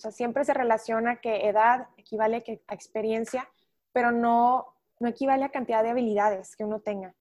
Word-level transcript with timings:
sea, 0.00 0.10
siempre 0.10 0.44
se 0.44 0.54
relaciona 0.54 1.16
que 1.16 1.48
edad 1.48 1.88
equivale 1.96 2.44
a 2.66 2.74
experiencia, 2.74 3.48
pero 3.92 4.12
no, 4.12 4.74
no 4.98 5.08
equivale 5.08 5.44
a 5.44 5.50
cantidad 5.50 5.82
de 5.82 5.90
habilidades 5.90 6.56
que 6.56 6.64
uno 6.64 6.80
tenga. 6.80 7.14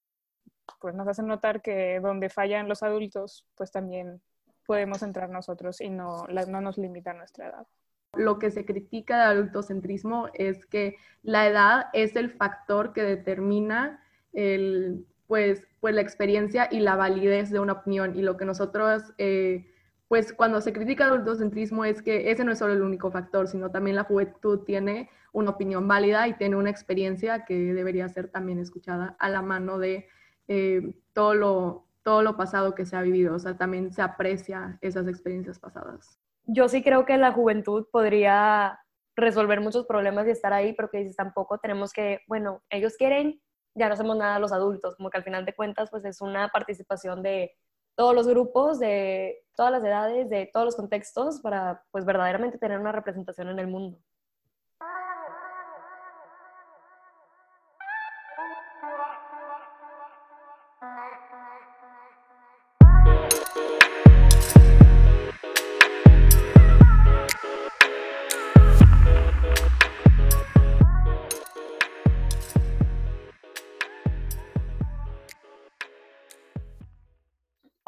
Pues 0.79 0.95
nos 0.95 1.07
hacen 1.07 1.27
notar 1.27 1.61
que 1.61 1.99
donde 1.99 2.29
fallan 2.29 2.67
los 2.67 2.83
adultos, 2.83 3.45
pues 3.55 3.71
también 3.71 4.21
podemos 4.65 5.01
entrar 5.01 5.29
nosotros 5.29 5.81
y 5.81 5.89
no, 5.89 6.27
no 6.27 6.61
nos 6.61 6.77
limita 6.77 7.13
nuestra 7.13 7.47
edad. 7.47 7.67
Lo 8.13 8.39
que 8.39 8.51
se 8.51 8.65
critica 8.65 9.17
de 9.17 9.23
adultocentrismo 9.23 10.29
es 10.33 10.65
que 10.65 10.97
la 11.23 11.47
edad 11.47 11.85
es 11.93 12.15
el 12.15 12.31
factor 12.31 12.93
que 12.93 13.03
determina 13.03 14.03
el, 14.33 15.05
pues, 15.27 15.67
pues 15.79 15.95
la 15.95 16.01
experiencia 16.01 16.67
y 16.71 16.79
la 16.79 16.95
validez 16.95 17.51
de 17.51 17.59
una 17.59 17.73
opinión. 17.73 18.15
Y 18.15 18.21
lo 18.21 18.37
que 18.37 18.45
nosotros, 18.45 19.13
eh, 19.17 19.71
pues 20.09 20.33
cuando 20.33 20.59
se 20.59 20.73
critica 20.73 21.05
el 21.05 21.11
adultocentrismo 21.11 21.85
es 21.85 22.01
que 22.01 22.31
ese 22.31 22.43
no 22.43 22.51
es 22.51 22.57
solo 22.57 22.73
el 22.73 22.81
único 22.81 23.11
factor, 23.11 23.47
sino 23.47 23.69
también 23.69 23.95
la 23.95 24.03
juventud 24.03 24.65
tiene 24.65 25.09
una 25.31 25.51
opinión 25.51 25.87
válida 25.87 26.27
y 26.27 26.33
tiene 26.33 26.55
una 26.55 26.71
experiencia 26.71 27.45
que 27.45 27.73
debería 27.75 28.09
ser 28.09 28.29
también 28.29 28.57
escuchada 28.57 29.15
a 29.19 29.29
la 29.29 29.43
mano 29.43 29.77
de 29.77 30.07
eh, 30.47 30.95
todo, 31.13 31.35
lo, 31.35 31.85
todo 32.01 32.23
lo 32.23 32.35
pasado 32.35 32.73
que 32.73 32.87
se 32.87 32.95
ha 32.95 33.03
vivido. 33.03 33.35
O 33.35 33.39
sea, 33.39 33.55
también 33.55 33.93
se 33.93 34.01
aprecia 34.01 34.79
esas 34.81 35.07
experiencias 35.07 35.59
pasadas. 35.59 36.19
Yo 36.45 36.67
sí 36.67 36.81
creo 36.81 37.05
que 37.05 37.17
la 37.17 37.31
juventud 37.31 37.85
podría 37.91 38.79
resolver 39.15 39.61
muchos 39.61 39.85
problemas 39.85 40.25
y 40.25 40.31
estar 40.31 40.53
ahí, 40.53 40.73
pero 40.73 40.89
que 40.89 40.97
dices 40.97 41.17
tampoco 41.17 41.59
tenemos 41.59 41.93
que, 41.93 42.21
bueno, 42.27 42.63
ellos 42.71 42.97
quieren 42.97 43.39
ya 43.75 43.87
no 43.87 43.93
hacemos 43.93 44.17
nada 44.17 44.39
los 44.39 44.51
adultos, 44.51 44.95
como 44.95 45.09
que 45.09 45.17
al 45.17 45.23
final 45.23 45.45
de 45.45 45.55
cuentas 45.55 45.89
pues 45.89 46.05
es 46.05 46.21
una 46.21 46.49
participación 46.49 47.21
de 47.23 47.55
todos 47.99 48.15
los 48.15 48.29
grupos, 48.29 48.79
de 48.79 49.43
todas 49.57 49.73
las 49.73 49.83
edades, 49.83 50.29
de 50.29 50.49
todos 50.53 50.65
los 50.65 50.77
contextos 50.77 51.41
para 51.41 51.83
pues 51.91 52.05
verdaderamente 52.05 52.57
tener 52.57 52.79
una 52.79 52.93
representación 52.93 53.49
en 53.49 53.59
el 53.59 53.67
mundo. 53.67 53.99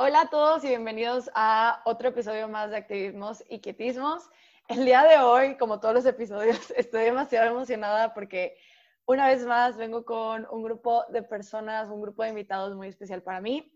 Hola 0.03 0.21
a 0.21 0.29
todos 0.31 0.63
y 0.63 0.69
bienvenidos 0.69 1.29
a 1.35 1.83
otro 1.85 2.09
episodio 2.09 2.47
más 2.47 2.71
de 2.71 2.77
Activismos 2.77 3.43
y 3.47 3.59
Quietismos. 3.59 4.27
El 4.67 4.83
día 4.83 5.03
de 5.03 5.19
hoy, 5.19 5.57
como 5.57 5.79
todos 5.79 5.93
los 5.93 6.07
episodios, 6.07 6.71
estoy 6.75 7.03
demasiado 7.03 7.51
emocionada 7.51 8.11
porque 8.15 8.57
una 9.05 9.27
vez 9.27 9.45
más 9.45 9.77
vengo 9.77 10.03
con 10.03 10.47
un 10.49 10.63
grupo 10.63 11.05
de 11.09 11.21
personas, 11.21 11.87
un 11.91 12.01
grupo 12.01 12.23
de 12.23 12.29
invitados 12.29 12.75
muy 12.75 12.87
especial 12.87 13.21
para 13.21 13.41
mí. 13.41 13.71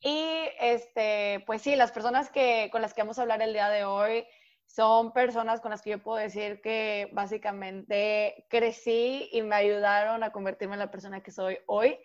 Y 0.00 0.22
este, 0.60 1.42
pues 1.46 1.62
sí, 1.62 1.74
las 1.76 1.92
personas 1.92 2.28
que, 2.28 2.68
con 2.70 2.82
las 2.82 2.92
que 2.92 3.00
vamos 3.00 3.18
a 3.18 3.22
hablar 3.22 3.40
el 3.40 3.54
día 3.54 3.70
de 3.70 3.84
hoy 3.86 4.26
son 4.66 5.14
personas 5.14 5.62
con 5.62 5.70
las 5.70 5.80
que 5.80 5.92
yo 5.92 6.02
puedo 6.02 6.18
decir 6.18 6.60
que 6.60 7.08
básicamente 7.12 8.44
crecí 8.50 9.30
y 9.32 9.40
me 9.40 9.56
ayudaron 9.56 10.24
a 10.24 10.30
convertirme 10.30 10.74
en 10.74 10.80
la 10.80 10.90
persona 10.90 11.22
que 11.22 11.30
soy 11.30 11.56
hoy. 11.64 11.98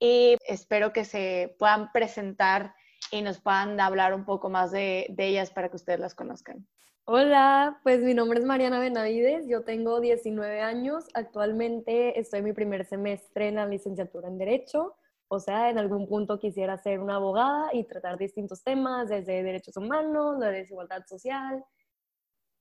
Y 0.00 0.36
espero 0.48 0.92
que 0.92 1.04
se 1.04 1.54
puedan 1.60 1.92
presentar 1.92 2.74
y 3.14 3.22
nos 3.22 3.40
puedan 3.40 3.78
hablar 3.80 4.12
un 4.12 4.24
poco 4.24 4.50
más 4.50 4.72
de, 4.72 5.06
de 5.10 5.28
ellas 5.28 5.50
para 5.50 5.68
que 5.68 5.76
ustedes 5.76 6.00
las 6.00 6.14
conozcan. 6.14 6.66
Hola, 7.04 7.78
pues 7.82 8.00
mi 8.00 8.14
nombre 8.14 8.40
es 8.40 8.44
Mariana 8.44 8.80
Benavides, 8.80 9.46
yo 9.46 9.62
tengo 9.62 10.00
19 10.00 10.60
años, 10.60 11.04
actualmente 11.14 12.18
estoy 12.18 12.38
en 12.38 12.46
mi 12.46 12.52
primer 12.54 12.86
semestre 12.86 13.48
en 13.48 13.56
la 13.56 13.66
licenciatura 13.66 14.26
en 14.26 14.38
Derecho, 14.38 14.96
o 15.28 15.38
sea, 15.38 15.70
en 15.70 15.78
algún 15.78 16.08
punto 16.08 16.38
quisiera 16.38 16.76
ser 16.78 17.00
una 17.00 17.16
abogada 17.16 17.68
y 17.72 17.84
tratar 17.84 18.16
distintos 18.18 18.64
temas, 18.64 19.10
desde 19.10 19.42
derechos 19.42 19.76
humanos, 19.76 20.38
la 20.38 20.48
desigualdad 20.48 21.04
social. 21.06 21.62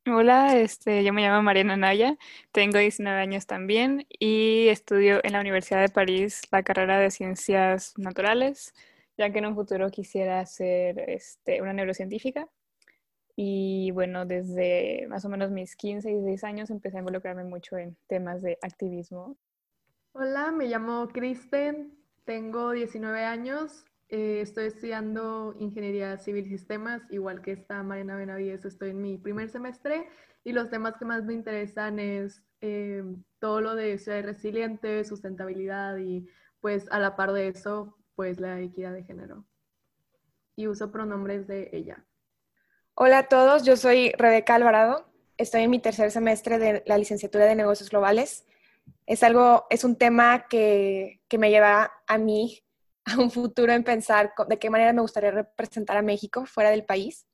Hola, 0.05 0.57
este, 0.57 1.03
yo 1.05 1.13
me 1.13 1.21
llamo 1.21 1.41
Mariana 1.41 1.77
Naya, 1.77 2.17
tengo 2.51 2.77
19 2.77 3.17
años 3.17 3.47
también 3.47 4.05
y 4.19 4.67
estudio 4.67 5.21
en 5.23 5.31
la 5.31 5.39
Universidad 5.39 5.79
de 5.79 5.89
París 5.89 6.41
la 6.51 6.61
carrera 6.61 6.99
de 6.99 7.09
Ciencias 7.09 7.93
Naturales 7.97 8.73
ya 9.17 9.31
que 9.31 9.39
en 9.39 9.47
un 9.47 9.55
futuro 9.55 9.89
quisiera 9.89 10.45
ser 10.45 10.99
este, 11.09 11.61
una 11.61 11.73
neurocientífica. 11.73 12.47
Y 13.35 13.91
bueno, 13.91 14.25
desde 14.25 15.07
más 15.09 15.25
o 15.25 15.29
menos 15.29 15.49
mis 15.49 15.75
15 15.75 16.09
y 16.09 16.13
16 16.13 16.43
años 16.43 16.69
empecé 16.69 16.97
a 16.97 16.99
involucrarme 16.99 17.43
mucho 17.43 17.77
en 17.77 17.97
temas 18.07 18.41
de 18.41 18.57
activismo. 18.61 19.37
Hola, 20.11 20.51
me 20.51 20.67
llamo 20.67 21.07
Kristen, 21.07 21.97
tengo 22.25 22.71
19 22.71 23.23
años, 23.23 23.85
eh, 24.09 24.41
estoy 24.41 24.65
estudiando 24.65 25.55
Ingeniería 25.57 26.17
Civil 26.19 26.45
y 26.45 26.49
Sistemas, 26.49 27.01
igual 27.09 27.41
que 27.41 27.53
esta 27.53 27.81
Mariana 27.81 28.15
Benavides, 28.15 28.63
estoy 28.65 28.91
en 28.91 29.01
mi 29.01 29.17
primer 29.17 29.49
semestre 29.49 30.07
y 30.43 30.51
los 30.51 30.69
temas 30.69 30.97
que 30.97 31.05
más 31.05 31.23
me 31.23 31.33
interesan 31.33 31.97
es 31.97 32.43
eh, 32.61 33.03
todo 33.39 33.61
lo 33.61 33.73
de 33.73 33.97
ciudad 33.97 34.23
resiliente, 34.23 35.03
sustentabilidad 35.03 35.97
y 35.97 36.27
pues 36.61 36.85
a 36.91 36.99
la 36.99 37.15
par 37.15 37.33
de 37.33 37.47
eso, 37.47 37.97
pues 38.15 38.39
la 38.39 38.59
equidad 38.59 38.93
de 38.93 39.03
género. 39.03 39.45
Y 40.55 40.67
uso 40.67 40.91
pronombres 40.91 41.47
de 41.47 41.69
ella. 41.73 42.05
Hola 42.95 43.19
a 43.19 43.27
todos, 43.27 43.63
yo 43.63 43.75
soy 43.75 44.11
Rebeca 44.17 44.55
Alvarado. 44.55 45.11
Estoy 45.37 45.63
en 45.63 45.71
mi 45.71 45.79
tercer 45.79 46.11
semestre 46.11 46.59
de 46.59 46.83
la 46.85 46.97
licenciatura 46.97 47.45
de 47.45 47.55
negocios 47.55 47.89
globales. 47.89 48.45
Es 49.07 49.23
algo, 49.23 49.65
es 49.69 49.83
un 49.83 49.97
tema 49.97 50.47
que, 50.47 51.21
que 51.27 51.37
me 51.39 51.49
lleva 51.49 51.91
a 52.07 52.17
mí 52.17 52.63
a 53.05 53.19
un 53.19 53.31
futuro 53.31 53.73
en 53.73 53.83
pensar 53.83 54.33
de 54.47 54.59
qué 54.59 54.69
manera 54.69 54.93
me 54.93 55.01
gustaría 55.01 55.31
representar 55.31 55.97
a 55.97 56.01
México 56.01 56.45
fuera 56.45 56.69
del 56.69 56.85
país, 56.85 57.27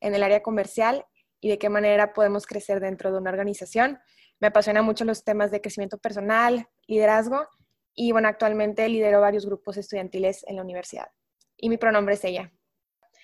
en 0.00 0.14
el 0.14 0.22
área 0.22 0.42
comercial 0.42 1.06
y 1.40 1.48
de 1.48 1.58
qué 1.58 1.70
manera 1.70 2.12
podemos 2.12 2.46
crecer 2.46 2.80
dentro 2.80 3.10
de 3.10 3.18
una 3.18 3.30
organización. 3.30 3.98
Me 4.38 4.48
apasionan 4.48 4.84
mucho 4.84 5.06
los 5.06 5.24
temas 5.24 5.50
de 5.50 5.62
crecimiento 5.62 5.96
personal, 5.96 6.68
liderazgo 6.86 7.48
y 7.96 8.12
bueno, 8.12 8.28
actualmente 8.28 8.88
lidero 8.88 9.20
varios 9.20 9.46
grupos 9.46 9.78
estudiantiles 9.78 10.44
en 10.46 10.56
la 10.56 10.62
universidad. 10.62 11.08
Y 11.56 11.68
mi 11.70 11.78
pronombre 11.78 12.14
es 12.14 12.24
ella. 12.24 12.52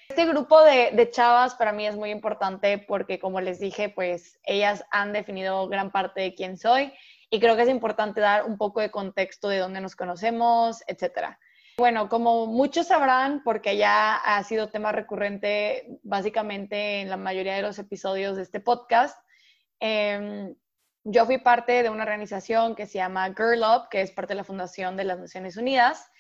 Este 0.09 0.27
grupo 0.27 0.63
de, 0.65 0.91
de, 0.93 1.11
chavas 1.11 1.55
para 1.55 1.73
mí 1.73 1.87
es 1.87 1.95
muy 1.95 2.11
importante 2.11 2.79
porque, 2.79 3.19
como 3.19 3.41
les 3.41 3.61
dije, 3.61 3.89
pues 3.91 4.41
ellas 4.43 4.85
han 4.91 5.13
definido 5.13 5.69
gran 5.69 5.93
parte 5.93 6.23
de 6.23 6.35
quién 6.35 6.57
soy 6.57 6.93
y 7.31 7.39
creo 7.39 7.55
que 7.55 7.63
es 7.63 7.69
importante 7.69 8.21
dar 8.21 8.45
un 8.45 8.59
poco 8.59 8.81
de 8.81 8.91
contexto 8.91 9.49
de 9.49 9.59
dónde 9.59 9.81
nos 9.81 9.95
conocemos, 9.95 10.83
etcétera. 10.87 11.39
Bueno, 11.79 12.09
como 12.09 12.47
muchos 12.47 12.89
sabrán, 12.89 13.43
porque 13.43 13.77
ya 13.77 14.17
ha 14.17 14.43
sido 14.45 14.69
tema 14.69 14.93
recurrente 14.93 15.99
básicamente 16.03 17.01
en 17.01 17.09
la 17.09 17.17
mayoría 17.17 17.55
de 17.55 17.63
los 17.63 17.79
episodios 17.79 18.37
de 18.37 18.43
este 18.43 18.61
podcast, 18.61 19.19
eh, 19.81 20.55
yo 21.05 21.27
fui 21.27 21.39
parte 21.39 21.83
de 21.83 21.91
una 21.91 22.05
organización 22.05 22.75
que 22.75 22.87
se 22.87 22.99
llama 22.99 23.35
Girl 23.37 23.63
Up, 23.63 23.89
que 23.91 24.01
es 24.01 24.13
parte 24.13 24.33
de 24.33 24.37
la 24.37 24.45
Fundación 24.45 24.97
de 24.97 25.05
las 25.05 25.19
Naciones 25.19 25.57
Unidas. 25.57 26.11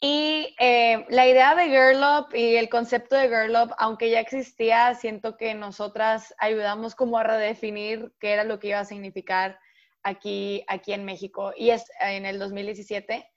Y 0.00 0.54
eh, 0.58 1.04
la 1.10 1.26
idea 1.26 1.54
de 1.54 1.64
Girl 1.66 2.02
Up 2.02 2.34
y 2.34 2.56
el 2.56 2.68
concepto 2.70 3.16
de 3.16 3.28
Girl 3.28 3.54
Up, 3.56 3.74
aunque 3.76 4.08
ya 4.08 4.20
existía, 4.20 4.94
siento 4.94 5.36
que 5.36 5.54
nosotras 5.54 6.34
ayudamos 6.38 6.94
como 6.94 7.18
a 7.18 7.24
redefinir 7.24 8.12
qué 8.18 8.32
era 8.32 8.44
lo 8.44 8.58
que 8.58 8.68
iba 8.68 8.78
a 8.78 8.84
significar 8.84 9.58
aquí, 10.02 10.64
aquí 10.68 10.92
en 10.92 11.04
México. 11.04 11.52
Y 11.56 11.70
es 11.70 11.84
en 12.00 12.24
el 12.24 12.38
2017. 12.38 13.28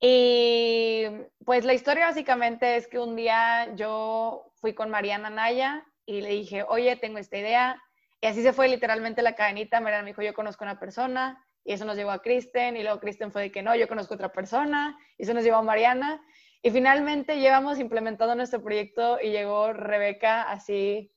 Y 0.00 1.06
pues 1.44 1.64
la 1.64 1.74
historia 1.74 2.06
básicamente 2.06 2.76
es 2.76 2.88
que 2.88 2.98
un 2.98 3.16
día 3.16 3.74
yo 3.74 4.52
fui 4.56 4.74
con 4.74 4.90
Mariana 4.90 5.30
Naya 5.30 5.84
y 6.06 6.20
le 6.20 6.30
dije, 6.30 6.64
oye, 6.64 6.96
tengo 6.96 7.18
esta 7.18 7.38
idea, 7.38 7.80
y 8.22 8.26
así 8.28 8.42
se 8.42 8.52
fue 8.52 8.68
literalmente 8.68 9.20
la 9.20 9.34
cadenita. 9.34 9.80
Mariana 9.80 10.04
me 10.04 10.10
dijo, 10.10 10.22
yo 10.22 10.32
conozco 10.32 10.62
a 10.64 10.68
una 10.68 10.78
persona, 10.78 11.44
y 11.64 11.72
eso 11.72 11.84
nos 11.84 11.96
llevó 11.96 12.12
a 12.12 12.22
Kristen, 12.22 12.76
y 12.76 12.82
luego 12.84 13.00
Kristen 13.00 13.32
fue 13.32 13.42
de 13.42 13.52
que 13.52 13.62
no, 13.62 13.74
yo 13.74 13.88
conozco 13.88 14.14
otra 14.14 14.32
persona, 14.32 14.96
y 15.18 15.24
eso 15.24 15.34
nos 15.34 15.42
llevó 15.42 15.56
a 15.56 15.62
Mariana. 15.62 16.22
Y 16.62 16.70
finalmente 16.70 17.40
llevamos 17.40 17.80
implementando 17.80 18.36
nuestro 18.36 18.62
proyecto 18.62 19.18
y 19.20 19.30
llegó 19.30 19.72
Rebeca 19.72 20.42
así 20.42 21.12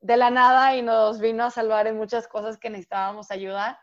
de 0.00 0.16
la 0.16 0.30
nada 0.30 0.74
y 0.74 0.80
nos 0.80 1.20
vino 1.20 1.44
a 1.44 1.50
salvar 1.50 1.86
en 1.86 1.98
muchas 1.98 2.26
cosas 2.26 2.56
que 2.56 2.70
necesitábamos 2.70 3.30
ayuda. 3.30 3.78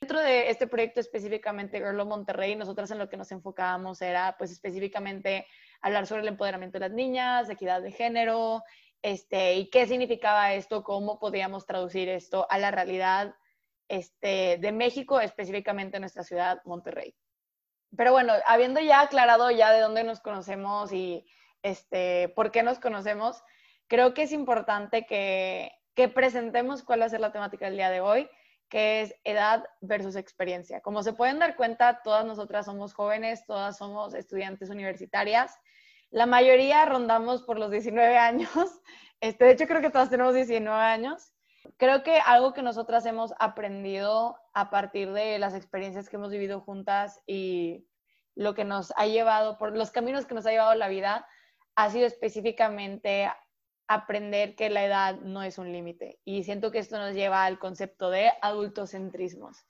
Dentro 0.00 0.20
de 0.20 0.48
este 0.48 0.66
proyecto 0.66 1.00
específicamente 1.00 1.76
Girl 1.76 2.06
Monterrey, 2.06 2.56
nosotras 2.56 2.90
en 2.90 2.98
lo 2.98 3.10
que 3.10 3.18
nos 3.18 3.30
enfocábamos 3.32 4.00
era 4.00 4.36
pues 4.38 4.50
específicamente 4.50 5.46
hablar 5.82 6.06
sobre 6.06 6.22
el 6.22 6.28
empoderamiento 6.28 6.78
de 6.78 6.88
las 6.88 6.92
niñas, 6.92 7.50
equidad 7.50 7.82
de 7.82 7.92
género, 7.92 8.62
este, 9.04 9.54
y 9.54 9.70
qué 9.70 9.86
significaba 9.86 10.54
esto, 10.54 10.82
cómo 10.82 11.20
podíamos 11.20 11.66
traducir 11.66 12.08
esto 12.08 12.46
a 12.50 12.58
la 12.58 12.70
realidad 12.70 13.34
este, 13.88 14.58
de 14.58 14.72
México, 14.72 15.20
específicamente 15.20 15.98
en 15.98 16.00
nuestra 16.00 16.24
ciudad, 16.24 16.60
Monterrey. 16.64 17.14
Pero 17.96 18.10
bueno, 18.10 18.32
habiendo 18.46 18.80
ya 18.80 19.00
aclarado 19.00 19.50
ya 19.52 19.70
de 19.72 19.80
dónde 19.80 20.02
nos 20.02 20.20
conocemos 20.20 20.92
y 20.92 21.24
este, 21.62 22.28
por 22.30 22.50
qué 22.50 22.62
nos 22.62 22.80
conocemos, 22.80 23.42
creo 23.86 24.14
que 24.14 24.22
es 24.22 24.32
importante 24.32 25.06
que 25.06 25.70
que 25.94 26.08
presentemos 26.08 26.82
cuál 26.82 27.00
va 27.00 27.06
a 27.06 27.08
ser 27.08 27.20
la 27.20 27.32
temática 27.32 27.66
del 27.66 27.76
día 27.76 27.90
de 27.90 28.00
hoy, 28.00 28.28
que 28.68 29.02
es 29.02 29.14
edad 29.24 29.64
versus 29.80 30.16
experiencia. 30.16 30.80
Como 30.80 31.02
se 31.02 31.12
pueden 31.12 31.38
dar 31.38 31.56
cuenta, 31.56 32.00
todas 32.02 32.24
nosotras 32.24 32.66
somos 32.66 32.92
jóvenes, 32.94 33.46
todas 33.46 33.78
somos 33.78 34.14
estudiantes 34.14 34.70
universitarias. 34.70 35.56
La 36.14 36.26
mayoría 36.26 36.84
rondamos 36.84 37.42
por 37.42 37.58
los 37.58 37.72
19 37.72 38.16
años. 38.16 38.48
Este, 39.20 39.46
de 39.46 39.52
hecho, 39.52 39.66
creo 39.66 39.80
que 39.80 39.90
todas 39.90 40.10
tenemos 40.10 40.34
19 40.34 40.78
años. 40.78 41.32
Creo 41.78 42.02
que 42.02 42.18
algo 42.18 42.52
que 42.52 42.62
nosotras 42.62 43.06
hemos 43.06 43.32
aprendido 43.38 44.36
a 44.52 44.68
partir 44.68 45.12
de 45.12 45.38
las 45.38 45.54
experiencias 45.54 46.08
que 46.10 46.16
hemos 46.16 46.30
vivido 46.30 46.60
juntas 46.60 47.22
y 47.26 47.86
lo 48.34 48.54
que 48.54 48.64
nos 48.64 48.92
ha 48.96 49.06
llevado, 49.06 49.56
por 49.56 49.74
los 49.74 49.90
caminos 49.90 50.26
que 50.26 50.34
nos 50.34 50.44
ha 50.44 50.50
llevado 50.50 50.74
la 50.74 50.88
vida, 50.88 51.26
ha 51.74 51.90
sido 51.90 52.06
específicamente 52.06 53.32
aprender 53.88 54.56
que 54.56 54.68
la 54.68 54.84
edad 54.84 55.16
no 55.20 55.42
es 55.42 55.56
un 55.56 55.72
límite. 55.72 56.20
Y 56.24 56.44
siento 56.44 56.70
que 56.70 56.80
esto 56.80 56.98
nos 56.98 57.14
lleva 57.14 57.44
al 57.44 57.58
concepto 57.58 58.10
de 58.10 58.30
adultocentrismos. 58.42 59.64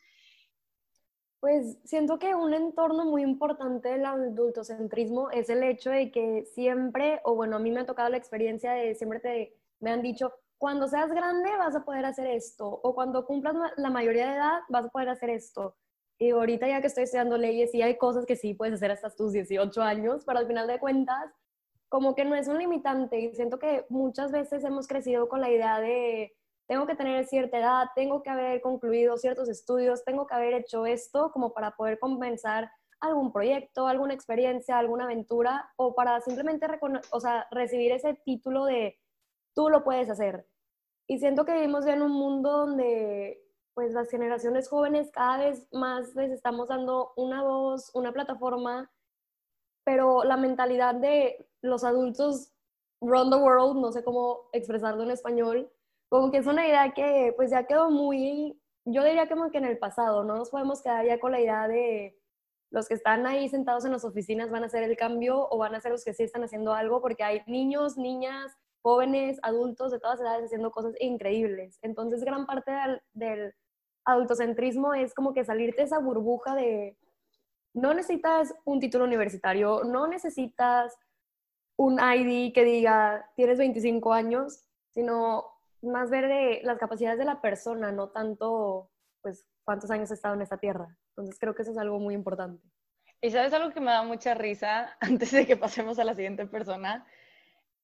Pues 1.44 1.76
siento 1.84 2.18
que 2.18 2.34
un 2.34 2.54
entorno 2.54 3.04
muy 3.04 3.20
importante 3.20 3.90
del 3.90 4.06
adultocentrismo 4.06 5.30
es 5.30 5.50
el 5.50 5.62
hecho 5.62 5.90
de 5.90 6.10
que 6.10 6.46
siempre, 6.54 7.20
o 7.22 7.34
bueno, 7.34 7.56
a 7.56 7.58
mí 7.58 7.70
me 7.70 7.80
ha 7.80 7.84
tocado 7.84 8.08
la 8.08 8.16
experiencia 8.16 8.72
de 8.72 8.94
siempre 8.94 9.20
te, 9.20 9.54
me 9.78 9.90
han 9.90 10.00
dicho, 10.00 10.32
cuando 10.56 10.88
seas 10.88 11.10
grande 11.12 11.50
vas 11.58 11.76
a 11.76 11.84
poder 11.84 12.06
hacer 12.06 12.28
esto, 12.28 12.66
o 12.66 12.94
cuando 12.94 13.26
cumplas 13.26 13.54
la 13.76 13.90
mayoría 13.90 14.26
de 14.26 14.36
edad 14.36 14.60
vas 14.70 14.86
a 14.86 14.88
poder 14.88 15.10
hacer 15.10 15.28
esto. 15.28 15.76
Y 16.16 16.30
ahorita 16.30 16.66
ya 16.66 16.80
que 16.80 16.86
estoy 16.86 17.04
estudiando 17.04 17.36
leyes, 17.36 17.72
sí 17.72 17.82
hay 17.82 17.98
cosas 17.98 18.24
que 18.24 18.36
sí 18.36 18.54
puedes 18.54 18.76
hacer 18.76 18.90
hasta 18.90 19.10
tus 19.10 19.32
18 19.34 19.82
años, 19.82 20.24
pero 20.24 20.38
al 20.38 20.46
final 20.46 20.66
de 20.66 20.78
cuentas, 20.78 21.30
como 21.90 22.14
que 22.14 22.24
no 22.24 22.34
es 22.34 22.48
un 22.48 22.56
limitante. 22.56 23.20
Y 23.20 23.34
siento 23.34 23.58
que 23.58 23.84
muchas 23.90 24.32
veces 24.32 24.64
hemos 24.64 24.88
crecido 24.88 25.28
con 25.28 25.42
la 25.42 25.50
idea 25.50 25.78
de, 25.78 26.34
tengo 26.66 26.86
que 26.86 26.94
tener 26.94 27.26
cierta 27.26 27.58
edad, 27.58 27.86
tengo 27.94 28.22
que 28.22 28.30
haber 28.30 28.60
concluido 28.60 29.16
ciertos 29.16 29.48
estudios, 29.48 30.04
tengo 30.04 30.26
que 30.26 30.34
haber 30.34 30.54
hecho 30.54 30.86
esto 30.86 31.30
como 31.32 31.52
para 31.52 31.72
poder 31.72 31.98
compensar 31.98 32.70
algún 33.00 33.32
proyecto, 33.32 33.86
alguna 33.86 34.14
experiencia, 34.14 34.78
alguna 34.78 35.04
aventura, 35.04 35.70
o 35.76 35.94
para 35.94 36.20
simplemente 36.20 36.66
o 37.10 37.20
sea, 37.20 37.46
recibir 37.50 37.92
ese 37.92 38.14
título 38.24 38.64
de 38.64 38.98
tú 39.54 39.68
lo 39.68 39.84
puedes 39.84 40.08
hacer. 40.08 40.46
Y 41.06 41.18
siento 41.18 41.44
que 41.44 41.54
vivimos 41.54 41.84
ya 41.84 41.92
en 41.92 42.02
un 42.02 42.12
mundo 42.12 42.50
donde 42.50 43.40
pues 43.74 43.92
las 43.92 44.08
generaciones 44.08 44.68
jóvenes 44.68 45.10
cada 45.10 45.38
vez 45.38 45.68
más 45.72 46.14
les 46.14 46.30
estamos 46.30 46.68
dando 46.68 47.12
una 47.16 47.42
voz, 47.42 47.90
una 47.94 48.12
plataforma, 48.12 48.90
pero 49.84 50.24
la 50.24 50.36
mentalidad 50.36 50.94
de 50.94 51.46
los 51.60 51.84
adultos 51.84 52.52
run 53.00 53.30
the 53.30 53.36
world, 53.36 53.76
no 53.76 53.92
sé 53.92 54.02
cómo 54.02 54.48
expresarlo 54.52 55.02
en 55.02 55.10
español, 55.10 55.70
como 56.14 56.30
que 56.30 56.38
es 56.38 56.46
una 56.46 56.64
idea 56.64 56.94
que 56.94 57.32
pues 57.34 57.50
ya 57.50 57.66
quedó 57.66 57.90
muy, 57.90 58.56
yo 58.84 59.02
diría 59.02 59.28
como 59.28 59.50
que 59.50 59.58
en 59.58 59.64
el 59.64 59.78
pasado, 59.78 60.22
no 60.22 60.36
nos 60.36 60.48
podemos 60.48 60.80
quedar 60.80 61.04
ya 61.04 61.18
con 61.18 61.32
la 61.32 61.40
idea 61.40 61.66
de 61.66 62.16
los 62.70 62.86
que 62.86 62.94
están 62.94 63.26
ahí 63.26 63.48
sentados 63.48 63.84
en 63.84 63.90
las 63.90 64.04
oficinas 64.04 64.48
van 64.48 64.62
a 64.62 64.66
hacer 64.66 64.84
el 64.84 64.96
cambio 64.96 65.48
o 65.50 65.58
van 65.58 65.74
a 65.74 65.80
ser 65.80 65.90
los 65.90 66.04
que 66.04 66.14
sí 66.14 66.22
están 66.22 66.44
haciendo 66.44 66.72
algo, 66.72 67.00
porque 67.00 67.24
hay 67.24 67.42
niños, 67.48 67.96
niñas, 67.96 68.56
jóvenes, 68.80 69.40
adultos 69.42 69.90
de 69.90 69.98
todas 69.98 70.20
edades 70.20 70.44
haciendo 70.44 70.70
cosas 70.70 70.94
increíbles. 71.00 71.80
Entonces, 71.82 72.22
gran 72.22 72.46
parte 72.46 72.70
del 73.12 73.52
adultocentrismo 74.04 74.94
es 74.94 75.14
como 75.14 75.34
que 75.34 75.44
salirte 75.44 75.80
de 75.80 75.86
esa 75.86 75.98
burbuja 75.98 76.54
de 76.54 76.96
no 77.72 77.92
necesitas 77.92 78.54
un 78.64 78.78
título 78.78 79.02
universitario, 79.02 79.82
no 79.82 80.06
necesitas 80.06 80.96
un 81.76 81.98
ID 81.98 82.52
que 82.52 82.62
diga 82.62 83.28
tienes 83.34 83.58
25 83.58 84.12
años, 84.12 84.64
sino 84.90 85.53
más 85.84 86.10
ver 86.10 86.28
de 86.28 86.60
las 86.64 86.78
capacidades 86.78 87.18
de 87.18 87.24
la 87.24 87.40
persona, 87.40 87.92
no 87.92 88.10
tanto 88.10 88.90
pues 89.22 89.46
cuántos 89.64 89.90
años 89.90 90.10
ha 90.10 90.14
estado 90.14 90.34
en 90.34 90.42
esta 90.42 90.58
tierra. 90.58 90.96
Entonces 91.10 91.38
creo 91.38 91.54
que 91.54 91.62
eso 91.62 91.70
es 91.70 91.78
algo 91.78 91.98
muy 91.98 92.14
importante. 92.14 92.62
Y 93.20 93.30
sabes 93.30 93.52
algo 93.52 93.72
que 93.72 93.80
me 93.80 93.90
da 93.90 94.02
mucha 94.02 94.34
risa 94.34 94.96
antes 95.00 95.32
de 95.32 95.46
que 95.46 95.56
pasemos 95.56 95.98
a 95.98 96.04
la 96.04 96.14
siguiente 96.14 96.46
persona, 96.46 97.06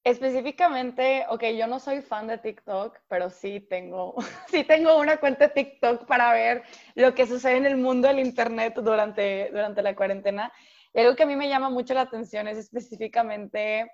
Específicamente, 0.02 1.26
ok, 1.28 1.44
yo 1.58 1.66
no 1.66 1.78
soy 1.78 2.00
fan 2.00 2.26
de 2.26 2.38
TikTok, 2.38 2.98
pero 3.06 3.28
sí 3.28 3.60
tengo, 3.60 4.14
sí 4.48 4.64
tengo 4.64 4.98
una 4.98 5.18
cuenta 5.18 5.48
de 5.48 5.54
TikTok 5.54 6.06
para 6.06 6.32
ver 6.32 6.62
lo 6.94 7.14
que 7.14 7.26
sucede 7.26 7.58
en 7.58 7.66
el 7.66 7.76
mundo 7.76 8.08
del 8.08 8.18
Internet 8.18 8.74
durante, 8.76 9.50
durante 9.52 9.82
la 9.82 9.94
cuarentena. 9.94 10.50
Y 10.94 11.00
algo 11.00 11.14
que 11.14 11.24
a 11.24 11.26
mí 11.26 11.36
me 11.36 11.50
llama 11.50 11.68
mucho 11.68 11.92
la 11.92 12.02
atención 12.02 12.48
es 12.48 12.56
específicamente 12.56 13.92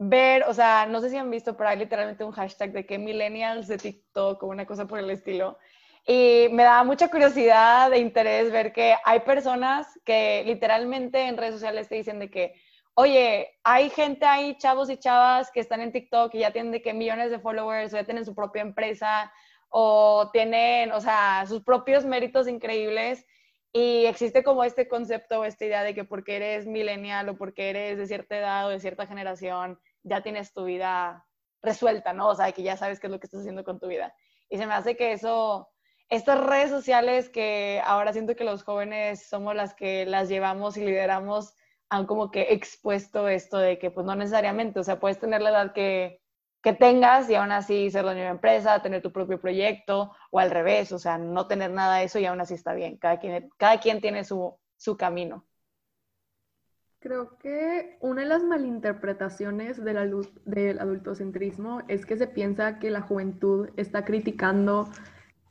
ver, 0.00 0.44
o 0.48 0.54
sea, 0.54 0.86
no 0.86 1.00
sé 1.00 1.10
si 1.10 1.16
han 1.16 1.30
visto, 1.30 1.56
pero 1.56 1.68
hay 1.68 1.78
literalmente 1.78 2.24
un 2.24 2.32
hashtag 2.32 2.72
de 2.72 2.86
que 2.86 2.98
millennials 2.98 3.68
de 3.68 3.78
TikTok 3.78 4.42
o 4.42 4.46
una 4.46 4.66
cosa 4.66 4.86
por 4.86 4.98
el 4.98 5.10
estilo. 5.10 5.58
Y 6.06 6.48
me 6.52 6.64
da 6.64 6.82
mucha 6.82 7.08
curiosidad 7.08 7.92
e 7.92 7.98
interés 7.98 8.50
ver 8.50 8.72
que 8.72 8.96
hay 9.04 9.20
personas 9.20 9.86
que 10.04 10.42
literalmente 10.46 11.28
en 11.28 11.36
redes 11.36 11.54
sociales 11.54 11.88
te 11.88 11.96
dicen 11.96 12.18
de 12.18 12.30
que 12.30 12.54
oye, 12.94 13.48
hay 13.62 13.90
gente 13.90 14.26
ahí, 14.26 14.56
chavos 14.58 14.90
y 14.90 14.96
chavas, 14.96 15.50
que 15.50 15.60
están 15.60 15.80
en 15.80 15.92
TikTok 15.92 16.34
y 16.34 16.40
ya 16.40 16.52
tienen 16.52 16.72
de 16.72 16.82
que 16.82 16.92
millones 16.92 17.30
de 17.30 17.38
followers, 17.38 17.92
o 17.92 17.96
ya 17.96 18.04
tienen 18.04 18.24
su 18.24 18.34
propia 18.34 18.62
empresa, 18.62 19.32
o 19.68 20.30
tienen, 20.32 20.92
o 20.92 21.00
sea, 21.00 21.44
sus 21.46 21.62
propios 21.62 22.04
méritos 22.04 22.48
increíbles. 22.48 23.26
Y 23.72 24.06
existe 24.06 24.42
como 24.42 24.64
este 24.64 24.88
concepto 24.88 25.40
o 25.40 25.44
esta 25.44 25.64
idea 25.64 25.82
de 25.84 25.94
que 25.94 26.04
porque 26.04 26.36
eres 26.36 26.66
millennial 26.66 27.28
o 27.28 27.36
porque 27.36 27.70
eres 27.70 27.98
de 27.98 28.06
cierta 28.06 28.36
edad 28.36 28.66
o 28.66 28.70
de 28.70 28.80
cierta 28.80 29.06
generación, 29.06 29.78
ya 30.02 30.22
tienes 30.22 30.52
tu 30.52 30.64
vida 30.64 31.26
resuelta, 31.62 32.12
¿no? 32.12 32.28
O 32.28 32.34
sea, 32.34 32.52
que 32.52 32.62
ya 32.62 32.76
sabes 32.76 33.00
qué 33.00 33.06
es 33.06 33.10
lo 33.12 33.20
que 33.20 33.26
estás 33.26 33.40
haciendo 33.40 33.64
con 33.64 33.78
tu 33.78 33.86
vida. 33.88 34.14
Y 34.48 34.58
se 34.58 34.66
me 34.66 34.74
hace 34.74 34.96
que 34.96 35.12
eso, 35.12 35.68
estas 36.08 36.40
redes 36.40 36.70
sociales 36.70 37.28
que 37.28 37.82
ahora 37.84 38.12
siento 38.12 38.36
que 38.36 38.44
los 38.44 38.62
jóvenes 38.62 39.28
somos 39.28 39.54
las 39.54 39.74
que 39.74 40.06
las 40.06 40.28
llevamos 40.28 40.76
y 40.76 40.84
lideramos, 40.84 41.54
han 41.90 42.06
como 42.06 42.30
que 42.30 42.52
expuesto 42.52 43.28
esto 43.28 43.58
de 43.58 43.78
que 43.78 43.90
pues 43.90 44.06
no 44.06 44.14
necesariamente, 44.14 44.80
o 44.80 44.84
sea, 44.84 45.00
puedes 45.00 45.18
tener 45.18 45.42
la 45.42 45.50
edad 45.50 45.72
que, 45.72 46.20
que 46.62 46.72
tengas 46.72 47.28
y 47.30 47.34
aún 47.34 47.52
así 47.52 47.90
ser 47.90 48.04
dueño 48.04 48.22
de 48.22 48.28
empresa, 48.28 48.82
tener 48.82 49.02
tu 49.02 49.12
propio 49.12 49.40
proyecto 49.40 50.12
o 50.30 50.38
al 50.38 50.50
revés, 50.50 50.92
o 50.92 50.98
sea, 50.98 51.18
no 51.18 51.46
tener 51.46 51.70
nada 51.70 51.96
de 51.98 52.04
eso 52.04 52.18
y 52.18 52.26
aún 52.26 52.40
así 52.40 52.54
está 52.54 52.74
bien. 52.74 52.96
Cada 52.96 53.18
quien, 53.18 53.50
cada 53.56 53.80
quien 53.80 54.00
tiene 54.00 54.24
su, 54.24 54.58
su 54.76 54.96
camino. 54.96 55.46
Creo 57.00 57.38
que 57.38 57.96
una 58.00 58.22
de 58.22 58.28
las 58.28 58.42
malinterpretaciones 58.44 59.82
del, 59.82 60.26
del 60.44 60.78
adultocentrismo 60.78 61.80
es 61.88 62.04
que 62.04 62.18
se 62.18 62.26
piensa 62.26 62.78
que 62.78 62.90
la 62.90 63.00
juventud 63.00 63.70
está 63.76 64.04
criticando 64.04 64.88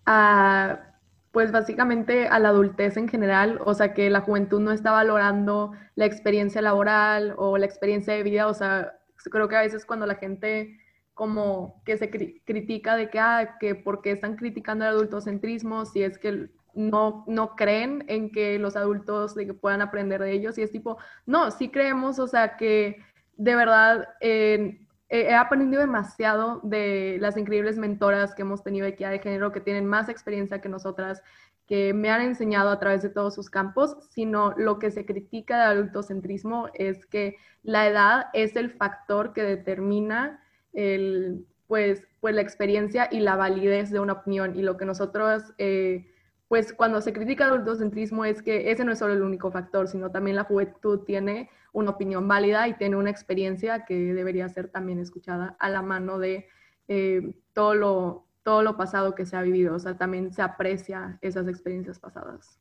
a 0.06 0.86
pues 1.32 1.52
básicamente 1.52 2.28
a 2.28 2.40
la 2.40 2.50
adultez 2.50 2.98
en 2.98 3.08
general, 3.08 3.60
o 3.64 3.74
sea, 3.74 3.94
que 3.94 4.10
la 4.10 4.22
juventud 4.22 4.60
no 4.60 4.72
está 4.72 4.92
valorando 4.92 5.74
la 5.96 6.06
experiencia 6.06 6.62
laboral 6.62 7.34
o 7.38 7.58
la 7.58 7.66
experiencia 7.66 8.14
de 8.14 8.24
vida, 8.24 8.48
o 8.48 8.54
sea, 8.54 9.00
creo 9.32 9.48
que 9.48 9.56
a 9.56 9.62
veces 9.62 9.86
cuando 9.86 10.06
la 10.06 10.16
gente 10.16 10.80
como 11.14 11.82
que 11.86 11.98
se 11.98 12.10
critica 12.10 12.96
de 12.96 13.10
que, 13.10 13.20
ah, 13.20 13.58
que 13.60 13.76
por 13.76 14.02
qué 14.02 14.12
están 14.12 14.38
criticando 14.38 14.86
el 14.86 14.92
adultocentrismo, 14.92 15.86
si 15.86 16.02
es 16.02 16.18
que 16.18 16.50
no, 16.74 17.24
no 17.28 17.56
creen 17.56 18.04
en 18.08 18.32
que 18.32 18.60
los 18.60 18.76
adultos 18.76 19.36
de 19.36 19.54
puedan 19.54 19.82
aprender 19.82 20.22
de 20.22 20.32
ellos, 20.32 20.58
y 20.58 20.62
es 20.62 20.72
tipo, 20.72 20.98
no, 21.26 21.52
sí 21.52 21.70
creemos, 21.70 22.20
o 22.20 22.28
sea, 22.28 22.58
que 22.58 23.04
de 23.38 23.56
verdad 23.56 24.10
he 24.20 25.34
aprendido 25.34 25.82
demasiado 25.82 26.60
de 26.64 27.18
las 27.20 27.38
increíbles 27.38 27.78
mentoras 27.78 28.36
que 28.36 28.44
hemos 28.44 28.64
tenido 28.64 28.88
aquí 28.88 29.04
de 29.04 29.20
género, 29.20 29.52
que 29.52 29.62
tienen 29.62 29.86
más 29.86 30.10
experiencia 30.10 30.62
que 30.62 30.70
nosotras, 30.70 31.24
que 31.68 31.94
me 31.94 32.10
han 32.10 32.22
enseñado 32.22 32.72
a 32.72 32.80
través 32.80 33.04
de 33.04 33.10
todos 33.10 33.36
sus 33.36 33.50
campos, 33.50 33.96
sino 34.10 34.56
lo 34.58 34.80
que 34.80 34.90
se 34.90 35.06
critica 35.06 35.60
del 35.60 35.78
adultocentrismo 35.78 36.68
es 36.74 37.06
que 37.06 37.38
la 37.62 37.88
edad 37.88 38.26
es 38.34 38.56
el 38.56 38.72
factor 38.72 39.34
que 39.34 39.44
determina 39.44 40.44
el, 40.74 41.46
pues, 41.68 42.08
pues 42.22 42.34
la 42.34 42.42
experiencia 42.42 43.08
y 43.12 43.20
la 43.20 43.36
validez 43.36 43.92
de 43.92 44.00
una 44.00 44.14
opinión. 44.14 44.56
Y 44.56 44.64
lo 44.64 44.78
que 44.78 44.86
nosotros, 44.86 45.54
eh, 45.60 46.08
pues 46.50 46.74
cuando 46.74 47.00
se 47.00 47.14
critica 47.14 47.46
el 47.46 47.52
adultocentrismo 47.52 48.26
es 48.26 48.42
que 48.42 48.72
ese 48.72 48.84
no 48.84 48.92
es 48.92 49.00
solo 49.00 49.14
el 49.14 49.22
único 49.22 49.52
factor, 49.52 49.88
sino 49.88 50.12
también 50.12 50.36
la 50.36 50.46
juventud 50.46 51.06
tiene 51.06 51.50
una 51.74 51.92
opinión 51.92 52.28
válida 52.28 52.68
y 52.68 52.74
tiene 52.74 52.96
una 52.96 53.12
experiencia 53.12 53.86
que 53.86 54.16
debería 54.16 54.50
ser 54.50 54.68
también 54.68 54.98
escuchada 54.98 55.56
a 55.60 55.70
la 55.70 55.84
mano 55.84 56.18
de 56.18 56.50
eh, 56.88 57.36
todo, 57.54 57.76
lo, 57.76 58.26
todo 58.42 58.64
lo 58.64 58.76
pasado 58.78 59.14
que 59.14 59.28
se 59.28 59.38
ha 59.38 59.44
vivido. 59.44 59.76
O 59.76 59.80
sea, 59.80 59.96
también 59.96 60.34
se 60.34 60.42
aprecia 60.42 61.20
esas 61.22 61.48
experiencias 61.48 62.00
pasadas. 62.00 62.60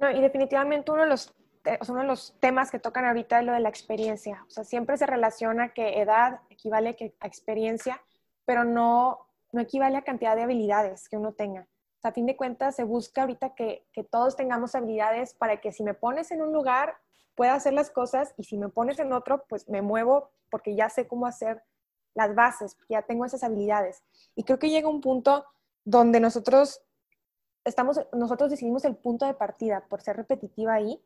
No, 0.00 0.10
y 0.10 0.20
definitivamente 0.20 0.90
uno 0.90 1.02
de 1.02 1.08
los 1.08 1.32
uno 1.88 2.00
de 2.00 2.06
los 2.06 2.38
temas 2.40 2.70
que 2.70 2.78
tocan 2.78 3.06
ahorita 3.06 3.40
es 3.40 3.46
lo 3.46 3.52
de 3.52 3.60
la 3.60 3.70
experiencia. 3.70 4.44
O 4.46 4.50
sea, 4.50 4.64
siempre 4.64 4.98
se 4.98 5.06
relaciona 5.06 5.70
que 5.70 6.00
edad 6.00 6.40
equivale 6.50 6.94
a 7.20 7.26
experiencia, 7.26 8.02
pero 8.44 8.64
no, 8.64 9.23
no 9.54 9.60
equivale 9.60 9.96
a 9.96 10.02
cantidad 10.02 10.36
de 10.36 10.42
habilidades 10.42 11.08
que 11.08 11.16
uno 11.16 11.32
tenga 11.32 11.66
a 12.04 12.12
fin 12.12 12.26
de 12.26 12.36
cuentas 12.36 12.76
se 12.76 12.84
busca 12.84 13.22
ahorita 13.22 13.54
que, 13.54 13.86
todos 14.10 14.36
tengamos 14.36 14.74
habilidades 14.74 15.34
para 15.34 15.60
que 15.60 15.72
si 15.72 15.82
me 15.82 15.94
pones 15.94 16.30
en 16.30 16.42
un 16.42 16.52
lugar 16.52 16.96
pueda 17.34 17.54
hacer 17.54 17.72
las 17.72 17.90
cosas 17.90 18.34
y 18.36 18.44
si 18.44 18.58
me 18.58 18.68
pones 18.68 18.98
en 18.98 19.12
otro, 19.12 19.44
pues 19.48 19.68
me 19.68 19.82
muevo 19.82 20.30
porque 20.50 20.76
ya 20.76 20.88
sé 20.88 21.08
cómo 21.08 21.26
hacer 21.26 21.64
las 22.14 22.34
bases, 22.34 22.76
ya 22.88 23.02
tengo 23.02 23.24
esas 23.24 23.42
habilidades. 23.42 24.04
Y 24.36 24.44
creo 24.44 24.58
que 24.58 24.70
llega 24.70 24.88
un 24.88 25.00
punto 25.00 25.44
donde 25.84 26.20
nosotros 26.20 26.82
estamos, 27.64 28.00
nosotros 28.12 28.50
decidimos 28.50 28.84
el 28.84 28.94
punto 28.94 29.26
de 29.26 29.34
partida 29.34 29.84
por 29.88 30.00
ser 30.00 30.16
repetitiva 30.16 30.74
ahí. 30.74 31.02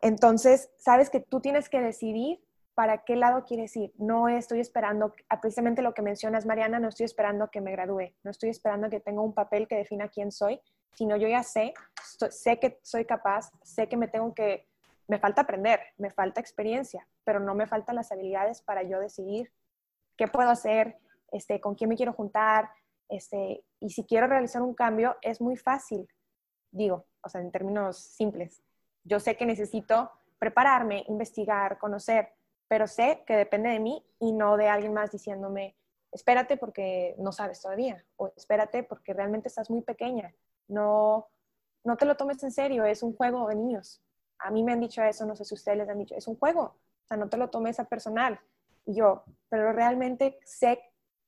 Entonces, 0.00 0.70
sabes 0.78 1.10
que 1.10 1.20
tú 1.20 1.40
tienes 1.40 1.68
que 1.68 1.80
decidir 1.80 2.40
para 2.74 3.04
qué 3.04 3.16
lado 3.16 3.44
quieres 3.44 3.76
ir. 3.76 3.92
No 3.98 4.28
estoy 4.28 4.60
esperando, 4.60 5.12
precisamente 5.40 5.82
lo 5.82 5.94
que 5.94 6.02
mencionas, 6.02 6.46
Mariana, 6.46 6.78
no 6.78 6.88
estoy 6.88 7.04
esperando 7.04 7.50
que 7.50 7.60
me 7.60 7.72
gradúe, 7.72 8.14
no 8.22 8.30
estoy 8.30 8.50
esperando 8.50 8.88
que 8.88 9.00
tenga 9.00 9.22
un 9.22 9.34
papel 9.34 9.68
que 9.68 9.76
defina 9.76 10.08
quién 10.08 10.32
soy, 10.32 10.60
sino 10.94 11.16
yo 11.16 11.28
ya 11.28 11.42
sé, 11.42 11.74
sé 12.30 12.58
que 12.58 12.80
soy 12.82 13.04
capaz, 13.04 13.50
sé 13.62 13.88
que 13.88 13.96
me 13.96 14.08
tengo 14.08 14.34
que, 14.34 14.68
me 15.08 15.18
falta 15.18 15.42
aprender, 15.42 15.80
me 15.98 16.10
falta 16.10 16.40
experiencia, 16.40 17.06
pero 17.24 17.40
no 17.40 17.54
me 17.54 17.66
faltan 17.66 17.96
las 17.96 18.12
habilidades 18.12 18.62
para 18.62 18.82
yo 18.82 19.00
decidir 19.00 19.52
qué 20.16 20.28
puedo 20.28 20.50
hacer, 20.50 20.98
este, 21.32 21.60
con 21.60 21.74
quién 21.74 21.88
me 21.88 21.96
quiero 21.96 22.12
juntar, 22.12 22.70
este, 23.08 23.64
y 23.80 23.90
si 23.90 24.04
quiero 24.04 24.26
realizar 24.26 24.62
un 24.62 24.74
cambio, 24.74 25.16
es 25.22 25.40
muy 25.40 25.56
fácil, 25.56 26.08
digo, 26.70 27.06
o 27.22 27.28
sea, 27.28 27.40
en 27.40 27.50
términos 27.50 27.98
simples. 27.98 28.62
Yo 29.04 29.18
sé 29.18 29.36
que 29.36 29.46
necesito 29.46 30.10
prepararme, 30.38 31.04
investigar, 31.08 31.78
conocer, 31.78 32.32
pero 32.70 32.86
sé 32.86 33.24
que 33.26 33.34
depende 33.34 33.68
de 33.68 33.80
mí 33.80 34.06
y 34.20 34.30
no 34.30 34.56
de 34.56 34.68
alguien 34.68 34.94
más 34.94 35.10
diciéndome, 35.10 35.74
espérate 36.12 36.56
porque 36.56 37.16
no 37.18 37.32
sabes 37.32 37.60
todavía, 37.60 38.04
o 38.14 38.32
espérate 38.36 38.84
porque 38.84 39.12
realmente 39.12 39.48
estás 39.48 39.70
muy 39.70 39.82
pequeña, 39.82 40.32
no, 40.68 41.26
no 41.82 41.96
te 41.96 42.04
lo 42.04 42.16
tomes 42.16 42.40
en 42.44 42.52
serio, 42.52 42.84
es 42.84 43.02
un 43.02 43.16
juego 43.16 43.48
de 43.48 43.56
niños. 43.56 44.00
A 44.38 44.52
mí 44.52 44.62
me 44.62 44.72
han 44.72 44.78
dicho 44.78 45.02
eso, 45.02 45.26
no 45.26 45.34
sé 45.34 45.44
si 45.44 45.54
ustedes 45.54 45.78
les 45.78 45.88
han 45.88 45.98
dicho, 45.98 46.14
es 46.14 46.28
un 46.28 46.36
juego, 46.36 46.62
o 46.62 47.06
sea, 47.08 47.16
no 47.16 47.28
te 47.28 47.38
lo 47.38 47.50
tomes 47.50 47.80
a 47.80 47.88
personal. 47.88 48.38
Y 48.86 48.94
yo, 48.94 49.24
pero 49.48 49.72
realmente 49.72 50.38
sé 50.44 50.80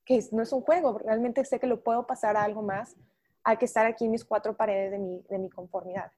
que 0.05 0.25
no 0.31 0.43
es 0.43 0.53
un 0.53 0.61
juego, 0.61 0.97
realmente 0.97 1.43
sé 1.43 1.59
que 1.59 1.67
lo 1.67 1.83
puedo 1.83 2.07
pasar 2.07 2.37
a 2.37 2.43
algo 2.43 2.61
más, 2.61 2.95
hay 3.43 3.57
que 3.57 3.65
estar 3.65 3.85
aquí 3.85 4.05
en 4.05 4.11
mis 4.11 4.23
cuatro 4.23 4.55
paredes 4.55 4.91
de 4.91 4.99
mi, 4.99 5.21
de 5.29 5.39
mi 5.39 5.49
conformidad. 5.49 6.09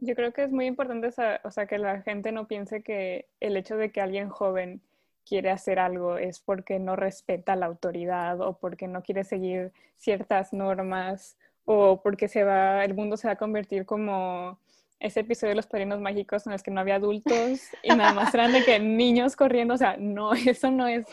Yo 0.00 0.14
creo 0.14 0.32
que 0.32 0.44
es 0.44 0.50
muy 0.50 0.66
importante 0.66 1.08
o 1.08 1.50
sea, 1.50 1.66
que 1.66 1.78
la 1.78 2.02
gente 2.02 2.32
no 2.32 2.46
piense 2.46 2.82
que 2.82 3.26
el 3.40 3.56
hecho 3.56 3.76
de 3.76 3.90
que 3.92 4.00
alguien 4.00 4.28
joven 4.28 4.80
quiere 5.26 5.50
hacer 5.50 5.78
algo 5.78 6.16
es 6.16 6.40
porque 6.40 6.78
no 6.78 6.96
respeta 6.96 7.54
la 7.56 7.66
autoridad 7.66 8.40
o 8.40 8.58
porque 8.58 8.88
no 8.88 9.02
quiere 9.02 9.24
seguir 9.24 9.72
ciertas 9.98 10.52
normas 10.52 11.36
o 11.64 12.00
porque 12.02 12.28
se 12.28 12.44
va, 12.44 12.84
el 12.84 12.94
mundo 12.94 13.16
se 13.16 13.28
va 13.28 13.34
a 13.34 13.36
convertir 13.36 13.84
como 13.84 14.58
ese 14.98 15.20
episodio 15.20 15.50
de 15.50 15.56
los 15.56 15.66
padrinos 15.66 16.00
mágicos 16.00 16.46
en 16.46 16.52
los 16.52 16.62
que 16.62 16.70
no 16.70 16.80
había 16.80 16.96
adultos 16.96 17.60
y 17.82 17.88
nada 17.94 18.12
más 18.12 18.34
eran 18.34 18.52
de 18.52 18.64
que 18.64 18.78
niños 18.78 19.36
corriendo, 19.36 19.74
o 19.74 19.78
sea, 19.78 19.96
no, 19.98 20.32
eso 20.34 20.70
no 20.70 20.88
es, 20.88 21.06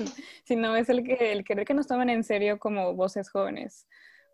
sino 0.44 0.75
es 0.75 0.89
el, 0.89 1.03
que, 1.03 1.32
el 1.32 1.44
querer 1.44 1.65
que 1.65 1.74
nos 1.74 1.88
tomen 1.88 2.10
en 2.10 2.24
serio 2.24 2.60
como 2.60 2.94
voces 2.94 3.29
jóvenes. 3.29 3.88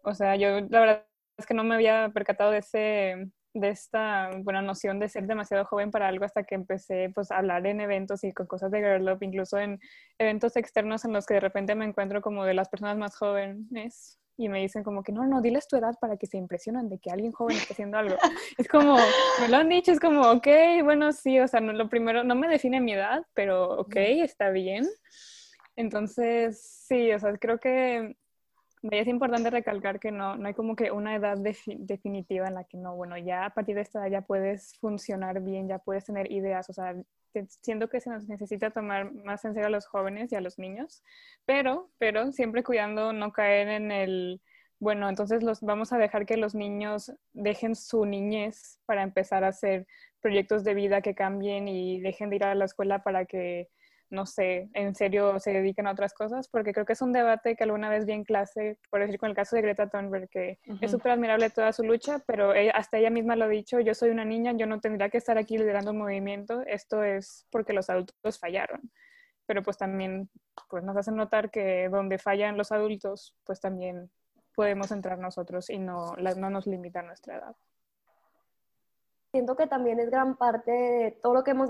O 0.03 0.13
sea, 0.13 0.36
yo 0.36 0.62
la 0.69 0.79
verdad 0.79 1.05
es 1.38 1.45
que 1.45 1.53
no 1.53 1.63
me 1.63 1.75
había 1.75 2.10
percatado 2.13 2.51
de 2.51 2.60
ese 2.60 3.29
de 3.53 3.69
esta 3.69 4.31
buena 4.39 4.62
noción 4.62 5.00
de 5.00 5.10
ser 5.10 5.27
demasiado 5.27 5.65
joven 5.65 5.91
para 5.91 6.07
algo 6.07 6.25
hasta 6.25 6.43
que 6.43 6.55
empecé 6.55 7.12
pues 7.13 7.31
a 7.31 7.38
hablar 7.38 7.65
en 7.67 7.81
eventos 7.81 8.24
y 8.24 8.31
con 8.33 8.48
cosas 8.48 8.72
de 8.72 8.79
Girl 8.79 9.05
Love, 9.05 9.22
incluso 9.22 9.57
en 9.57 9.79
eventos 10.17 10.55
externos 10.55 11.05
en 11.05 11.13
los 11.13 11.25
que 11.25 11.36
de 11.36 11.39
repente 11.39 11.75
me 11.75 11.86
encuentro 11.86 12.22
como 12.22 12.45
de 12.45 12.53
las 12.55 12.69
personas 12.69 12.98
más 12.98 13.15
jóvenes 13.15 14.19
y 14.38 14.50
me 14.50 14.60
dicen 14.60 14.83
como 14.83 15.03
que 15.03 15.12
no, 15.12 15.25
no, 15.27 15.41
diles 15.41 15.67
tu 15.67 15.75
edad 15.75 15.93
para 16.01 16.17
que 16.17 16.25
se 16.25 16.38
impresionen 16.38 16.89
de 16.89 16.98
que 16.98 17.12
alguien 17.12 17.31
joven 17.31 17.57
está 17.57 17.74
haciendo 17.74 17.98
algo. 17.98 18.17
Es 18.57 18.67
como, 18.67 18.98
me 19.39 19.48
lo 19.48 19.57
han 19.57 19.69
dicho, 19.69 19.91
es 19.91 20.00
como, 20.00 20.22
ok, 20.22 20.48
bueno, 20.83 21.12
sí, 21.12 21.39
o 21.39 21.48
sea, 21.48 21.60
no, 21.60 21.74
lo 21.74 21.89
primero, 21.89 22.24
no 22.24 22.36
me 22.36 22.48
define 22.48 22.81
mi 22.81 22.93
edad, 22.93 23.24
pero 23.33 23.79
ok, 23.79 23.95
está 23.95 24.50
bien. 24.50 24.88
Entonces, 25.75 26.62
sí, 26.88 27.12
o 27.12 27.19
sea, 27.19 27.36
creo 27.38 27.60
que 27.60 28.15
es 28.91 29.07
importante 29.07 29.49
recalcar 29.49 29.99
que 29.99 30.11
no, 30.11 30.35
no 30.35 30.47
hay 30.47 30.53
como 30.53 30.75
que 30.75 30.91
una 30.91 31.15
edad 31.15 31.37
definitiva 31.37 32.47
en 32.47 32.55
la 32.55 32.65
que 32.65 32.77
no, 32.77 32.95
bueno, 32.95 33.17
ya 33.17 33.45
a 33.45 33.53
partir 33.53 33.75
de 33.75 33.81
esta 33.81 33.99
edad 33.99 34.11
ya 34.11 34.21
puedes 34.21 34.77
funcionar 34.79 35.41
bien, 35.41 35.67
ya 35.67 35.79
puedes 35.79 36.05
tener 36.05 36.31
ideas, 36.31 36.69
o 36.69 36.73
sea, 36.73 36.95
siento 37.61 37.89
que 37.89 38.01
se 38.01 38.09
nos 38.09 38.27
necesita 38.27 38.71
tomar 38.71 39.11
más 39.13 39.43
en 39.45 39.53
serio 39.53 39.67
a 39.67 39.71
los 39.71 39.87
jóvenes 39.87 40.31
y 40.31 40.35
a 40.35 40.41
los 40.41 40.59
niños, 40.59 41.01
pero, 41.45 41.89
pero 41.97 42.31
siempre 42.31 42.63
cuidando 42.63 43.13
no 43.13 43.31
caer 43.31 43.69
en 43.69 43.91
el, 43.91 44.41
bueno, 44.79 45.07
entonces 45.07 45.43
los 45.43 45.61
vamos 45.61 45.93
a 45.93 45.97
dejar 45.97 46.25
que 46.25 46.37
los 46.37 46.53
niños 46.53 47.13
dejen 47.31 47.75
su 47.75 48.05
niñez 48.05 48.79
para 48.85 49.03
empezar 49.03 49.43
a 49.45 49.49
hacer 49.49 49.87
proyectos 50.21 50.63
de 50.63 50.73
vida 50.73 51.01
que 51.01 51.15
cambien 51.15 51.67
y 51.67 52.01
dejen 52.01 52.29
de 52.29 52.35
ir 52.37 52.43
a 52.43 52.55
la 52.55 52.65
escuela 52.65 53.03
para 53.03 53.25
que 53.25 53.69
no 54.10 54.25
sé, 54.25 54.69
en 54.74 54.93
serio 54.95 55.39
se 55.39 55.51
dediquen 55.51 55.88
a 55.88 55.91
otras 55.91 56.13
cosas, 56.13 56.48
porque 56.48 56.72
creo 56.74 56.86
que 56.86 56.93
es 56.93 57.01
un 57.01 57.13
debate 57.13 57.55
que 57.55 57.63
alguna 57.63 57.89
vez 57.89 58.05
vi 58.05 58.13
en 58.13 58.24
clase, 58.24 58.77
por 58.89 59.01
decir 59.01 59.19
con 59.19 59.29
el 59.29 59.36
caso 59.36 59.55
de 59.55 59.63
Greta 59.63 59.89
Thunberg, 59.89 60.29
que 60.29 60.60
es 60.81 60.91
súper 60.91 61.13
admirable 61.13 61.50
toda 61.50 61.74
su 61.74 61.83
lucha, 61.83 62.19
pero 62.27 62.53
hasta 62.74 62.98
ella 62.98 63.10
misma 63.10 63.36
lo 63.36 63.45
ha 63.45 63.50
dicho, 63.50 63.79
yo 63.79 63.93
soy 63.93 64.12
una 64.12 64.25
niña, 64.25 64.53
yo 64.53 64.67
no 64.67 64.79
tendría 64.79 65.10
que 65.10 65.17
estar 65.17 65.38
aquí 65.38 65.57
liderando 65.57 65.91
un 65.91 65.98
movimiento, 65.98 66.62
esto 66.67 67.03
es 67.03 67.48
porque 67.51 67.74
los 67.74 67.89
adultos 67.89 68.39
fallaron. 68.39 68.91
Pero 69.45 69.62
pues 69.62 69.77
también 69.77 70.29
pues 70.69 70.83
nos 70.83 70.95
hacen 70.95 71.15
notar 71.15 71.50
que 71.51 71.89
donde 71.89 72.17
fallan 72.17 72.57
los 72.57 72.72
adultos, 72.72 73.36
pues 73.43 73.60
también 73.60 74.10
podemos 74.55 74.91
entrar 74.91 75.17
nosotros 75.17 75.69
y 75.69 75.79
no, 75.79 76.15
no 76.15 76.50
nos 76.50 76.67
limita 76.67 77.01
nuestra 77.01 77.38
edad. 77.38 77.55
Siento 79.31 79.55
que 79.55 79.67
también 79.67 80.00
es 80.00 80.10
gran 80.10 80.38
parte 80.38 80.72
de 80.72 81.12
todo 81.22 81.33
lo 81.33 81.43
que 81.43 81.51
hemos 81.51 81.69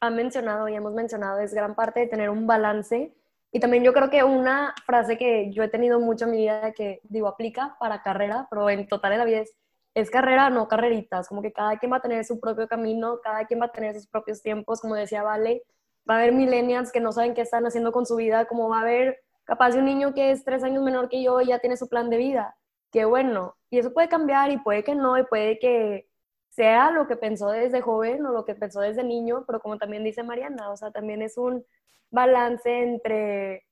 han 0.00 0.16
mencionado 0.16 0.68
y 0.68 0.74
hemos 0.74 0.92
mencionado 0.92 1.40
es 1.40 1.54
gran 1.54 1.74
parte 1.74 2.00
de 2.00 2.06
tener 2.06 2.30
un 2.30 2.46
balance. 2.46 3.14
Y 3.52 3.60
también 3.60 3.84
yo 3.84 3.92
creo 3.92 4.10
que 4.10 4.24
una 4.24 4.74
frase 4.84 5.16
que 5.16 5.52
yo 5.52 5.62
he 5.62 5.68
tenido 5.68 6.00
mucho 6.00 6.24
en 6.24 6.32
mi 6.32 6.38
vida 6.38 6.72
que 6.72 7.00
digo 7.04 7.28
aplica 7.28 7.76
para 7.78 8.02
carrera, 8.02 8.46
pero 8.50 8.68
en 8.68 8.88
total 8.88 9.12
en 9.12 9.18
la 9.18 9.24
vida 9.24 9.38
es, 9.38 9.54
es 9.94 10.10
carrera, 10.10 10.50
no 10.50 10.66
carreritas, 10.66 11.28
como 11.28 11.40
que 11.40 11.52
cada 11.52 11.78
quien 11.78 11.92
va 11.92 11.98
a 11.98 12.02
tener 12.02 12.24
su 12.24 12.40
propio 12.40 12.66
camino, 12.66 13.20
cada 13.22 13.46
quien 13.46 13.60
va 13.60 13.66
a 13.66 13.72
tener 13.72 13.94
sus 13.94 14.08
propios 14.08 14.42
tiempos, 14.42 14.80
como 14.80 14.96
decía 14.96 15.22
Vale, 15.22 15.62
va 16.08 16.14
a 16.14 16.18
haber 16.18 16.32
millennials 16.32 16.90
que 16.90 17.00
no 17.00 17.12
saben 17.12 17.34
qué 17.34 17.42
están 17.42 17.64
haciendo 17.64 17.92
con 17.92 18.06
su 18.06 18.16
vida, 18.16 18.46
como 18.46 18.68
va 18.68 18.78
a 18.78 18.82
haber 18.82 19.22
capaz 19.44 19.70
de 19.70 19.78
un 19.78 19.84
niño 19.84 20.14
que 20.14 20.30
es 20.32 20.44
tres 20.44 20.64
años 20.64 20.82
menor 20.82 21.08
que 21.08 21.22
yo 21.22 21.40
y 21.40 21.46
ya 21.46 21.58
tiene 21.60 21.76
su 21.76 21.88
plan 21.88 22.10
de 22.10 22.16
vida. 22.16 22.56
Qué 22.90 23.04
bueno. 23.04 23.56
Y 23.70 23.78
eso 23.78 23.92
puede 23.92 24.08
cambiar 24.08 24.50
y 24.50 24.58
puede 24.58 24.84
que 24.84 24.94
no, 24.94 25.18
y 25.18 25.24
puede 25.24 25.58
que 25.58 26.08
sea 26.54 26.90
lo 26.92 27.06
que 27.08 27.16
pensó 27.16 27.50
desde 27.50 27.80
joven 27.80 28.24
o 28.26 28.32
lo 28.32 28.44
que 28.44 28.54
pensó 28.54 28.80
desde 28.80 29.02
niño, 29.02 29.44
pero 29.46 29.60
como 29.60 29.76
también 29.76 30.04
dice 30.04 30.22
Mariana, 30.22 30.70
o 30.70 30.76
sea, 30.76 30.92
también 30.92 31.20
es 31.20 31.36
un 31.36 31.64
balance 32.10 32.82
entre, 32.82 33.66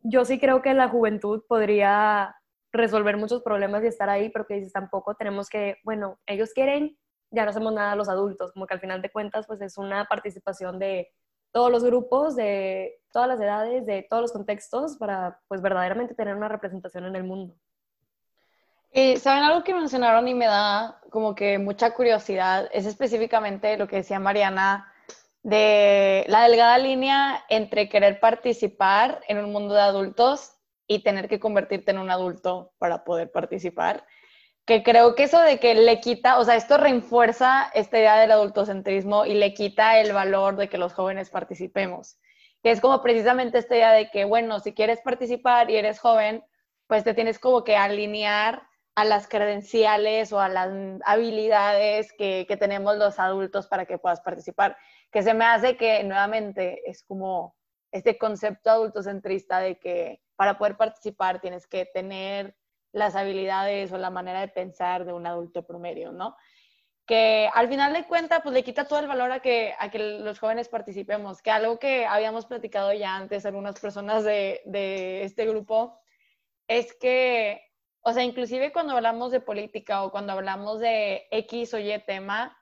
yo 0.00 0.24
sí 0.24 0.40
creo 0.40 0.62
que 0.62 0.72
la 0.72 0.88
juventud 0.88 1.42
podría 1.46 2.34
resolver 2.72 3.16
muchos 3.18 3.42
problemas 3.42 3.84
y 3.84 3.88
estar 3.88 4.08
ahí, 4.08 4.30
pero 4.30 4.46
que 4.46 4.54
dices 4.54 4.72
tampoco 4.72 5.14
tenemos 5.16 5.48
que, 5.50 5.76
bueno, 5.84 6.18
ellos 6.26 6.52
quieren, 6.54 6.98
ya 7.30 7.44
no 7.44 7.50
hacemos 7.50 7.74
nada 7.74 7.94
los 7.94 8.08
adultos, 8.08 8.52
como 8.52 8.66
que 8.66 8.74
al 8.74 8.80
final 8.80 9.02
de 9.02 9.10
cuentas 9.10 9.46
pues 9.46 9.60
es 9.60 9.76
una 9.76 10.06
participación 10.06 10.78
de 10.78 11.08
todos 11.52 11.70
los 11.70 11.84
grupos, 11.84 12.36
de 12.36 13.00
todas 13.12 13.28
las 13.28 13.40
edades, 13.40 13.84
de 13.84 14.06
todos 14.08 14.22
los 14.22 14.32
contextos 14.32 14.96
para 14.96 15.40
pues 15.48 15.60
verdaderamente 15.60 16.14
tener 16.14 16.36
una 16.36 16.48
representación 16.48 17.04
en 17.04 17.16
el 17.16 17.24
mundo. 17.24 17.54
Eh, 19.00 19.16
¿Saben 19.20 19.44
algo 19.44 19.62
que 19.62 19.72
mencionaron 19.72 20.26
y 20.26 20.34
me 20.34 20.46
da 20.46 21.00
como 21.10 21.36
que 21.36 21.60
mucha 21.60 21.94
curiosidad? 21.94 22.68
Es 22.72 22.84
específicamente 22.84 23.76
lo 23.76 23.86
que 23.86 23.94
decía 23.94 24.18
Mariana 24.18 24.92
de 25.44 26.24
la 26.26 26.42
delgada 26.42 26.78
línea 26.78 27.44
entre 27.48 27.88
querer 27.88 28.18
participar 28.18 29.20
en 29.28 29.38
un 29.38 29.52
mundo 29.52 29.74
de 29.74 29.82
adultos 29.82 30.50
y 30.88 31.04
tener 31.04 31.28
que 31.28 31.38
convertirte 31.38 31.92
en 31.92 31.98
un 31.98 32.10
adulto 32.10 32.72
para 32.78 33.04
poder 33.04 33.30
participar. 33.30 34.04
Que 34.64 34.82
creo 34.82 35.14
que 35.14 35.22
eso 35.22 35.40
de 35.42 35.60
que 35.60 35.76
le 35.76 36.00
quita, 36.00 36.40
o 36.40 36.44
sea, 36.44 36.56
esto 36.56 36.76
refuerza 36.76 37.70
esta 37.74 38.00
idea 38.00 38.18
del 38.18 38.32
adultocentrismo 38.32 39.26
y 39.26 39.34
le 39.34 39.54
quita 39.54 40.00
el 40.00 40.12
valor 40.12 40.56
de 40.56 40.68
que 40.68 40.76
los 40.76 40.92
jóvenes 40.92 41.30
participemos. 41.30 42.18
Que 42.64 42.72
es 42.72 42.80
como 42.80 43.00
precisamente 43.00 43.58
esta 43.58 43.76
idea 43.76 43.92
de 43.92 44.10
que, 44.10 44.24
bueno, 44.24 44.58
si 44.58 44.74
quieres 44.74 45.00
participar 45.02 45.70
y 45.70 45.76
eres 45.76 46.00
joven, 46.00 46.42
pues 46.88 47.04
te 47.04 47.14
tienes 47.14 47.38
como 47.38 47.62
que 47.62 47.76
alinear 47.76 48.67
a 48.98 49.04
las 49.04 49.28
credenciales 49.28 50.32
o 50.32 50.40
a 50.40 50.48
las 50.48 50.70
habilidades 51.04 52.12
que, 52.12 52.46
que, 52.48 52.56
tenemos 52.56 52.96
los 52.96 53.20
adultos 53.20 53.68
para 53.68 53.86
que 53.86 53.96
puedas 53.96 54.20
participar. 54.20 54.76
Que 55.12 55.22
se 55.22 55.34
me 55.34 55.44
hace 55.44 55.76
que 55.76 56.02
nuevamente 56.02 56.82
es 56.84 57.04
como 57.04 57.54
este 57.92 58.18
concepto 58.18 58.70
adultocentrista 58.70 59.60
de 59.60 59.78
que 59.78 60.20
para 60.34 60.58
poder 60.58 60.76
participar 60.76 61.40
tienes 61.40 61.68
que 61.68 61.86
tener 61.86 62.56
las 62.90 63.14
habilidades 63.14 63.92
o 63.92 63.98
la 63.98 64.10
manera 64.10 64.40
de 64.40 64.48
pensar 64.48 65.04
de 65.04 65.12
un 65.12 65.28
adulto 65.28 65.64
promedio, 65.64 66.10
¿no? 66.10 66.36
Que 67.06 67.48
al 67.54 67.68
final 67.68 67.92
de 67.92 68.04
cuentas, 68.04 68.40
pues 68.42 68.52
le 68.52 68.64
quita 68.64 68.88
todo 68.88 68.98
el 68.98 69.06
valor 69.06 69.30
a 69.30 69.38
que, 69.38 69.74
a 69.78 69.92
que 69.92 70.00
los 70.00 70.40
jóvenes 70.40 70.68
participemos, 70.68 71.40
que 71.40 71.52
algo 71.52 71.78
que 71.78 72.04
habíamos 72.04 72.46
platicado 72.46 72.92
ya 72.92 73.14
antes 73.14 73.46
algunas 73.46 73.78
personas 73.78 74.24
de, 74.24 74.60
de 74.64 75.22
este 75.22 75.46
grupo, 75.46 76.00
es 76.66 76.92
que 76.94 77.67
o 78.08 78.12
sea, 78.14 78.24
inclusive 78.24 78.72
cuando 78.72 78.94
hablamos 78.94 79.32
de 79.32 79.40
política 79.40 80.02
o 80.02 80.10
cuando 80.10 80.32
hablamos 80.32 80.80
de 80.80 81.26
X 81.30 81.74
o 81.74 81.78
Y 81.78 81.92
tema, 82.06 82.56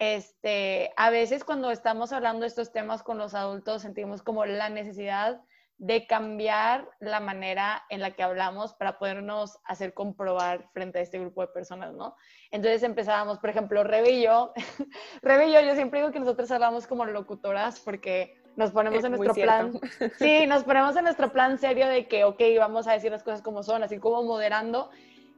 este, 0.00 0.92
a 0.96 1.10
veces 1.10 1.44
cuando 1.44 1.70
estamos 1.70 2.12
hablando 2.12 2.40
de 2.40 2.48
estos 2.48 2.72
temas 2.72 3.04
con 3.04 3.16
los 3.16 3.34
adultos 3.34 3.82
sentimos 3.82 4.20
como 4.20 4.44
la 4.46 4.68
necesidad 4.68 5.40
de 5.76 6.08
cambiar 6.08 6.90
la 6.98 7.20
manera 7.20 7.84
en 7.88 8.00
la 8.00 8.10
que 8.10 8.24
hablamos 8.24 8.74
para 8.74 8.98
podernos 8.98 9.60
hacer 9.64 9.94
comprobar 9.94 10.68
frente 10.72 10.98
a 10.98 11.02
este 11.02 11.20
grupo 11.20 11.42
de 11.42 11.48
personas, 11.48 11.94
¿no? 11.94 12.16
Entonces 12.50 12.82
empezábamos, 12.82 13.38
por 13.38 13.50
ejemplo, 13.50 13.84
Rebe 13.84 14.10
y 14.10 14.24
yo, 14.24 14.52
Rebe 15.22 15.46
y 15.46 15.52
yo, 15.52 15.60
yo 15.60 15.76
siempre 15.76 16.00
digo 16.00 16.10
que 16.10 16.18
nosotros 16.18 16.50
hablamos 16.50 16.88
como 16.88 17.04
locutoras 17.04 17.78
porque 17.78 18.39
nos 18.56 18.72
ponemos 18.72 19.04
en 19.04 19.12
nuestro 19.12 19.34
plan, 19.34 19.72
sí, 20.18 20.46
nos 20.46 20.64
ponemos 20.64 20.96
en 20.96 21.04
nuestro 21.04 21.32
plan 21.32 21.58
serio 21.58 21.86
de 21.88 22.06
que, 22.06 22.24
ok, 22.24 22.40
vamos 22.58 22.86
a 22.86 22.92
decir 22.92 23.10
las 23.10 23.22
cosas 23.22 23.42
como 23.42 23.62
son, 23.62 23.82
así 23.82 23.98
como 23.98 24.22
moderando, 24.22 24.90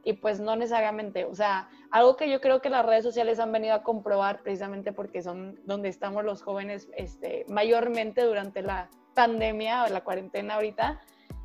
y 0.03 0.13
pues 0.13 0.39
no 0.39 0.55
necesariamente, 0.55 1.25
o 1.25 1.33
sea, 1.33 1.69
algo 1.91 2.17
que 2.17 2.29
yo 2.29 2.41
creo 2.41 2.61
que 2.61 2.69
las 2.69 2.85
redes 2.85 3.03
sociales 3.03 3.39
han 3.39 3.51
venido 3.51 3.73
a 3.73 3.83
comprobar 3.83 4.41
precisamente 4.41 4.91
porque 4.91 5.21
son 5.21 5.59
donde 5.65 5.89
estamos 5.89 6.25
los 6.25 6.41
jóvenes 6.41 6.89
este, 6.97 7.45
mayormente 7.47 8.23
durante 8.23 8.61
la 8.61 8.89
pandemia 9.13 9.85
o 9.85 9.89
la 9.89 10.03
cuarentena 10.03 10.55
ahorita, 10.55 10.99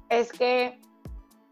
es 0.09 0.33
que 0.33 0.81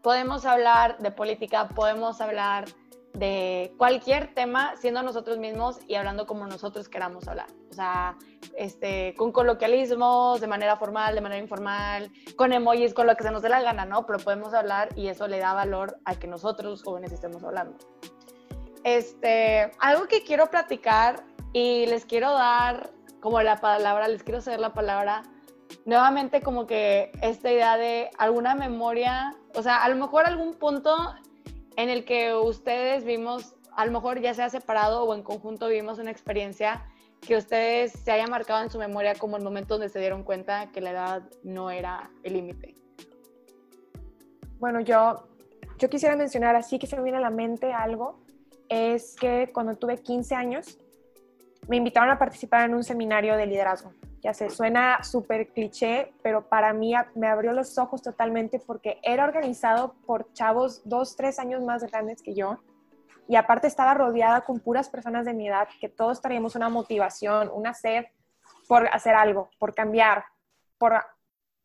podemos 0.01 0.45
hablar 0.45 0.97
de 0.99 1.11
política, 1.11 1.69
podemos 1.69 2.19
hablar 2.19 2.65
de 3.13 3.73
cualquier 3.77 4.33
tema 4.33 4.75
siendo 4.77 5.01
nosotros 5.01 5.37
mismos 5.37 5.79
y 5.87 5.95
hablando 5.95 6.27
como 6.27 6.45
nosotros 6.45 6.87
queramos 6.87 7.27
hablar. 7.27 7.47
O 7.69 7.73
sea, 7.73 8.17
este, 8.55 9.15
con 9.17 9.31
coloquialismos, 9.31 10.39
de 10.39 10.47
manera 10.47 10.77
formal, 10.77 11.15
de 11.15 11.21
manera 11.21 11.41
informal, 11.41 12.11
con 12.35 12.53
emojis, 12.53 12.93
con 12.93 13.07
lo 13.07 13.15
que 13.15 13.23
se 13.23 13.31
nos 13.31 13.41
dé 13.41 13.49
la 13.49 13.61
gana, 13.61 13.85
¿no? 13.85 14.05
Pero 14.05 14.19
podemos 14.19 14.53
hablar 14.53 14.89
y 14.95 15.07
eso 15.07 15.27
le 15.27 15.39
da 15.39 15.53
valor 15.53 15.97
a 16.05 16.15
que 16.15 16.27
nosotros 16.27 16.83
jóvenes 16.83 17.11
estemos 17.11 17.43
hablando. 17.43 17.77
Este, 18.83 19.71
algo 19.79 20.07
que 20.07 20.23
quiero 20.23 20.47
platicar 20.47 21.23
y 21.53 21.85
les 21.87 22.05
quiero 22.05 22.31
dar 22.31 22.91
como 23.19 23.41
la 23.41 23.59
palabra, 23.59 24.07
les 24.07 24.23
quiero 24.23 24.39
hacer 24.39 24.59
la 24.59 24.73
palabra 24.73 25.23
nuevamente 25.85 26.41
como 26.41 26.67
que 26.67 27.11
esta 27.21 27.51
idea 27.51 27.77
de 27.77 28.09
alguna 28.17 28.55
memoria, 28.55 29.35
o 29.55 29.61
sea, 29.61 29.83
a 29.83 29.89
lo 29.89 29.95
mejor 29.95 30.25
algún 30.25 30.53
punto 30.53 30.95
en 31.77 31.89
el 31.89 32.03
que 32.03 32.33
ustedes 32.33 33.05
vimos, 33.05 33.55
a 33.71 33.85
lo 33.85 33.91
mejor 33.91 34.19
ya 34.19 34.33
sea 34.33 34.49
separado 34.49 35.03
o 35.03 35.15
en 35.15 35.23
conjunto 35.23 35.67
vimos 35.67 35.99
una 35.99 36.11
experiencia 36.11 36.85
que 37.21 37.37
ustedes 37.37 37.93
se 37.93 38.11
haya 38.11 38.27
marcado 38.27 38.63
en 38.63 38.69
su 38.69 38.79
memoria 38.79 39.15
como 39.15 39.37
el 39.37 39.43
momento 39.43 39.75
donde 39.75 39.89
se 39.89 39.99
dieron 39.99 40.23
cuenta 40.23 40.71
que 40.71 40.81
la 40.81 40.91
edad 40.91 41.29
no 41.43 41.69
era 41.71 42.09
el 42.23 42.33
límite. 42.33 42.75
Bueno, 44.59 44.81
yo, 44.81 45.27
yo 45.77 45.89
quisiera 45.89 46.15
mencionar 46.15 46.55
así 46.55 46.79
que 46.79 46.87
se 46.87 46.97
me 46.97 47.03
viene 47.03 47.19
a 47.19 47.21
la 47.21 47.29
mente 47.29 47.71
algo, 47.71 48.19
es 48.69 49.15
que 49.15 49.51
cuando 49.53 49.75
tuve 49.75 49.97
15 49.97 50.33
años 50.35 50.79
me 51.67 51.77
invitaron 51.77 52.09
a 52.09 52.17
participar 52.17 52.67
en 52.67 52.73
un 52.73 52.83
seminario 52.83 53.37
de 53.37 53.45
liderazgo. 53.45 53.91
Ya 54.27 54.33
sé, 54.33 54.49
suena 54.49 55.05
súper 55.05 55.53
cliché, 55.53 56.11
pero 56.21 56.49
para 56.49 56.73
mí 56.73 56.93
me 57.15 57.29
abrió 57.29 57.53
los 57.53 57.77
ojos 57.77 58.01
totalmente 58.01 58.59
porque 58.59 58.99
era 59.01 59.23
organizado 59.23 59.95
por 60.05 60.33
chavos 60.33 60.81
dos, 60.83 61.15
tres 61.15 61.39
años 61.39 61.63
más 61.63 61.81
grandes 61.85 62.21
que 62.21 62.35
yo. 62.35 62.61
Y 63.29 63.37
aparte 63.37 63.67
estaba 63.67 63.93
rodeada 63.93 64.41
con 64.41 64.59
puras 64.59 64.89
personas 64.89 65.25
de 65.25 65.33
mi 65.33 65.47
edad 65.47 65.69
que 65.79 65.87
todos 65.87 66.19
traíamos 66.19 66.57
una 66.57 66.67
motivación, 66.67 67.49
una 67.53 67.73
sed 67.73 68.03
por 68.67 68.93
hacer 68.93 69.15
algo, 69.15 69.49
por 69.59 69.73
cambiar, 69.73 70.25
por 70.77 70.95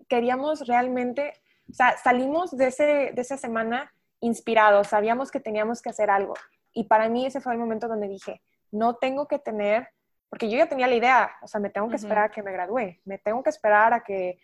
queríamos 0.08 0.64
realmente, 0.68 1.32
o 1.68 1.74
sea, 1.74 1.96
salimos 1.96 2.56
de, 2.56 2.68
ese, 2.68 2.84
de 3.12 3.22
esa 3.22 3.38
semana 3.38 3.92
inspirados, 4.20 4.86
sabíamos 4.86 5.32
que 5.32 5.40
teníamos 5.40 5.82
que 5.82 5.90
hacer 5.90 6.10
algo. 6.10 6.34
Y 6.72 6.84
para 6.84 7.08
mí 7.08 7.26
ese 7.26 7.40
fue 7.40 7.54
el 7.54 7.58
momento 7.58 7.88
donde 7.88 8.06
dije, 8.06 8.40
no 8.70 8.94
tengo 8.94 9.26
que 9.26 9.40
tener 9.40 9.88
porque 10.32 10.48
yo 10.48 10.56
ya 10.56 10.66
tenía 10.66 10.86
la 10.86 10.94
idea, 10.94 11.30
o 11.42 11.46
sea, 11.46 11.60
me 11.60 11.68
tengo 11.68 11.90
que 11.90 11.96
esperar 11.96 12.24
a 12.24 12.30
que 12.30 12.42
me 12.42 12.52
gradúe, 12.52 12.98
me 13.04 13.18
tengo 13.18 13.42
que 13.42 13.50
esperar 13.50 13.92
a 13.92 14.02
que, 14.02 14.38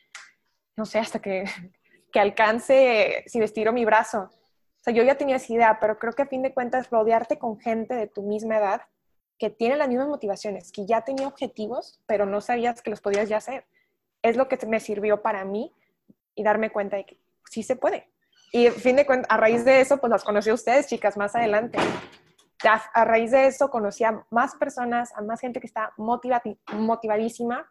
no 0.76 0.85
sé, 0.85 0.99
hasta 0.99 1.18
que, 1.18 1.45
que 2.12 2.21
alcance 2.21 3.25
si 3.26 3.40
estiro 3.40 3.73
mi 3.73 3.87
brazo. 3.87 4.25
O 4.30 4.83
sea, 4.83 4.92
yo 4.92 5.02
ya 5.02 5.14
tenía 5.14 5.37
esa 5.37 5.50
idea, 5.50 5.78
pero 5.80 5.99
creo 5.99 6.12
que 6.12 6.21
a 6.21 6.26
fin 6.26 6.42
de 6.42 6.52
cuentas 6.52 6.90
rodearte 6.90 7.38
con 7.38 7.59
gente 7.59 7.95
de 7.95 8.06
tu 8.06 8.21
misma 8.23 8.58
edad 8.58 8.82
que 9.39 9.49
tiene 9.49 9.76
las 9.76 9.89
mismas 9.89 10.08
motivaciones, 10.08 10.73
que 10.73 10.84
ya 10.84 11.06
tenía 11.06 11.26
objetivos, 11.26 12.02
pero 12.04 12.26
no 12.26 12.43
sabías 12.43 12.82
que 12.82 12.91
los 12.91 13.00
podías 13.00 13.30
ya 13.30 13.39
hacer. 13.39 13.65
Es 14.21 14.36
lo 14.36 14.47
que 14.47 14.58
me 14.67 14.80
sirvió 14.80 15.23
para 15.23 15.47
mí 15.47 15.75
y 16.34 16.43
darme 16.43 16.69
cuenta 16.69 16.99
de 16.99 17.06
que 17.06 17.17
sí 17.49 17.62
se 17.62 17.76
puede. 17.76 18.10
Y 18.52 18.67
a 18.67 18.73
fin 18.73 18.97
de 18.97 19.06
cuentas, 19.06 19.30
a 19.30 19.39
raíz 19.39 19.65
de 19.65 19.80
eso, 19.80 19.97
pues 19.97 20.10
las 20.10 20.23
conocí 20.23 20.50
a 20.50 20.54
ustedes, 20.54 20.86
chicas, 20.86 21.17
más 21.17 21.34
adelante 21.34 21.78
a 22.64 23.04
raíz 23.04 23.30
de 23.30 23.47
eso 23.47 23.71
conocí 23.71 24.04
a 24.04 24.26
más 24.30 24.56
personas, 24.56 25.12
a 25.16 25.23
más 25.23 25.40
gente 25.40 25.60
que 25.60 25.66
está 25.66 25.92
motivadísima 25.97 27.71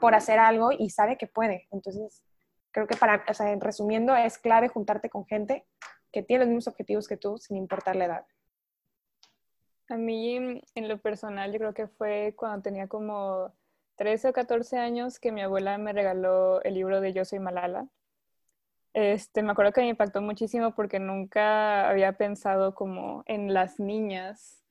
por 0.00 0.14
hacer 0.14 0.38
algo 0.38 0.70
y 0.72 0.90
sabe 0.90 1.18
que 1.18 1.26
puede. 1.26 1.68
Entonces, 1.70 2.22
creo 2.70 2.86
que 2.86 2.96
para, 2.96 3.24
o 3.28 3.34
sea, 3.34 3.54
resumiendo, 3.60 4.14
es 4.16 4.38
clave 4.38 4.68
juntarte 4.68 5.10
con 5.10 5.26
gente 5.26 5.66
que 6.12 6.22
tiene 6.22 6.40
los 6.40 6.48
mismos 6.48 6.68
objetivos 6.68 7.08
que 7.08 7.16
tú, 7.16 7.38
sin 7.38 7.56
importar 7.56 7.96
la 7.96 8.04
edad. 8.04 8.26
A 9.88 9.96
mí, 9.96 10.62
en 10.74 10.88
lo 10.88 10.98
personal, 10.98 11.52
yo 11.52 11.58
creo 11.58 11.74
que 11.74 11.86
fue 11.86 12.34
cuando 12.36 12.62
tenía 12.62 12.88
como 12.88 13.52
13 13.96 14.28
o 14.28 14.32
14 14.32 14.78
años 14.78 15.18
que 15.18 15.32
mi 15.32 15.42
abuela 15.42 15.76
me 15.78 15.92
regaló 15.92 16.62
el 16.62 16.74
libro 16.74 17.00
de 17.00 17.12
Yo 17.12 17.24
soy 17.24 17.38
Malala. 17.38 17.86
Este, 18.94 19.42
me 19.42 19.52
acuerdo 19.52 19.72
que 19.72 19.80
me 19.80 19.88
impactó 19.88 20.20
muchísimo 20.20 20.74
porque 20.74 20.98
nunca 20.98 21.88
había 21.88 22.12
pensado 22.12 22.74
como 22.74 23.22
en 23.26 23.54
las 23.54 23.80
niñas, 23.80 24.62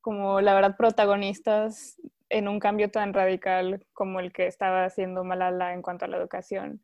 como 0.00 0.40
la 0.40 0.54
verdad 0.54 0.76
protagonistas 0.76 2.00
en 2.30 2.48
un 2.48 2.58
cambio 2.58 2.90
tan 2.90 3.12
radical 3.12 3.86
como 3.92 4.20
el 4.20 4.32
que 4.32 4.46
estaba 4.46 4.84
haciendo 4.84 5.24
Malala 5.24 5.74
en 5.74 5.82
cuanto 5.82 6.06
a 6.06 6.08
la 6.08 6.16
educación. 6.16 6.82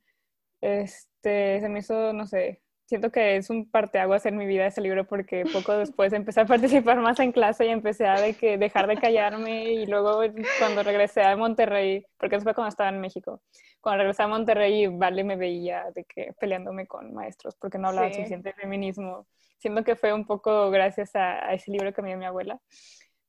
Este, 0.61 1.61
se 1.61 1.69
me 1.69 1.79
hizo, 1.79 2.13
no 2.13 2.27
sé, 2.27 2.63
siento 2.87 3.11
que 3.11 3.37
es 3.37 3.51
un 3.51 3.69
parteaguas 3.69 4.25
en 4.27 4.37
mi 4.37 4.47
vida 4.47 4.67
ese 4.67 4.81
libro 4.81 5.05
porque 5.05 5.45
poco 5.53 5.77
después 5.77 6.13
empecé 6.13 6.41
a 6.41 6.47
participar 6.47 6.99
más 7.01 7.19
en 7.21 7.33
clase 7.33 7.67
y 7.67 7.69
empecé 7.69 8.07
a 8.07 8.21
de 8.21 8.35
que 8.35 8.59
dejar 8.59 8.87
de 8.87 8.97
callarme 8.97 9.73
y 9.73 9.87
luego 9.87 10.21
cuando 10.59 10.83
regresé 10.83 11.23
a 11.23 11.37
Monterrey, 11.37 12.07
porque 12.17 12.37
eso 12.37 12.45
fue 12.45 12.55
cuando 12.55 12.69
estaba 12.69 12.89
en 12.89 13.01
México, 13.01 13.43
cuando 13.81 13.99
regresé 13.99 14.23
a 14.23 14.29
Monterrey 14.29 14.87
Vale 14.87 15.25
me 15.25 15.37
veía 15.37 15.91
de 15.95 16.05
que 16.05 16.33
peleándome 16.39 16.87
con 16.87 17.13
maestros 17.13 17.57
porque 17.57 17.79
no 17.79 17.89
hablaba 17.89 18.13
suficiente 18.13 18.51
de 18.51 18.55
feminismo. 18.55 19.27
Siento 19.59 19.83
que 19.83 19.97
fue 19.97 20.13
un 20.13 20.27
poco 20.27 20.71
gracias 20.71 21.17
a, 21.17 21.45
a 21.47 21.55
ese 21.55 21.73
libro 21.73 21.93
que 21.93 22.03
me 22.03 22.09
dio 22.09 22.19
mi 22.19 22.27
abuela. 22.27 22.61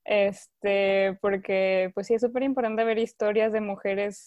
Este, 0.04 1.18
porque 1.20 1.90
pues 1.94 2.06
sí 2.06 2.14
es 2.14 2.22
súper 2.22 2.42
importante 2.42 2.84
ver 2.84 2.98
historias 2.98 3.52
de 3.52 3.60
mujeres, 3.60 4.24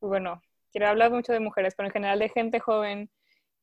bueno, 0.00 0.42
quiero 0.72 0.88
hablar 0.88 1.10
mucho 1.10 1.32
de 1.32 1.40
mujeres, 1.40 1.74
pero 1.74 1.88
en 1.88 1.92
general 1.92 2.18
de 2.18 2.28
gente 2.28 2.60
joven 2.60 3.10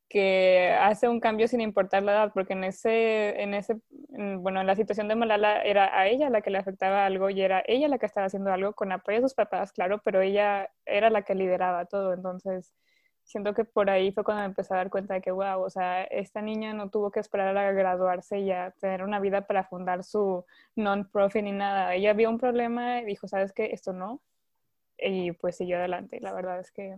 que 0.09 0.75
hace 0.79 1.07
un 1.07 1.19
cambio 1.19 1.47
sin 1.47 1.61
importar 1.61 2.03
la 2.03 2.13
edad, 2.13 2.31
porque 2.33 2.53
en 2.53 2.63
ese, 2.63 3.41
en 3.41 3.53
ese, 3.53 3.77
bueno, 4.09 4.61
en 4.61 4.67
la 4.67 4.75
situación 4.75 5.07
de 5.07 5.15
Malala 5.15 5.61
era 5.61 5.97
a 5.97 6.07
ella 6.07 6.29
la 6.31 6.41
que 6.41 6.49
le 6.49 6.57
afectaba 6.57 7.05
algo 7.05 7.29
y 7.29 7.41
era 7.41 7.63
ella 7.67 7.87
la 7.87 7.99
que 7.99 8.07
estaba 8.07 8.25
haciendo 8.27 8.51
algo 8.51 8.73
con 8.73 8.91
apoyo 8.91 9.17
de 9.17 9.21
sus 9.23 9.35
papás, 9.35 9.71
claro, 9.71 10.01
pero 10.03 10.21
ella 10.21 10.71
era 10.85 11.11
la 11.11 11.21
que 11.21 11.35
lideraba 11.35 11.85
todo, 11.85 12.13
entonces 12.13 12.73
siento 13.23 13.53
que 13.53 13.63
por 13.65 13.91
ahí 13.91 14.11
fue 14.11 14.23
cuando 14.23 14.41
me 14.41 14.47
empecé 14.47 14.73
a 14.73 14.77
dar 14.77 14.89
cuenta 14.89 15.13
de 15.13 15.21
que, 15.21 15.31
wow, 15.31 15.61
o 15.61 15.69
sea, 15.69 16.03
esta 16.05 16.41
niña 16.41 16.73
no 16.73 16.89
tuvo 16.89 17.11
que 17.11 17.19
esperar 17.19 17.55
a 17.55 17.71
graduarse 17.71 18.39
y 18.39 18.51
a 18.51 18.71
tener 18.81 19.03
una 19.03 19.19
vida 19.19 19.41
para 19.45 19.63
fundar 19.63 20.03
su 20.03 20.43
non-profit 20.75 21.43
ni 21.43 21.51
nada, 21.51 21.93
ella 21.93 22.13
vio 22.13 22.29
un 22.31 22.39
problema 22.39 23.01
y 23.01 23.05
dijo, 23.05 23.27
¿sabes 23.27 23.53
qué? 23.53 23.69
Esto 23.73 23.93
no, 23.93 24.21
y 24.97 25.33
pues 25.33 25.57
siguió 25.57 25.77
adelante, 25.77 26.19
la 26.19 26.33
verdad 26.33 26.59
es 26.59 26.71
que 26.71 26.97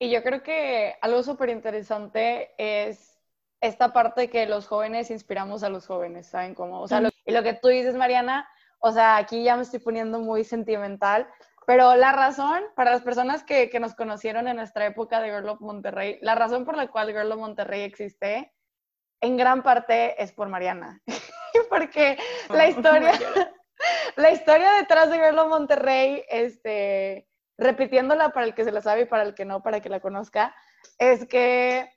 y 0.00 0.10
yo 0.10 0.22
creo 0.22 0.42
que 0.42 0.96
algo 1.02 1.22
súper 1.22 1.50
interesante 1.50 2.54
es 2.56 3.20
esta 3.60 3.92
parte 3.92 4.30
que 4.30 4.46
los 4.46 4.66
jóvenes 4.66 5.10
inspiramos 5.10 5.62
a 5.62 5.68
los 5.68 5.86
jóvenes, 5.86 6.26
¿saben 6.26 6.54
cómo? 6.54 6.80
O 6.80 6.88
sea, 6.88 7.02
lo, 7.02 7.10
y 7.26 7.32
lo 7.32 7.42
que 7.42 7.52
tú 7.52 7.68
dices, 7.68 7.94
Mariana, 7.94 8.48
o 8.78 8.92
sea, 8.92 9.18
aquí 9.18 9.44
ya 9.44 9.56
me 9.56 9.62
estoy 9.62 9.80
poniendo 9.80 10.18
muy 10.18 10.42
sentimental, 10.42 11.28
pero 11.66 11.94
la 11.96 12.12
razón, 12.12 12.62
para 12.74 12.92
las 12.92 13.02
personas 13.02 13.44
que, 13.44 13.68
que 13.68 13.78
nos 13.78 13.94
conocieron 13.94 14.48
en 14.48 14.56
nuestra 14.56 14.86
época 14.86 15.20
de 15.20 15.28
Girl 15.28 15.50
of 15.50 15.60
Monterrey, 15.60 16.18
la 16.22 16.34
razón 16.34 16.64
por 16.64 16.78
la 16.78 16.88
cual 16.88 17.08
Girl 17.08 17.32
of 17.32 17.38
Monterrey 17.38 17.82
existe, 17.82 18.54
en 19.20 19.36
gran 19.36 19.62
parte 19.62 20.20
es 20.22 20.32
por 20.32 20.48
Mariana. 20.48 21.02
Porque 21.68 22.16
la 22.48 22.68
historia, 22.68 23.12
la 24.16 24.30
historia 24.30 24.72
detrás 24.72 25.10
de 25.10 25.18
Girl 25.18 25.38
of 25.40 25.48
Monterrey, 25.48 26.24
este 26.30 27.29
repitiéndola 27.60 28.30
para 28.30 28.46
el 28.46 28.54
que 28.54 28.64
se 28.64 28.72
la 28.72 28.80
sabe 28.80 29.02
y 29.02 29.04
para 29.04 29.22
el 29.22 29.34
que 29.34 29.44
no, 29.44 29.62
para 29.62 29.80
que 29.80 29.90
la 29.90 30.00
conozca, 30.00 30.54
es 30.98 31.26
que 31.26 31.92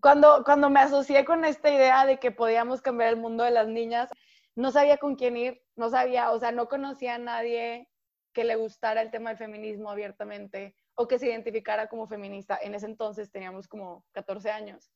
cuando, 0.00 0.42
cuando 0.44 0.68
me 0.70 0.80
asocié 0.80 1.24
con 1.24 1.44
esta 1.44 1.72
idea 1.72 2.04
de 2.04 2.18
que 2.18 2.32
podíamos 2.32 2.82
cambiar 2.82 3.10
el 3.10 3.16
mundo 3.16 3.44
de 3.44 3.52
las 3.52 3.68
niñas, 3.68 4.10
no 4.56 4.72
sabía 4.72 4.98
con 4.98 5.14
quién 5.14 5.36
ir, 5.36 5.62
no 5.76 5.88
sabía, 5.88 6.32
o 6.32 6.38
sea, 6.40 6.50
no 6.50 6.68
conocía 6.68 7.14
a 7.14 7.18
nadie 7.18 7.88
que 8.32 8.42
le 8.42 8.56
gustara 8.56 9.00
el 9.00 9.10
tema 9.12 9.30
del 9.30 9.38
feminismo 9.38 9.88
abiertamente 9.88 10.74
o 10.94 11.06
que 11.06 11.18
se 11.20 11.28
identificara 11.28 11.88
como 11.88 12.08
feminista. 12.08 12.58
En 12.60 12.74
ese 12.74 12.86
entonces 12.86 13.30
teníamos 13.30 13.68
como 13.68 14.04
14 14.12 14.50
años. 14.50 14.90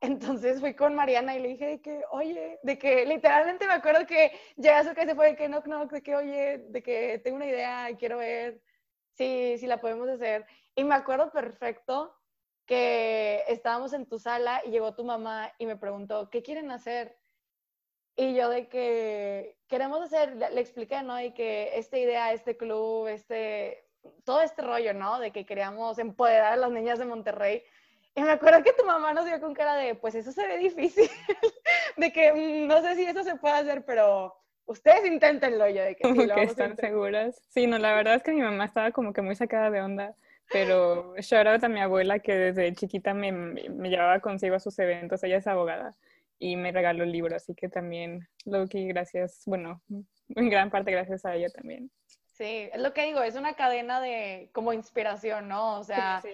Entonces 0.00 0.60
fui 0.60 0.74
con 0.74 0.94
Mariana 0.96 1.36
y 1.36 1.40
le 1.40 1.48
dije 1.48 1.66
de 1.66 1.80
que, 1.80 2.02
oye, 2.10 2.58
de 2.62 2.78
que 2.78 3.04
literalmente 3.06 3.66
me 3.66 3.72
acuerdo 3.72 4.04
que 4.06 4.32
ya 4.56 4.78
a 4.78 4.84
su 4.84 4.94
casa 4.94 5.14
fue 5.14 5.28
de 5.28 5.36
que 5.36 5.48
no, 5.48 5.62
no, 5.66 5.86
de 5.86 6.02
que, 6.02 6.16
oye, 6.16 6.58
de 6.68 6.82
que 6.82 7.20
tengo 7.22 7.36
una 7.36 7.46
idea 7.46 7.90
y 7.90 7.96
quiero 7.96 8.18
ver 8.18 8.60
sí, 9.18 9.56
sí 9.58 9.66
la 9.66 9.80
podemos 9.80 10.08
hacer. 10.08 10.46
Y 10.76 10.84
me 10.84 10.94
acuerdo 10.94 11.30
perfecto 11.32 12.14
que 12.64 13.42
estábamos 13.48 13.92
en 13.92 14.06
tu 14.06 14.18
sala 14.18 14.62
y 14.64 14.70
llegó 14.70 14.94
tu 14.94 15.04
mamá 15.04 15.52
y 15.58 15.66
me 15.66 15.76
preguntó, 15.76 16.30
¿qué 16.30 16.42
quieren 16.42 16.70
hacer? 16.70 17.18
Y 18.14 18.34
yo 18.34 18.48
de 18.48 18.68
que 18.68 19.58
queremos 19.68 20.00
hacer, 20.02 20.36
le, 20.36 20.60
expliqué, 20.60 21.02
¿no? 21.02 21.20
Y 21.20 21.32
que 21.32 21.76
esta 21.76 21.98
idea, 21.98 22.32
este 22.32 22.56
club, 22.56 23.08
este, 23.08 23.88
todo 24.24 24.40
este 24.40 24.62
rollo, 24.62 24.94
¿no? 24.94 25.18
De 25.18 25.32
que 25.32 25.46
queríamos 25.46 25.98
empoderar 25.98 26.52
a 26.52 26.56
las 26.56 26.70
niñas 26.70 26.98
de 26.98 27.06
Monterrey. 27.06 27.64
Y 28.14 28.22
me 28.22 28.32
acuerdo 28.32 28.62
que 28.62 28.72
tu 28.72 28.84
mamá 28.84 29.12
nos 29.12 29.24
dio 29.24 29.40
con 29.40 29.54
cara 29.54 29.74
de, 29.76 29.94
pues 29.94 30.14
eso 30.14 30.32
se 30.32 30.46
ve 30.46 30.58
difícil, 30.58 31.08
de 31.96 32.12
que 32.12 32.32
mm, 32.32 32.66
no 32.66 32.82
sé 32.82 32.96
si 32.96 33.04
eso 33.04 33.22
se 33.24 33.36
puede 33.36 33.54
hacer, 33.54 33.84
pero 33.84 34.37
ustedes 34.68 35.04
inténtenlo 35.06 35.68
yo, 35.68 35.82
de 35.82 35.96
que 35.96 36.08
sí, 36.08 36.28
que 36.28 36.42
están 36.42 36.76
seguras. 36.76 37.42
Sí, 37.48 37.66
no, 37.66 37.78
la 37.78 37.94
verdad 37.94 38.14
es 38.14 38.22
que 38.22 38.32
mi 38.32 38.42
mamá 38.42 38.66
estaba 38.66 38.92
como 38.92 39.12
que 39.12 39.22
muy 39.22 39.34
sacada 39.34 39.70
de 39.70 39.80
onda, 39.80 40.14
pero 40.52 41.14
shout 41.16 41.46
out 41.46 41.64
a 41.64 41.68
mi 41.68 41.80
abuela 41.80 42.20
que 42.20 42.34
desde 42.34 42.72
chiquita 42.74 43.14
me, 43.14 43.32
me 43.32 43.90
llevaba 43.90 44.20
consigo 44.20 44.54
a 44.54 44.60
sus 44.60 44.78
eventos, 44.78 45.24
ella 45.24 45.38
es 45.38 45.46
abogada 45.46 45.96
y 46.38 46.56
me 46.56 46.70
regaló 46.70 47.04
el 47.04 47.12
libro, 47.12 47.34
así 47.34 47.54
que 47.54 47.68
también, 47.68 48.28
Loki, 48.44 48.86
gracias, 48.86 49.42
bueno, 49.46 49.82
en 50.28 50.48
gran 50.48 50.70
parte 50.70 50.92
gracias 50.92 51.24
a 51.24 51.34
ella 51.34 51.48
también. 51.50 51.90
Sí, 52.38 52.68
es 52.72 52.80
lo 52.80 52.94
que 52.94 53.04
digo, 53.04 53.20
es 53.20 53.34
una 53.34 53.54
cadena 53.54 54.00
de 54.00 54.50
como 54.52 54.72
inspiración, 54.72 55.48
¿no? 55.48 55.80
O 55.80 55.84
sea, 55.84 56.20
sí, 56.22 56.28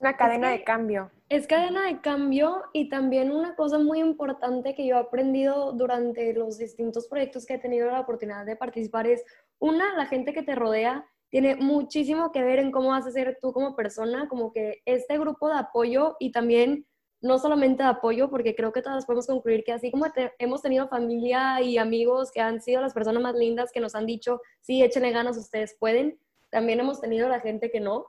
una 0.00 0.16
cadena 0.16 0.50
de 0.50 0.64
cambio. 0.64 1.10
Es 1.28 1.46
cadena 1.46 1.84
de 1.86 2.00
cambio 2.00 2.62
y 2.72 2.88
también 2.88 3.30
una 3.30 3.54
cosa 3.54 3.78
muy 3.78 4.00
importante 4.00 4.74
que 4.74 4.86
yo 4.86 4.96
he 4.96 5.00
aprendido 5.00 5.72
durante 5.72 6.32
los 6.32 6.58
distintos 6.58 7.06
proyectos 7.06 7.46
que 7.46 7.54
he 7.54 7.58
tenido 7.58 7.90
la 7.90 8.00
oportunidad 8.00 8.46
de 8.46 8.56
participar 8.56 9.06
es, 9.06 9.22
una, 9.58 9.94
la 9.96 10.06
gente 10.06 10.32
que 10.32 10.42
te 10.42 10.54
rodea 10.54 11.06
tiene 11.28 11.54
muchísimo 11.54 12.32
que 12.32 12.42
ver 12.42 12.58
en 12.58 12.72
cómo 12.72 12.88
vas 12.88 13.06
a 13.06 13.12
ser 13.12 13.38
tú 13.40 13.52
como 13.52 13.76
persona, 13.76 14.26
como 14.28 14.52
que 14.52 14.82
este 14.86 15.18
grupo 15.18 15.48
de 15.48 15.58
apoyo 15.58 16.16
y 16.18 16.32
también 16.32 16.86
no 17.20 17.38
solamente 17.38 17.82
de 17.82 17.90
apoyo, 17.90 18.30
porque 18.30 18.56
creo 18.56 18.72
que 18.72 18.80
todas 18.80 19.04
podemos 19.04 19.26
concluir 19.26 19.62
que 19.62 19.72
así 19.72 19.90
como 19.90 20.06
hemos 20.38 20.62
tenido 20.62 20.88
familia 20.88 21.60
y 21.60 21.76
amigos 21.76 22.32
que 22.32 22.40
han 22.40 22.62
sido 22.62 22.80
las 22.80 22.94
personas 22.94 23.22
más 23.22 23.34
lindas 23.34 23.70
que 23.70 23.80
nos 23.80 23.94
han 23.94 24.06
dicho, 24.06 24.40
sí, 24.60 24.82
échenle 24.82 25.10
ganas, 25.10 25.36
ustedes 25.36 25.76
pueden, 25.78 26.18
también 26.48 26.80
hemos 26.80 27.00
tenido 27.00 27.28
la 27.28 27.40
gente 27.40 27.70
que 27.70 27.78
no, 27.78 28.06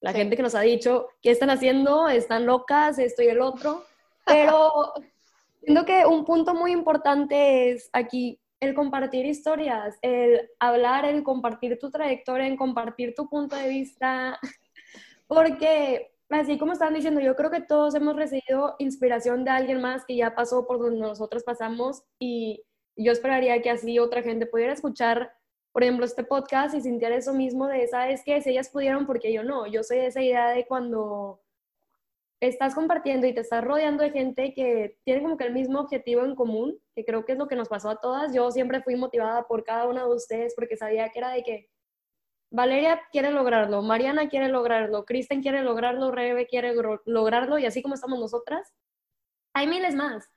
la 0.00 0.12
gente 0.12 0.36
que 0.36 0.42
nos 0.42 0.54
ha 0.54 0.60
dicho, 0.60 1.08
¿qué 1.22 1.30
están 1.30 1.50
haciendo? 1.50 2.08
Están 2.08 2.46
locas, 2.46 2.98
esto 2.98 3.22
y 3.22 3.26
el 3.26 3.40
otro. 3.40 3.84
Pero 4.26 4.92
siento 5.62 5.84
que 5.84 6.06
un 6.06 6.24
punto 6.24 6.54
muy 6.54 6.72
importante 6.72 7.70
es 7.70 7.90
aquí 7.92 8.40
el 8.60 8.74
compartir 8.74 9.26
historias, 9.26 9.96
el 10.02 10.50
hablar, 10.58 11.04
el 11.04 11.22
compartir 11.22 11.78
tu 11.78 11.90
trayectoria, 11.90 12.46
el 12.46 12.56
compartir 12.56 13.14
tu 13.14 13.28
punto 13.28 13.56
de 13.56 13.68
vista, 13.68 14.38
porque 15.26 16.12
así 16.30 16.58
como 16.58 16.72
estaban 16.72 16.94
diciendo, 16.94 17.20
yo 17.20 17.36
creo 17.36 17.50
que 17.50 17.60
todos 17.60 17.94
hemos 17.94 18.16
recibido 18.16 18.76
inspiración 18.78 19.44
de 19.44 19.50
alguien 19.50 19.80
más 19.80 20.04
que 20.04 20.16
ya 20.16 20.34
pasó 20.34 20.66
por 20.66 20.78
donde 20.78 21.00
nosotros 21.00 21.44
pasamos 21.44 22.02
y 22.18 22.64
yo 22.96 23.12
esperaría 23.12 23.60
que 23.62 23.70
así 23.70 23.98
otra 23.98 24.22
gente 24.22 24.46
pudiera 24.46 24.72
escuchar, 24.72 25.32
por 25.74 25.82
ejemplo, 25.82 26.06
este 26.06 26.22
podcast 26.22 26.72
y 26.76 26.80
sintiera 26.80 27.16
eso 27.16 27.34
mismo 27.34 27.66
de, 27.66 27.88
¿sabes 27.88 28.22
qué? 28.24 28.40
Si 28.40 28.50
ellas 28.50 28.68
pudieron, 28.68 29.06
porque 29.06 29.32
yo 29.32 29.42
no. 29.42 29.66
Yo 29.66 29.82
soy 29.82 29.96
de 29.96 30.06
esa 30.06 30.22
idea 30.22 30.50
de 30.50 30.66
cuando 30.68 31.42
estás 32.38 32.76
compartiendo 32.76 33.26
y 33.26 33.34
te 33.34 33.40
estás 33.40 33.64
rodeando 33.64 34.04
de 34.04 34.12
gente 34.12 34.54
que 34.54 35.00
tiene 35.02 35.20
como 35.20 35.36
que 35.36 35.42
el 35.42 35.52
mismo 35.52 35.80
objetivo 35.80 36.24
en 36.24 36.36
común, 36.36 36.78
que 36.94 37.04
creo 37.04 37.24
que 37.24 37.32
es 37.32 37.38
lo 37.38 37.48
que 37.48 37.56
nos 37.56 37.68
pasó 37.68 37.90
a 37.90 37.96
todas. 37.96 38.32
Yo 38.32 38.52
siempre 38.52 38.82
fui 38.82 38.94
motivada 38.94 39.48
por 39.48 39.64
cada 39.64 39.88
una 39.88 40.04
de 40.04 40.14
ustedes 40.14 40.54
porque 40.54 40.76
sabía 40.76 41.08
que 41.08 41.18
era 41.18 41.30
de 41.30 41.42
que 41.42 41.68
Valeria 42.52 43.02
quiere 43.10 43.32
lograrlo, 43.32 43.82
Mariana 43.82 44.28
quiere 44.28 44.46
lograrlo, 44.50 45.04
Kristen 45.04 45.42
quiere 45.42 45.62
lograrlo, 45.62 46.12
Rebe 46.12 46.46
quiere 46.46 46.72
lograrlo 47.04 47.58
y 47.58 47.66
así 47.66 47.82
como 47.82 47.96
estamos 47.96 48.20
nosotras, 48.20 48.72
hay 49.52 49.66
miles 49.66 49.96
más. 49.96 50.30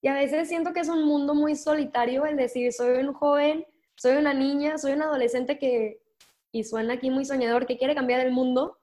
Y 0.00 0.08
a 0.08 0.14
veces 0.14 0.48
siento 0.48 0.72
que 0.72 0.80
es 0.80 0.88
un 0.88 1.04
mundo 1.04 1.34
muy 1.34 1.56
solitario 1.56 2.24
el 2.24 2.38
decir, 2.38 2.72
soy 2.72 3.04
un 3.04 3.12
joven, 3.12 3.66
soy 3.98 4.16
una 4.16 4.32
niña, 4.32 4.78
soy 4.78 4.92
un 4.92 5.02
adolescente 5.02 5.58
que, 5.58 6.00
y 6.52 6.64
suena 6.64 6.94
aquí 6.94 7.10
muy 7.10 7.24
soñador, 7.24 7.66
que 7.66 7.76
quiere 7.76 7.96
cambiar 7.96 8.20
el 8.20 8.32
mundo. 8.32 8.78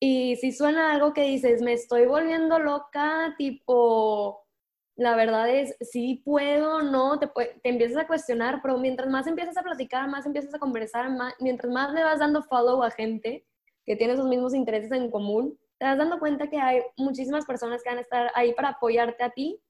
Y 0.00 0.36
si 0.36 0.52
suena 0.52 0.92
algo 0.92 1.12
que 1.12 1.22
dices, 1.22 1.60
me 1.60 1.72
estoy 1.72 2.06
volviendo 2.06 2.60
loca, 2.60 3.34
tipo, 3.36 4.46
la 4.94 5.16
verdad 5.16 5.50
es, 5.50 5.76
sí 5.80 6.22
puedo, 6.24 6.82
no, 6.82 7.18
te, 7.18 7.26
te, 7.26 7.68
empiezas 7.68 8.04
a 8.04 8.06
cuestionar, 8.06 8.60
pero 8.62 8.78
mientras 8.78 9.10
más 9.10 9.26
empiezas 9.26 9.56
a 9.56 9.62
platicar, 9.62 10.08
más 10.08 10.24
empiezas 10.24 10.54
a 10.54 10.60
conversar, 10.60 11.10
mientras 11.40 11.72
más 11.72 11.92
le 11.92 12.04
vas 12.04 12.20
dando 12.20 12.42
follow 12.44 12.84
a 12.84 12.92
gente 12.92 13.44
que 13.84 13.96
tiene 13.96 14.12
esos 14.12 14.28
mismos 14.28 14.54
intereses 14.54 14.92
en 14.92 15.10
común, 15.10 15.58
te 15.78 15.86
vas 15.86 15.98
dando 15.98 16.20
cuenta 16.20 16.48
que 16.48 16.58
hay 16.58 16.80
muchísimas 16.96 17.44
personas 17.44 17.82
que 17.82 17.88
van 17.88 17.98
a 17.98 18.02
estar 18.02 18.30
ahí 18.34 18.52
para 18.52 18.70
apoyarte 18.70 19.24
a 19.24 19.30
ti 19.30 19.60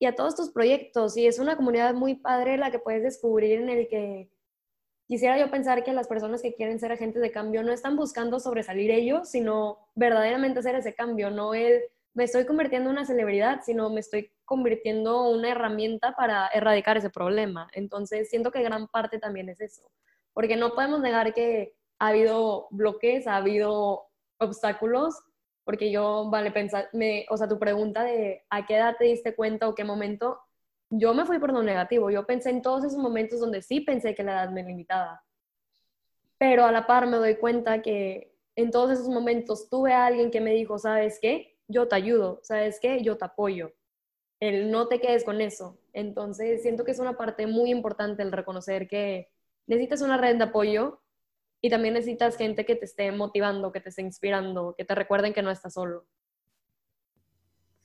y 0.00 0.06
a 0.06 0.16
todos 0.16 0.34
tus 0.34 0.50
proyectos. 0.50 1.16
Y 1.16 1.26
es 1.26 1.38
una 1.38 1.56
comunidad 1.56 1.94
muy 1.94 2.16
padre 2.16 2.56
la 2.56 2.72
que 2.72 2.80
puedes 2.80 3.04
descubrir 3.04 3.60
en 3.60 3.68
el 3.68 3.86
que 3.86 4.28
quisiera 5.06 5.38
yo 5.38 5.50
pensar 5.50 5.84
que 5.84 5.92
las 5.92 6.08
personas 6.08 6.42
que 6.42 6.54
quieren 6.54 6.80
ser 6.80 6.90
agentes 6.90 7.22
de 7.22 7.30
cambio 7.30 7.62
no 7.62 7.72
están 7.72 7.96
buscando 7.96 8.40
sobresalir 8.40 8.90
ellos, 8.90 9.28
sino 9.28 9.78
verdaderamente 9.94 10.58
hacer 10.58 10.74
ese 10.74 10.94
cambio, 10.94 11.30
no 11.30 11.54
el 11.54 11.82
me 12.12 12.24
estoy 12.24 12.44
convirtiendo 12.44 12.90
en 12.90 12.96
una 12.96 13.06
celebridad, 13.06 13.60
sino 13.64 13.88
me 13.88 14.00
estoy 14.00 14.32
convirtiendo 14.44 15.30
en 15.30 15.38
una 15.38 15.50
herramienta 15.50 16.16
para 16.16 16.48
erradicar 16.48 16.96
ese 16.96 17.10
problema. 17.10 17.68
Entonces, 17.72 18.28
siento 18.28 18.50
que 18.50 18.62
gran 18.62 18.88
parte 18.88 19.18
también 19.18 19.48
es 19.48 19.60
eso, 19.60 19.90
porque 20.32 20.56
no 20.56 20.74
podemos 20.74 21.00
negar 21.00 21.32
que 21.34 21.76
ha 21.98 22.08
habido 22.08 22.66
bloques, 22.70 23.26
ha 23.26 23.36
habido 23.36 24.08
obstáculos, 24.38 25.14
porque 25.64 25.90
yo, 25.90 26.28
vale, 26.30 26.50
pensar, 26.50 26.88
me, 26.92 27.26
o 27.30 27.36
sea, 27.36 27.48
tu 27.48 27.58
pregunta 27.58 28.04
de 28.04 28.44
a 28.50 28.66
qué 28.66 28.76
edad 28.76 28.96
te 28.98 29.04
diste 29.04 29.34
cuenta 29.34 29.68
o 29.68 29.74
qué 29.74 29.84
momento, 29.84 30.40
yo 30.90 31.14
me 31.14 31.24
fui 31.24 31.38
por 31.38 31.52
lo 31.52 31.62
negativo, 31.62 32.10
yo 32.10 32.26
pensé 32.26 32.50
en 32.50 32.62
todos 32.62 32.84
esos 32.84 32.98
momentos 32.98 33.40
donde 33.40 33.62
sí 33.62 33.80
pensé 33.80 34.14
que 34.14 34.24
la 34.24 34.32
edad 34.32 34.50
me 34.50 34.64
limitaba, 34.64 35.22
pero 36.38 36.64
a 36.64 36.72
la 36.72 36.86
par 36.86 37.06
me 37.06 37.18
doy 37.18 37.36
cuenta 37.36 37.82
que 37.82 38.34
en 38.56 38.70
todos 38.70 38.90
esos 38.90 39.08
momentos 39.08 39.68
tuve 39.68 39.92
a 39.92 40.06
alguien 40.06 40.30
que 40.30 40.40
me 40.40 40.52
dijo, 40.52 40.78
¿sabes 40.78 41.18
qué? 41.20 41.50
yo 41.70 41.88
te 41.88 41.94
ayudo, 41.94 42.40
¿sabes 42.42 42.78
qué? 42.80 43.02
Yo 43.02 43.16
te 43.16 43.24
apoyo. 43.24 43.72
El 44.40 44.70
no 44.70 44.88
te 44.88 45.00
quedes 45.00 45.24
con 45.24 45.40
eso. 45.40 45.78
Entonces, 45.92 46.62
siento 46.62 46.84
que 46.84 46.90
es 46.90 46.98
una 46.98 47.16
parte 47.16 47.46
muy 47.46 47.70
importante 47.70 48.22
el 48.22 48.32
reconocer 48.32 48.88
que 48.88 49.30
necesitas 49.66 50.02
una 50.02 50.16
red 50.16 50.36
de 50.36 50.44
apoyo 50.44 51.00
y 51.60 51.70
también 51.70 51.94
necesitas 51.94 52.36
gente 52.36 52.64
que 52.64 52.76
te 52.76 52.84
esté 52.84 53.12
motivando, 53.12 53.72
que 53.72 53.80
te 53.80 53.90
esté 53.90 54.02
inspirando, 54.02 54.74
que 54.76 54.84
te 54.84 54.94
recuerden 54.94 55.32
que 55.32 55.42
no 55.42 55.50
estás 55.50 55.74
solo. 55.74 56.06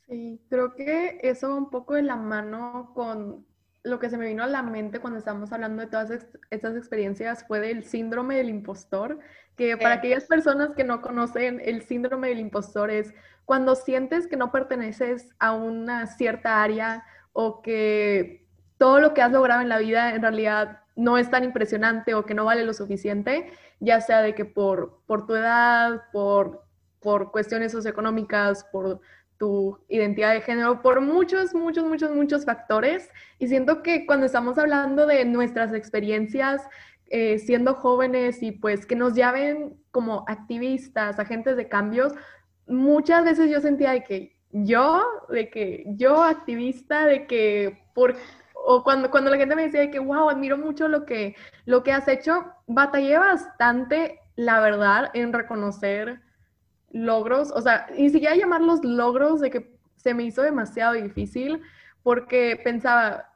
Sí, 0.08 0.42
creo 0.50 0.76
que 0.76 1.20
eso 1.24 1.56
un 1.56 1.70
poco 1.70 1.96
de 1.96 2.04
la 2.04 2.16
mano 2.16 2.92
con 2.94 3.46
lo 3.84 4.00
que 4.00 4.10
se 4.10 4.18
me 4.18 4.28
vino 4.28 4.44
a 4.44 4.48
la 4.48 4.64
mente 4.64 5.00
cuando 5.00 5.20
estábamos 5.20 5.52
hablando 5.52 5.82
de 5.82 5.88
todas 5.88 6.10
estas 6.50 6.76
experiencias 6.76 7.46
fue 7.48 7.60
del 7.60 7.84
síndrome 7.84 8.36
del 8.36 8.50
impostor, 8.50 9.20
que 9.56 9.78
para 9.78 9.96
aquellas 9.96 10.26
personas 10.26 10.72
que 10.76 10.84
no 10.84 11.02
conocen, 11.02 11.62
el 11.64 11.84
síndrome 11.84 12.30
del 12.30 12.40
impostor 12.40 12.90
es 12.90 13.14
cuando 13.46 13.76
sientes 13.76 14.28
que 14.28 14.38
no 14.38 14.52
perteneces 14.52 15.30
a 15.38 15.54
una 15.54 16.08
cierta 16.08 16.64
área 16.64 17.06
o 17.32 17.62
que 17.62 18.48
todo 18.78 19.00
lo 19.00 19.14
que 19.14 19.22
has 19.22 19.32
logrado 19.32 19.62
en 19.62 19.70
la 19.70 19.78
vida 19.78 20.16
en 20.16 20.22
realidad 20.22 20.82
no 20.96 21.18
es 21.18 21.30
tan 21.30 21.44
impresionante 21.44 22.14
o 22.14 22.26
que 22.26 22.34
no 22.34 22.46
vale 22.46 22.64
lo 22.64 22.74
suficiente, 22.74 23.52
ya 23.80 24.02
sea 24.02 24.22
de 24.22 24.36
que 24.36 24.46
por, 24.46 25.02
por 25.06 25.26
tu 25.26 25.36
edad, 25.36 26.04
por, 26.12 26.64
por 27.00 27.32
cuestiones 27.32 27.72
socioeconómicas, 27.72 28.64
por 28.72 29.02
tu 29.38 29.78
identidad 29.90 30.34
de 30.34 30.42
género, 30.42 30.82
por 30.82 31.02
muchos, 31.02 31.54
muchos, 31.54 31.84
muchos, 31.86 32.12
muchos 32.12 32.46
factores. 32.46 33.10
Y 33.40 33.48
siento 33.48 33.84
que 33.84 34.06
cuando 34.06 34.26
estamos 34.26 34.58
hablando 34.58 35.06
de 35.06 35.26
nuestras 35.26 35.74
experiencias 35.74 36.62
eh, 37.08 37.38
siendo 37.38 37.76
jóvenes 37.76 38.42
y 38.42 38.52
pues 38.52 38.86
que 38.86 38.96
nos 38.96 39.14
llamen 39.14 39.78
como 39.92 40.26
activistas, 40.28 41.20
agentes 41.20 41.56
de 41.56 41.70
cambios, 41.70 42.14
muchas 42.68 43.24
veces 43.26 43.52
yo 43.52 43.62
sentía 43.62 43.92
de 43.92 44.04
que 44.04 44.36
yo, 44.52 45.04
de 45.30 45.50
que 45.50 45.84
yo 45.86 46.24
activista, 46.24 47.06
de 47.06 47.28
que 47.28 47.86
por 47.94 48.16
o 48.56 48.84
cuando, 48.84 49.12
cuando 49.12 49.30
la 49.30 49.38
gente 49.38 49.56
me 49.56 49.64
decía 49.64 49.82
de 49.82 49.92
que, 49.92 50.00
wow, 50.00 50.30
admiro 50.30 50.58
mucho 50.58 50.88
lo 50.88 51.06
que, 51.06 51.36
lo 51.66 51.84
que 51.84 51.92
has 51.92 52.08
hecho, 52.08 52.46
batallé 52.68 53.18
bastante, 53.18 54.20
la 54.36 54.60
verdad, 54.60 55.12
en 55.14 55.34
reconocer 55.34 56.22
logros, 56.90 57.52
o 57.52 57.62
sea, 57.62 57.88
ni 57.98 58.10
siquiera 58.10 58.36
llamarlos 58.36 58.84
logros 58.84 59.42
de 59.42 59.50
que 59.52 59.78
se 59.96 60.14
me 60.14 60.24
hizo 60.24 60.42
demasiado 60.42 60.94
difícil 60.94 61.62
porque 62.04 62.60
pensaba, 62.64 63.34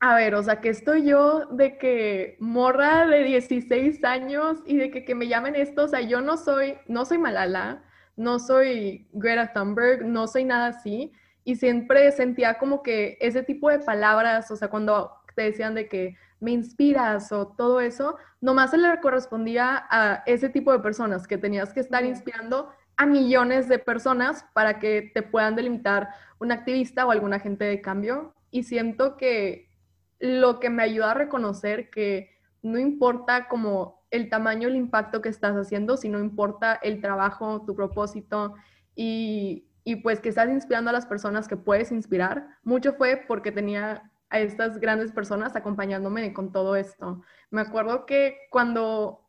a 0.00 0.16
ver, 0.16 0.34
o 0.34 0.42
sea, 0.42 0.60
que 0.60 0.70
estoy 0.70 1.06
yo 1.06 1.46
de 1.46 1.78
que 1.78 2.36
morra 2.40 3.06
de 3.06 3.22
16 3.22 4.02
años 4.04 4.58
y 4.66 4.76
de 4.76 4.90
que, 4.90 5.04
que 5.04 5.14
me 5.14 5.28
llamen 5.28 5.54
esto, 5.54 5.84
o 5.84 5.88
sea, 5.88 6.00
yo 6.00 6.20
no 6.20 6.36
soy, 6.36 6.78
no 6.86 7.04
soy 7.04 7.18
Malala, 7.18 7.82
no 8.16 8.38
soy 8.38 9.08
Greta 9.12 9.52
Thunberg, 9.52 10.04
no 10.04 10.26
soy 10.26 10.44
nada 10.44 10.68
así, 10.68 11.12
y 11.46 11.54
siempre 11.54 12.10
sentía 12.10 12.58
como 12.58 12.82
que 12.82 13.18
ese 13.20 13.44
tipo 13.44 13.70
de 13.70 13.78
palabras, 13.78 14.50
o 14.50 14.56
sea, 14.56 14.66
cuando 14.66 15.12
te 15.36 15.42
decían 15.42 15.76
de 15.76 15.88
que 15.88 16.16
me 16.40 16.50
inspiras 16.50 17.30
o 17.30 17.46
todo 17.46 17.80
eso, 17.80 18.16
nomás 18.40 18.72
se 18.72 18.78
le 18.78 19.00
correspondía 19.00 19.86
a 19.88 20.24
ese 20.26 20.48
tipo 20.48 20.72
de 20.72 20.80
personas 20.80 21.28
que 21.28 21.38
tenías 21.38 21.72
que 21.72 21.78
estar 21.78 22.04
inspirando 22.04 22.68
a 22.96 23.06
millones 23.06 23.68
de 23.68 23.78
personas 23.78 24.44
para 24.54 24.80
que 24.80 25.12
te 25.14 25.22
puedan 25.22 25.54
delimitar 25.54 26.08
un 26.40 26.50
activista 26.50 27.06
o 27.06 27.12
algún 27.12 27.32
agente 27.32 27.64
de 27.64 27.80
cambio. 27.80 28.34
Y 28.50 28.64
siento 28.64 29.16
que 29.16 29.70
lo 30.18 30.58
que 30.58 30.68
me 30.68 30.82
ayuda 30.82 31.12
a 31.12 31.14
reconocer 31.14 31.90
que 31.90 32.40
no 32.62 32.80
importa 32.80 33.46
como 33.46 34.04
el 34.10 34.28
tamaño, 34.30 34.66
el 34.66 34.74
impacto 34.74 35.22
que 35.22 35.28
estás 35.28 35.54
haciendo, 35.54 35.96
sino 35.96 36.18
importa 36.18 36.74
el 36.74 37.00
trabajo, 37.00 37.62
tu 37.64 37.76
propósito 37.76 38.54
y, 38.96 39.65
y 39.86 39.96
pues 39.96 40.18
que 40.18 40.28
estás 40.28 40.50
inspirando 40.50 40.90
a 40.90 40.92
las 40.92 41.06
personas 41.06 41.46
que 41.46 41.56
puedes 41.56 41.92
inspirar. 41.92 42.58
Mucho 42.64 42.94
fue 42.94 43.22
porque 43.28 43.52
tenía 43.52 44.10
a 44.30 44.40
estas 44.40 44.80
grandes 44.80 45.12
personas 45.12 45.54
acompañándome 45.54 46.32
con 46.32 46.50
todo 46.50 46.74
esto. 46.74 47.22
Me 47.50 47.60
acuerdo 47.60 48.04
que 48.04 48.36
cuando 48.50 49.20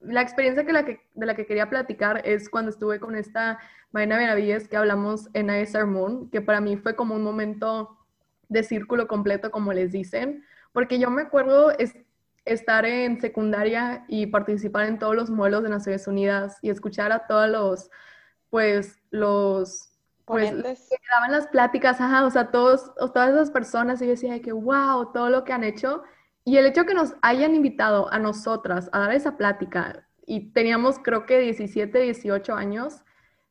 la 0.00 0.20
experiencia 0.20 0.66
que 0.66 0.72
la 0.74 0.84
que, 0.84 1.00
de 1.14 1.24
la 1.24 1.34
que 1.34 1.46
quería 1.46 1.70
platicar 1.70 2.20
es 2.26 2.50
cuando 2.50 2.70
estuve 2.70 3.00
con 3.00 3.16
esta 3.16 3.58
Marina 3.90 4.18
Benavides 4.18 4.68
que 4.68 4.76
hablamos 4.76 5.30
en 5.32 5.48
ISR 5.48 5.86
Moon, 5.86 6.28
que 6.28 6.42
para 6.42 6.60
mí 6.60 6.76
fue 6.76 6.94
como 6.94 7.14
un 7.14 7.22
momento 7.22 7.96
de 8.50 8.62
círculo 8.64 9.08
completo, 9.08 9.50
como 9.50 9.72
les 9.72 9.92
dicen, 9.92 10.44
porque 10.74 10.98
yo 10.98 11.08
me 11.08 11.22
acuerdo 11.22 11.70
es, 11.70 11.96
estar 12.44 12.84
en 12.84 13.18
secundaria 13.18 14.04
y 14.08 14.26
participar 14.26 14.84
en 14.88 14.98
todos 14.98 15.16
los 15.16 15.30
modelos 15.30 15.62
de 15.62 15.70
Naciones 15.70 16.06
Unidas 16.06 16.58
y 16.60 16.68
escuchar 16.68 17.12
a 17.12 17.26
todos 17.26 17.48
los, 17.48 17.90
pues, 18.50 19.00
los... 19.10 19.91
Pues, 20.32 20.88
que 20.88 20.96
daban 21.14 21.32
las 21.32 21.46
pláticas, 21.48 22.00
ajá, 22.00 22.24
o 22.24 22.30
sea, 22.30 22.50
todos, 22.50 22.94
todas 22.94 23.30
esas 23.30 23.50
personas, 23.50 24.00
y 24.00 24.06
yo 24.06 24.12
decía 24.12 24.40
que, 24.40 24.52
wow, 24.52 25.12
todo 25.12 25.28
lo 25.30 25.44
que 25.44 25.52
han 25.52 25.64
hecho, 25.64 26.02
y 26.44 26.56
el 26.56 26.66
hecho 26.66 26.86
que 26.86 26.94
nos 26.94 27.14
hayan 27.22 27.54
invitado 27.54 28.12
a 28.12 28.18
nosotras 28.18 28.88
a 28.92 29.00
dar 29.00 29.12
esa 29.12 29.36
plática, 29.36 30.08
y 30.26 30.52
teníamos 30.52 30.98
creo 30.98 31.26
que 31.26 31.38
17, 31.38 31.98
18 31.98 32.54
años, 32.54 33.02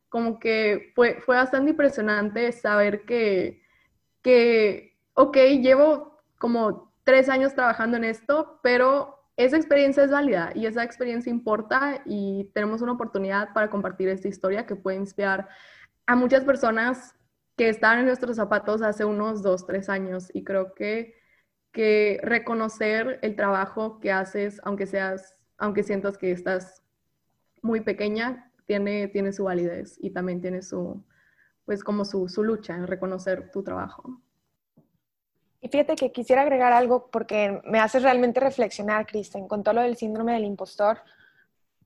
como 0.08 0.38
que 0.38 0.92
fue, 0.94 1.20
fue 1.20 1.36
bastante 1.36 1.70
impresionante 1.70 2.50
saber 2.52 3.04
que, 3.04 3.62
que, 4.20 4.98
ok, 5.14 5.36
llevo 5.60 6.18
como 6.38 6.92
tres 7.04 7.28
años 7.28 7.54
trabajando 7.54 7.96
en 7.96 8.04
esto, 8.04 8.58
pero 8.62 9.22
esa 9.36 9.56
experiencia 9.56 10.04
es 10.04 10.10
válida 10.10 10.52
y 10.54 10.66
esa 10.66 10.84
experiencia 10.84 11.30
importa 11.30 12.02
y 12.04 12.50
tenemos 12.52 12.82
una 12.82 12.92
oportunidad 12.92 13.52
para 13.52 13.70
compartir 13.70 14.08
esta 14.08 14.28
historia 14.28 14.66
que 14.66 14.76
puede 14.76 14.98
inspirar 14.98 15.48
a 16.06 16.16
muchas 16.16 16.44
personas 16.44 17.14
que 17.56 17.68
estaban 17.68 18.00
en 18.00 18.06
nuestros 18.06 18.36
zapatos 18.36 18.82
hace 18.82 19.04
unos 19.04 19.42
dos, 19.42 19.66
tres 19.66 19.88
años 19.88 20.28
y 20.32 20.44
creo 20.44 20.74
que 20.74 21.22
que 21.72 22.20
reconocer 22.22 23.18
el 23.22 23.34
trabajo 23.34 23.98
que 23.98 24.12
haces, 24.12 24.60
aunque 24.62 24.86
seas, 24.86 25.34
aunque 25.56 25.82
sientas 25.82 26.18
que 26.18 26.30
estás 26.30 26.82
muy 27.62 27.80
pequeña, 27.80 28.52
tiene, 28.66 29.08
tiene 29.08 29.32
su 29.32 29.44
validez 29.44 29.96
y 30.00 30.10
también 30.10 30.40
tiene 30.40 30.62
su, 30.62 31.02
pues 31.64 31.82
como 31.82 32.04
su, 32.04 32.28
su 32.28 32.44
lucha 32.44 32.74
en 32.74 32.86
reconocer 32.86 33.50
tu 33.50 33.62
trabajo. 33.62 34.20
Y 35.60 35.68
fíjate 35.68 35.94
que 35.94 36.12
quisiera 36.12 36.42
agregar 36.42 36.72
algo 36.72 37.08
porque 37.10 37.62
me 37.64 37.78
hace 37.78 38.00
realmente 38.00 38.40
reflexionar, 38.40 39.06
Kristen, 39.06 39.48
con 39.48 39.62
todo 39.62 39.76
lo 39.76 39.82
del 39.82 39.96
síndrome 39.96 40.34
del 40.34 40.44
impostor. 40.44 40.98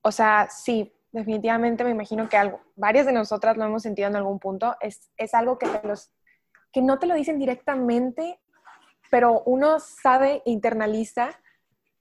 O 0.01 0.11
sea, 0.11 0.49
sí, 0.49 0.91
definitivamente 1.11 1.83
me 1.83 1.91
imagino 1.91 2.29
que 2.29 2.37
algo, 2.37 2.61
varias 2.75 3.05
de 3.05 3.13
nosotras 3.13 3.57
lo 3.57 3.65
hemos 3.65 3.83
sentido 3.83 4.07
en 4.07 4.15
algún 4.15 4.39
punto. 4.39 4.75
Es, 4.81 5.09
es 5.17 5.33
algo 5.33 5.57
que, 5.57 5.67
te 5.67 5.87
los, 5.87 6.11
que 6.71 6.81
no 6.81 6.99
te 6.99 7.07
lo 7.07 7.15
dicen 7.15 7.39
directamente, 7.39 8.39
pero 9.09 9.41
uno 9.45 9.79
sabe, 9.79 10.41
internaliza, 10.45 11.29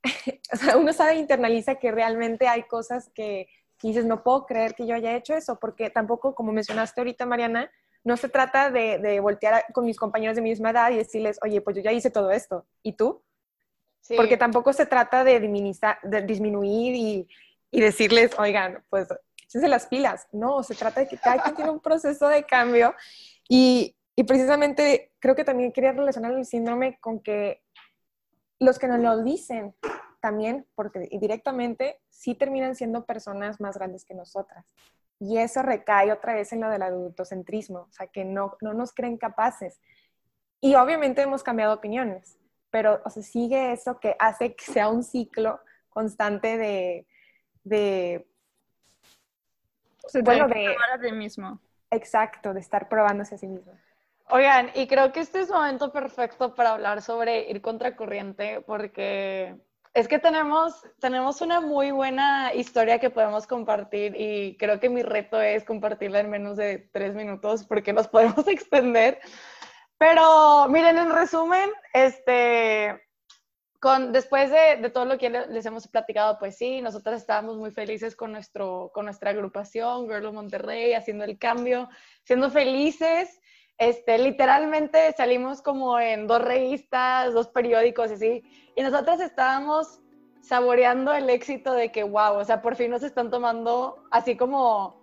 o 0.53 0.57
sea, 0.57 0.77
uno 0.77 0.93
sabe, 0.93 1.17
internaliza 1.17 1.77
que 1.77 1.93
realmente 1.93 2.49
hay 2.49 2.65
cosas 2.65 3.11
que, 3.15 3.49
dices, 3.83 4.05
no 4.05 4.23
puedo 4.23 4.47
creer 4.47 4.75
que 4.75 4.87
yo 4.87 4.95
haya 4.95 5.15
hecho 5.15 5.35
eso, 5.35 5.59
porque 5.61 5.91
tampoco, 5.91 6.35
como 6.35 6.53
mencionaste 6.53 7.01
ahorita, 7.01 7.27
Mariana, 7.27 7.71
no 8.03 8.17
se 8.17 8.29
trata 8.29 8.71
de, 8.71 9.21
voltear 9.21 9.65
con 9.73 9.85
mis 9.85 9.97
compañeros 9.97 10.37
de 10.37 10.43
mi 10.43 10.51
misma 10.51 10.71
edad 10.71 10.91
y 10.91 10.97
decirles, 10.97 11.39
oye, 11.43 11.61
pues 11.61 11.77
yo 11.77 11.83
ya 11.83 11.93
hice 11.93 12.11
todo 12.11 12.31
esto, 12.31 12.67
¿y 12.83 12.95
tú? 12.95 13.23
Porque 14.17 14.37
tampoco 14.37 14.73
se 14.73 14.87
trata 14.87 15.25
de, 15.25 15.41
de 15.41 16.23
disminuir 16.23 16.95
y, 16.95 17.29
y, 17.77 17.81
decirles, 17.81 18.31
oigan, 18.39 18.85
pues 18.89 19.09
échense 19.47 19.69
las 19.69 19.87
pilas. 19.87 20.27
No, 20.33 20.63
se 20.63 20.75
trata 20.75 21.01
de 21.01 21.09
que 21.09 21.19
cada 21.19 21.43
quien 21.43 21.55
tiene 21.55 21.71
un 21.71 21.81
proceso 21.81 22.29
de 22.29 22.45
cambio 22.45 22.95
y, 23.49 23.97
y 24.15 24.25
precisamente 24.25 25.13
creo 25.19 25.35
que 25.35 25.45
también 25.45 25.73
quería 25.73 25.93
relacionar 25.93 26.33
el 26.33 26.45
síndrome 26.45 26.99
con 27.01 27.21
que 27.21 27.63
los 28.59 28.79
que 28.79 28.89
nos 28.89 29.01
lo 29.01 29.23
dicen 29.23 29.75
también, 30.21 30.67
porque 30.75 31.09
directamente 31.21 32.01
sí 32.09 32.35
terminan 32.35 32.75
siendo 32.75 33.05
personas 33.05 33.61
más 33.61 33.77
grandes 33.77 34.05
que 34.05 34.15
nosotras. 34.15 34.67
Y 35.19 35.39
eso 35.39 35.63
recae 35.63 36.13
otra 36.13 36.35
vez 36.35 36.53
en 36.53 36.61
lo 36.61 36.69
del 36.69 36.83
adultocentrismo, 36.83 37.81
o 37.81 37.93
sea, 37.93 38.07
que 38.07 38.25
no, 38.25 38.57
no 38.61 38.75
nos 38.75 38.93
creen 38.93 39.17
capaces. 39.17 39.81
Y 40.61 40.75
obviamente 40.75 41.23
hemos 41.23 41.43
cambiado 41.43 41.75
opiniones, 41.75 42.39
pero 42.71 43.01
o 43.05 43.11
sea, 43.11 43.23
sigue 43.23 43.73
eso 43.73 44.01
que 44.01 44.17
hace 44.19 44.55
que 44.55 44.65
sea 44.65 44.89
un 44.89 45.03
ciclo 45.03 45.61
constante 45.91 46.59
de... 46.59 47.07
de 47.67 48.27
bueno, 50.23 50.49
de, 50.49 50.77
de 51.01 51.13
mismo. 51.13 51.61
Exacto, 51.91 52.55
de 52.55 52.61
estar 52.61 52.89
probándose 52.89 53.35
a 53.35 53.39
sí 53.39 53.47
mismo. 53.47 53.73
Oigan, 54.29 54.71
y 54.75 54.87
creo 54.87 55.13
que 55.13 55.21
este 55.21 55.41
es 55.41 55.51
un 55.51 55.57
momento 55.57 55.93
perfecto 55.93 56.55
para 56.55 56.73
hablar 56.73 57.03
sobre 57.03 57.49
ir 57.51 57.61
contracorriente, 57.61 58.61
porque 58.63 59.57
es 59.95 60.09
que 60.09 60.19
tenemos, 60.19 60.83
tenemos 61.01 61.41
una 61.41 61.61
muy 61.61 61.91
buena 61.91 62.53
historia 62.55 62.99
que 62.99 63.11
podemos 63.11 63.47
compartir 63.47 64.15
y 64.17 64.57
creo 64.59 64.81
que 64.81 64.91
mi 64.91 65.03
reto 65.03 65.41
es 65.41 65.65
compartirla 65.65 66.21
en 66.21 66.31
menos 66.31 66.57
de 66.57 66.79
tres 66.93 67.15
minutos 67.15 67.65
porque 67.65 67.93
nos 67.93 68.09
podemos 68.09 68.47
extender. 68.49 69.21
Pero 69.99 70.69
miren, 70.69 70.99
en 70.99 71.11
resumen, 71.11 71.71
este, 71.95 73.06
con, 73.87 74.11
después 74.11 74.51
de, 74.51 74.83
de, 74.83 74.91
todo 74.91 75.05
lo 75.05 75.17
que 75.17 75.31
les 75.31 75.65
hemos 75.65 75.87
platicado, 75.87 76.41
pues 76.41 76.57
sí, 76.57 76.81
nosotros 76.81 77.15
estábamos 77.15 77.57
muy 77.57 77.71
felices 77.71 78.17
con, 78.17 78.33
nuestro, 78.33 78.91
con 78.93 79.05
nuestra 79.05 79.31
agrupación, 79.31 80.09
Girl 80.09 80.27
of 80.27 80.35
Monterrey, 80.35 80.93
haciendo 80.93 81.23
el 81.23 81.39
cambio, 81.39 81.89
siendo 82.25 82.51
felices 82.51 83.39
este, 83.79 84.19
literalmente 84.19 85.13
salimos 85.13 85.63
como 85.63 86.01
en 86.01 86.27
dos 86.27 86.43
revistas, 86.43 87.33
dos 87.33 87.47
periódicos 87.47 88.11
y 88.11 88.15
así, 88.15 88.73
y 88.75 88.83
nosotros 88.83 89.21
estábamos 89.21 90.01
saboreando 90.41 91.15
el 91.15 91.31
éxito 91.31 91.73
de 91.73 91.93
que, 91.93 92.03
wow, 92.03 92.39
o 92.39 92.45
sea, 92.45 92.63
por 92.63 92.75
fin 92.75 92.91
nos 92.91 93.05
están 93.05 93.31
tomando 93.31 94.03
así 94.11 94.37
como, 94.37 95.01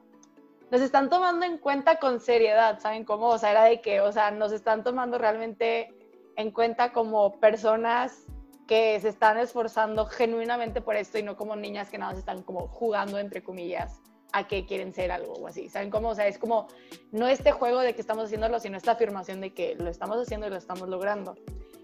nos 0.72 0.82
están 0.82 1.10
tomando 1.10 1.46
en 1.46 1.58
cuenta 1.58 2.00
con 2.00 2.20
seriedad, 2.20 2.80
¿saben 2.80 3.06
cómo? 3.06 3.28
O 3.28 3.38
sea, 3.38 3.52
era 3.52 3.64
de 3.64 3.80
que, 3.80 4.02
o 4.02 4.12
sea, 4.12 4.32
nos 4.32 4.52
están 4.52 4.84
tomando 4.84 5.18
realmente 5.18 5.94
en 6.36 6.52
cuenta 6.52 6.92
como 6.92 7.40
personas 7.40 8.26
que 8.68 9.00
se 9.00 9.10
están 9.10 9.38
esforzando 9.38 10.06
genuinamente 10.06 10.82
por 10.82 10.96
esto 10.96 11.18
y 11.18 11.24
no 11.24 11.36
como 11.36 11.56
niñas 11.56 11.90
que 11.90 11.98
nada 11.98 12.12
más 12.12 12.20
están 12.20 12.44
como 12.44 12.68
jugando, 12.68 13.20
entre 13.20 13.44
comillas, 13.44 14.00
a 14.32 14.48
que 14.48 14.66
quieren 14.66 14.94
ser 14.94 15.12
algo 15.12 15.34
o 15.34 15.48
así. 15.48 15.70
¿Saben 15.70 15.90
cómo? 15.90 16.10
O 16.10 16.16
sea, 16.16 16.28
es 16.28 16.38
como 16.38 16.68
no 17.12 17.28
este 17.28 17.52
juego 17.52 17.80
de 17.82 17.94
que 17.94 18.02
estamos 18.02 18.26
haciéndolo, 18.26 18.60
sino 18.60 18.78
esta 18.78 18.94
afirmación 18.94 19.42
de 19.42 19.54
que 19.54 19.76
lo 19.76 19.90
estamos 19.90 20.18
haciendo 20.18 20.48
y 20.48 20.50
lo 20.50 20.58
estamos 20.58 20.90
logrando. 20.90 21.36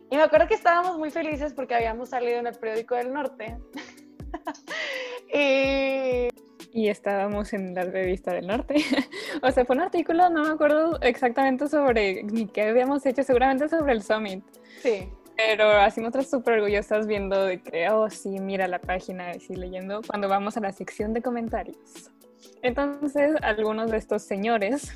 Y 0.09 0.17
me 0.17 0.23
acuerdo 0.23 0.47
que 0.47 0.55
estábamos 0.55 0.97
muy 0.97 1.11
felices 1.11 1.53
porque 1.53 1.75
habíamos 1.75 2.09
salido 2.09 2.39
en 2.39 2.47
el 2.47 2.55
periódico 2.55 2.95
del 2.95 3.13
norte. 3.13 3.57
y... 5.33 6.29
y 6.71 6.87
estábamos 6.87 7.53
en 7.53 7.75
la 7.75 7.83
revista 7.83 8.33
del 8.33 8.47
norte. 8.47 8.75
o 9.43 9.51
sea, 9.51 9.65
fue 9.65 9.75
un 9.75 9.83
artículo, 9.83 10.29
no 10.31 10.43
me 10.43 10.49
acuerdo 10.49 10.99
exactamente 11.01 11.67
sobre 11.67 12.23
ni 12.23 12.47
qué 12.47 12.63
habíamos 12.63 13.05
hecho, 13.05 13.21
seguramente 13.23 13.69
sobre 13.69 13.93
el 13.93 14.01
Summit. 14.01 14.43
Sí. 14.81 15.07
Pero 15.47 15.71
así 15.71 16.01
nosotras 16.01 16.29
súper 16.29 16.55
orgullosas 16.55 17.07
viendo 17.07 17.45
de 17.45 17.61
que, 17.61 17.87
oh, 17.89 18.09
sí, 18.09 18.41
mira 18.41 18.67
la 18.67 18.79
página, 18.79 19.31
y 19.33 19.55
leyendo, 19.55 20.01
cuando 20.05 20.27
vamos 20.27 20.57
a 20.57 20.59
la 20.59 20.73
sección 20.73 21.13
de 21.13 21.21
comentarios. 21.21 22.11
Entonces, 22.61 23.37
algunos 23.41 23.89
de 23.89 23.95
estos 23.95 24.23
señores, 24.23 24.91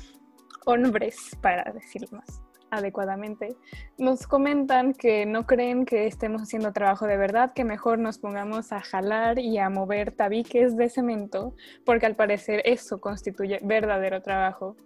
hombres, 0.66 1.16
para 1.40 1.72
decirlo 1.72 2.08
más 2.18 2.42
adecuadamente, 2.70 3.56
nos 3.96 4.26
comentan 4.26 4.92
que 4.92 5.24
no 5.24 5.46
creen 5.46 5.86
que 5.86 6.06
estemos 6.06 6.42
haciendo 6.42 6.74
trabajo 6.74 7.06
de 7.06 7.16
verdad, 7.16 7.54
que 7.54 7.64
mejor 7.64 7.98
nos 7.98 8.18
pongamos 8.18 8.70
a 8.70 8.82
jalar 8.82 9.38
y 9.38 9.56
a 9.56 9.70
mover 9.70 10.12
tabiques 10.12 10.76
de 10.76 10.90
cemento, 10.90 11.54
porque 11.86 12.04
al 12.04 12.16
parecer 12.16 12.60
eso 12.66 13.00
constituye 13.00 13.60
verdadero 13.62 14.20
trabajo. 14.20 14.76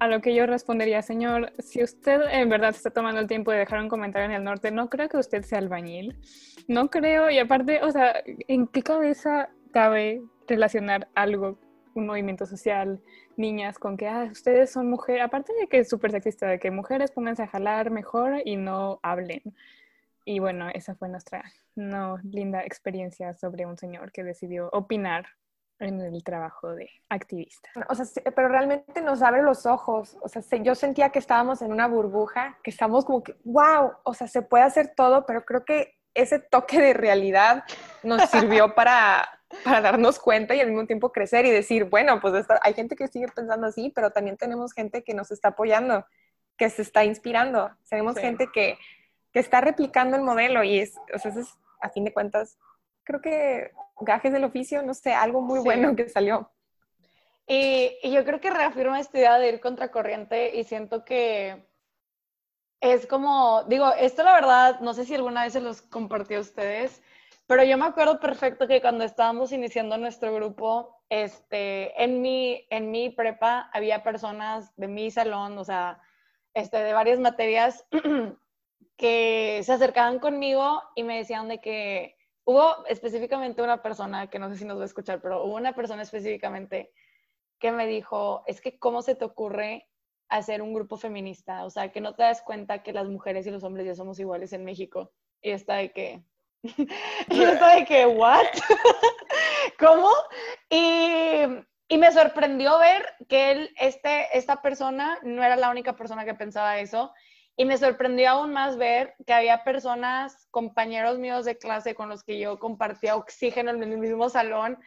A 0.00 0.08
lo 0.08 0.20
que 0.20 0.34
yo 0.34 0.46
respondería, 0.46 1.02
señor, 1.02 1.52
si 1.58 1.82
usted 1.82 2.20
en 2.30 2.48
verdad 2.48 2.70
está 2.70 2.90
tomando 2.90 3.20
el 3.20 3.28
tiempo 3.28 3.50
de 3.50 3.58
dejar 3.58 3.80
un 3.80 3.88
comentario 3.88 4.26
en 4.26 4.34
el 4.34 4.44
norte, 4.44 4.70
no 4.70 4.90
creo 4.90 5.08
que 5.08 5.16
usted 5.16 5.42
sea 5.42 5.58
albañil. 5.58 6.16
No 6.68 6.90
creo, 6.90 7.30
y 7.30 7.38
aparte, 7.38 7.82
o 7.82 7.90
sea, 7.90 8.22
¿en 8.24 8.66
qué 8.66 8.82
cabeza 8.82 9.48
cabe 9.72 10.22
relacionar 10.46 11.08
algo 11.14 11.58
un 11.94 12.06
movimiento 12.06 12.46
social, 12.46 13.00
niñas 13.36 13.78
con 13.78 13.96
que 13.96 14.08
ah, 14.08 14.28
ustedes 14.30 14.70
son 14.70 14.90
mujeres, 14.90 15.22
aparte 15.22 15.52
de 15.60 15.68
que 15.68 15.78
es 15.78 15.88
súper 15.88 16.10
sexista, 16.10 16.48
de 16.48 16.58
que 16.58 16.70
mujeres 16.70 17.10
pónganse 17.10 17.42
a 17.42 17.46
jalar 17.46 17.90
mejor 17.90 18.42
y 18.44 18.56
no 18.56 19.00
hablen. 19.02 19.42
Y 20.24 20.38
bueno, 20.38 20.68
esa 20.72 20.94
fue 20.94 21.08
nuestra 21.08 21.44
no 21.76 22.18
linda 22.22 22.64
experiencia 22.64 23.34
sobre 23.34 23.66
un 23.66 23.76
señor 23.76 24.12
que 24.12 24.24
decidió 24.24 24.68
opinar 24.72 25.26
en 25.80 26.00
el 26.00 26.22
trabajo 26.22 26.74
de 26.74 26.88
activista. 27.08 27.70
O 27.88 27.94
sea, 27.94 28.06
pero 28.34 28.48
realmente 28.48 29.00
nos 29.02 29.22
abre 29.22 29.42
los 29.42 29.66
ojos. 29.66 30.16
O 30.22 30.28
sea, 30.28 30.42
yo 30.62 30.74
sentía 30.74 31.10
que 31.10 31.18
estábamos 31.18 31.62
en 31.62 31.72
una 31.72 31.88
burbuja, 31.88 32.58
que 32.62 32.70
estamos 32.70 33.04
como 33.04 33.22
que, 33.22 33.36
wow, 33.44 33.92
o 34.02 34.14
sea, 34.14 34.26
se 34.26 34.42
puede 34.42 34.64
hacer 34.64 34.94
todo, 34.94 35.26
pero 35.26 35.44
creo 35.44 35.64
que 35.64 35.98
ese 36.14 36.38
toque 36.38 36.80
de 36.80 36.94
realidad 36.94 37.64
nos 38.02 38.22
sirvió 38.30 38.74
para, 38.74 39.28
para 39.64 39.80
darnos 39.80 40.18
cuenta 40.18 40.54
y 40.54 40.60
al 40.60 40.68
mismo 40.68 40.86
tiempo 40.86 41.12
crecer 41.12 41.44
y 41.44 41.50
decir, 41.50 41.84
bueno, 41.84 42.20
pues 42.20 42.46
hay 42.62 42.74
gente 42.74 42.96
que 42.96 43.08
sigue 43.08 43.28
pensando 43.28 43.66
así, 43.66 43.92
pero 43.94 44.10
también 44.10 44.36
tenemos 44.36 44.72
gente 44.72 45.02
que 45.02 45.14
nos 45.14 45.30
está 45.30 45.48
apoyando, 45.48 46.06
que 46.56 46.70
se 46.70 46.82
está 46.82 47.04
inspirando. 47.04 47.70
Tenemos 47.88 48.16
gente 48.16 48.48
que, 48.52 48.78
que, 49.32 49.40
está 49.40 49.60
replicando 49.60 50.16
el 50.16 50.22
modelo 50.22 50.62
y 50.62 50.78
es, 50.78 50.96
o 51.12 51.18
sea, 51.18 51.32
eso 51.32 51.40
es, 51.40 51.58
a 51.80 51.90
fin 51.90 52.04
de 52.04 52.12
cuentas, 52.12 52.58
creo 53.04 53.20
que 53.20 53.70
gajes 54.00 54.32
del 54.32 54.44
oficio, 54.44 54.82
no 54.82 54.94
sé, 54.94 55.12
algo 55.12 55.40
muy 55.40 55.60
bueno 55.60 55.94
que 55.94 56.08
salió. 56.08 56.50
Y, 57.46 57.96
y, 58.02 58.10
yo 58.10 58.24
creo 58.24 58.40
que 58.40 58.50
reafirma 58.50 58.98
esta 58.98 59.18
idea 59.18 59.38
de 59.38 59.50
ir 59.50 59.60
contracorriente 59.60 60.56
y 60.56 60.64
siento 60.64 61.04
que 61.04 61.62
es 62.80 63.06
como, 63.06 63.64
digo, 63.64 63.92
esto 63.94 64.22
la 64.22 64.34
verdad, 64.34 64.80
no 64.80 64.94
sé 64.94 65.04
si 65.04 65.14
alguna 65.14 65.44
vez 65.44 65.52
se 65.52 65.60
los 65.60 65.82
compartió 65.82 66.38
a 66.38 66.40
ustedes, 66.40 67.02
pero 67.46 67.62
yo 67.64 67.76
me 67.76 67.84
acuerdo 67.86 68.18
perfecto 68.20 68.66
que 68.66 68.80
cuando 68.80 69.04
estábamos 69.04 69.52
iniciando 69.52 69.98
nuestro 69.98 70.34
grupo, 70.34 71.02
este, 71.10 72.02
en 72.02 72.22
mi, 72.22 72.66
en 72.70 72.90
mi 72.90 73.10
prepa 73.10 73.70
había 73.72 74.02
personas 74.02 74.74
de 74.76 74.88
mi 74.88 75.10
salón, 75.10 75.58
o 75.58 75.64
sea, 75.64 76.00
este, 76.54 76.78
de 76.78 76.92
varias 76.94 77.18
materias, 77.18 77.86
que 78.96 79.60
se 79.62 79.72
acercaban 79.72 80.18
conmigo 80.18 80.82
y 80.94 81.02
me 81.02 81.18
decían 81.18 81.48
de 81.48 81.60
que 81.60 82.16
hubo 82.44 82.86
específicamente 82.86 83.62
una 83.62 83.82
persona, 83.82 84.28
que 84.28 84.38
no 84.38 84.48
sé 84.50 84.56
si 84.56 84.64
nos 84.64 84.78
va 84.78 84.82
a 84.82 84.86
escuchar, 84.86 85.20
pero 85.20 85.44
hubo 85.44 85.56
una 85.56 85.74
persona 85.74 86.02
específicamente 86.02 86.92
que 87.58 87.72
me 87.72 87.86
dijo, 87.86 88.42
es 88.46 88.60
que 88.60 88.78
cómo 88.78 89.02
se 89.02 89.14
te 89.14 89.24
ocurre 89.24 89.88
hacer 90.28 90.62
un 90.62 90.74
grupo 90.74 90.96
feminista, 90.96 91.64
o 91.64 91.70
sea, 91.70 91.92
que 91.92 92.00
no 92.00 92.14
te 92.14 92.22
das 92.22 92.42
cuenta 92.42 92.82
que 92.82 92.92
las 92.92 93.08
mujeres 93.08 93.46
y 93.46 93.50
los 93.50 93.64
hombres 93.64 93.86
ya 93.86 93.94
somos 93.94 94.18
iguales 94.18 94.52
en 94.52 94.64
México. 94.64 95.12
Y 95.40 95.50
está 95.50 95.76
de 95.76 95.92
que, 95.92 96.22
y 97.30 97.42
está 97.42 97.76
de 97.76 97.84
que, 97.84 98.06
¿what? 98.06 98.46
¿Cómo? 99.78 100.10
Y, 100.70 101.42
y, 101.88 101.98
me 101.98 102.12
sorprendió 102.12 102.78
ver 102.78 103.06
que 103.28 103.52
él, 103.52 103.74
este, 103.78 104.36
esta 104.36 104.60
persona 104.62 105.18
no 105.22 105.42
era 105.42 105.56
la 105.56 105.70
única 105.70 105.94
persona 105.94 106.24
que 106.24 106.34
pensaba 106.34 106.78
eso. 106.78 107.12
Y 107.56 107.64
me 107.64 107.78
sorprendió 107.78 108.30
aún 108.30 108.52
más 108.52 108.76
ver 108.76 109.14
que 109.26 109.32
había 109.32 109.62
personas, 109.62 110.48
compañeros 110.50 111.18
míos 111.18 111.44
de 111.44 111.56
clase 111.56 111.94
con 111.94 112.08
los 112.08 112.24
que 112.24 112.38
yo 112.38 112.58
compartía 112.58 113.16
oxígeno 113.16 113.70
en 113.70 113.82
el 113.82 113.98
mismo 113.98 114.28
salón, 114.28 114.78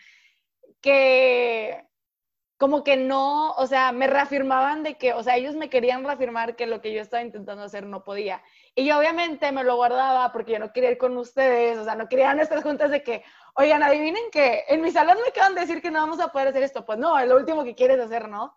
que 0.82 1.88
como 2.58 2.84
que 2.84 2.97
no, 2.97 3.51
o 3.51 3.67
sea, 3.67 3.91
me 3.91 4.08
reafirmaban 4.08 4.82
de 4.82 4.95
que, 4.95 5.13
o 5.13 5.21
sea, 5.21 5.38
ellos 5.38 5.56
me 5.56 5.69
querían 5.69 6.03
reafirmar 6.03 6.56
que 6.56 6.65
lo 6.65 6.82
que 6.82 6.91
yo 6.91 7.01
estaba 7.01 7.21
intentando 7.21 7.63
hacer 7.63 7.86
no 7.86 8.03
podía. 8.03 8.41
Y 8.73 8.86
yo 8.86 8.97
obviamente 8.97 9.51
me 9.51 9.63
lo 9.63 9.75
guardaba 9.75 10.32
porque 10.32 10.53
yo 10.53 10.60
no 10.60 10.73
quería 10.73 10.91
ir 10.91 10.97
con 10.97 11.15
ustedes, 11.17 11.77
o 11.77 11.84
sea, 11.84 11.93
no 11.93 12.10
quería 12.10 12.32
estas 12.34 12.63
juntas 12.63 12.89
de 12.89 13.03
que, 13.03 13.23
oigan, 13.53 13.84
adivinen 13.84 14.32
que 14.32 14.63
en 14.69 14.82
mi 14.82 14.91
salón 14.91 15.17
me 15.21 15.30
acaban 15.30 15.53
de 15.53 15.62
decir 15.62 15.82
que 15.84 15.91
no 15.91 15.99
vamos 15.99 16.19
a 16.19 16.30
poder 16.30 16.47
hacer 16.47 16.63
esto. 16.63 16.84
Pues 16.84 16.97
no, 16.97 17.17
es 17.19 17.27
lo 17.27 17.38
último 17.38 17.63
que 17.63 17.75
quieres 17.75 17.99
hacer, 17.99 18.27
¿no? 18.27 18.56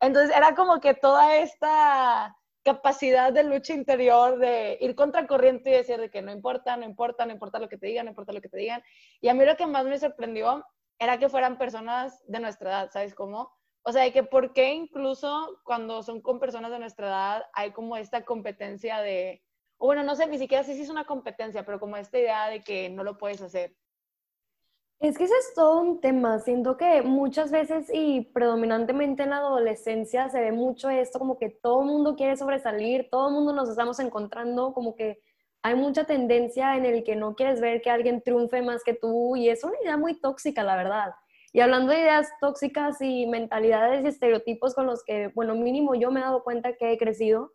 Entonces 0.00 0.34
era 0.34 0.54
como 0.54 0.80
que 0.80 0.94
toda 0.94 1.36
esta 1.36 2.34
capacidad 2.62 3.32
de 3.32 3.44
lucha 3.44 3.74
interior 3.74 4.38
de 4.38 4.78
ir 4.80 4.94
contra 4.94 5.26
corriente 5.26 5.70
y 5.70 5.74
decir 5.74 5.98
de 5.98 6.10
que 6.10 6.22
no 6.22 6.32
importa, 6.32 6.76
no 6.76 6.84
importa, 6.84 7.26
no 7.26 7.32
importa 7.32 7.58
lo 7.58 7.68
que 7.68 7.78
te 7.78 7.86
digan, 7.86 8.06
no 8.06 8.10
importa 8.10 8.32
lo 8.32 8.40
que 8.40 8.48
te 8.48 8.58
digan. 8.58 8.82
Y 9.20 9.28
a 9.28 9.34
mí 9.34 9.44
lo 9.44 9.56
que 9.56 9.66
más 9.66 9.84
me 9.84 9.98
sorprendió 9.98 10.64
era 10.98 11.18
que 11.18 11.28
fueran 11.28 11.58
personas 11.58 12.22
de 12.26 12.40
nuestra 12.40 12.70
edad, 12.70 12.90
¿sabes 12.92 13.14
cómo? 13.14 13.50
O 13.84 13.92
sea, 13.92 14.04
de 14.04 14.12
que 14.12 14.22
por 14.22 14.52
qué 14.52 14.72
incluso 14.72 15.60
cuando 15.64 16.02
son 16.02 16.20
con 16.20 16.38
personas 16.38 16.70
de 16.70 16.78
nuestra 16.78 17.08
edad 17.08 17.44
hay 17.52 17.72
como 17.72 17.96
esta 17.96 18.24
competencia 18.24 19.00
de, 19.00 19.42
o 19.78 19.86
bueno, 19.86 20.04
no 20.04 20.14
sé, 20.14 20.28
ni 20.28 20.38
siquiera 20.38 20.62
sé 20.62 20.74
si 20.74 20.82
es 20.82 20.88
una 20.88 21.04
competencia, 21.04 21.64
pero 21.64 21.80
como 21.80 21.96
esta 21.96 22.18
idea 22.18 22.46
de 22.48 22.62
que 22.62 22.88
no 22.90 23.02
lo 23.02 23.18
puedes 23.18 23.42
hacer. 23.42 23.74
Es 25.02 25.18
que 25.18 25.24
ese 25.24 25.34
es 25.34 25.52
todo 25.54 25.80
un 25.80 26.00
tema. 26.00 26.38
Siento 26.38 26.76
que 26.76 27.02
muchas 27.02 27.50
veces 27.50 27.90
y 27.92 28.20
predominantemente 28.20 29.24
en 29.24 29.30
la 29.30 29.38
adolescencia 29.38 30.28
se 30.28 30.40
ve 30.40 30.52
mucho 30.52 30.90
esto, 30.90 31.18
como 31.18 31.40
que 31.40 31.48
todo 31.48 31.80
el 31.80 31.88
mundo 31.88 32.14
quiere 32.14 32.36
sobresalir, 32.36 33.08
todo 33.10 33.26
el 33.26 33.34
mundo 33.34 33.52
nos 33.52 33.68
estamos 33.68 33.98
encontrando, 33.98 34.72
como 34.72 34.94
que 34.94 35.18
hay 35.60 35.74
mucha 35.74 36.04
tendencia 36.04 36.76
en 36.76 36.86
el 36.86 37.02
que 37.02 37.16
no 37.16 37.34
quieres 37.34 37.60
ver 37.60 37.82
que 37.82 37.90
alguien 37.90 38.22
triunfe 38.22 38.62
más 38.62 38.84
que 38.84 38.94
tú 38.94 39.34
y 39.34 39.48
es 39.48 39.64
una 39.64 39.74
idea 39.82 39.96
muy 39.96 40.20
tóxica, 40.20 40.62
la 40.62 40.76
verdad. 40.76 41.12
Y 41.52 41.58
hablando 41.58 41.90
de 41.90 41.98
ideas 41.98 42.28
tóxicas 42.40 43.00
y 43.00 43.26
mentalidades 43.26 44.04
y 44.04 44.08
estereotipos 44.08 44.72
con 44.72 44.86
los 44.86 45.02
que, 45.02 45.32
bueno, 45.34 45.56
mínimo 45.56 45.96
yo 45.96 46.12
me 46.12 46.20
he 46.20 46.22
dado 46.22 46.44
cuenta 46.44 46.76
que 46.76 46.92
he 46.92 46.96
crecido, 46.98 47.52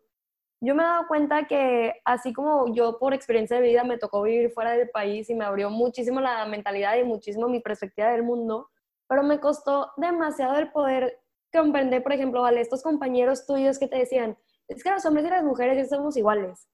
yo 0.60 0.74
me 0.74 0.82
he 0.82 0.86
dado 0.86 1.06
cuenta 1.06 1.46
que 1.46 2.00
así 2.04 2.32
como 2.32 2.72
yo 2.74 2.98
por 2.98 3.14
experiencia 3.14 3.56
de 3.56 3.62
vida 3.62 3.84
me 3.84 3.98
tocó 3.98 4.22
vivir 4.22 4.50
fuera 4.50 4.72
del 4.72 4.90
país 4.90 5.30
y 5.30 5.34
me 5.34 5.44
abrió 5.44 5.70
muchísimo 5.70 6.20
la 6.20 6.44
mentalidad 6.46 6.96
y 6.96 7.04
muchísimo 7.04 7.48
mi 7.48 7.60
perspectiva 7.60 8.08
del 8.08 8.24
mundo, 8.24 8.70
pero 9.08 9.22
me 9.22 9.38
costó 9.38 9.92
demasiado 9.96 10.58
el 10.58 10.70
poder 10.72 11.20
comprender, 11.52 12.02
por 12.02 12.12
ejemplo, 12.12 12.44
a 12.44 12.52
estos 12.52 12.82
compañeros 12.82 13.46
tuyos 13.46 13.78
que 13.78 13.88
te 13.88 13.98
decían, 13.98 14.36
es 14.66 14.82
que 14.82 14.90
los 14.90 15.04
hombres 15.06 15.26
y 15.26 15.30
las 15.30 15.44
mujeres 15.44 15.76
ya 15.76 15.96
somos 15.96 16.16
iguales. 16.16 16.68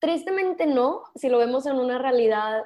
Tristemente 0.00 0.66
no, 0.66 1.02
si 1.14 1.28
lo 1.28 1.38
vemos 1.38 1.66
en 1.66 1.76
una 1.76 1.98
realidad 1.98 2.64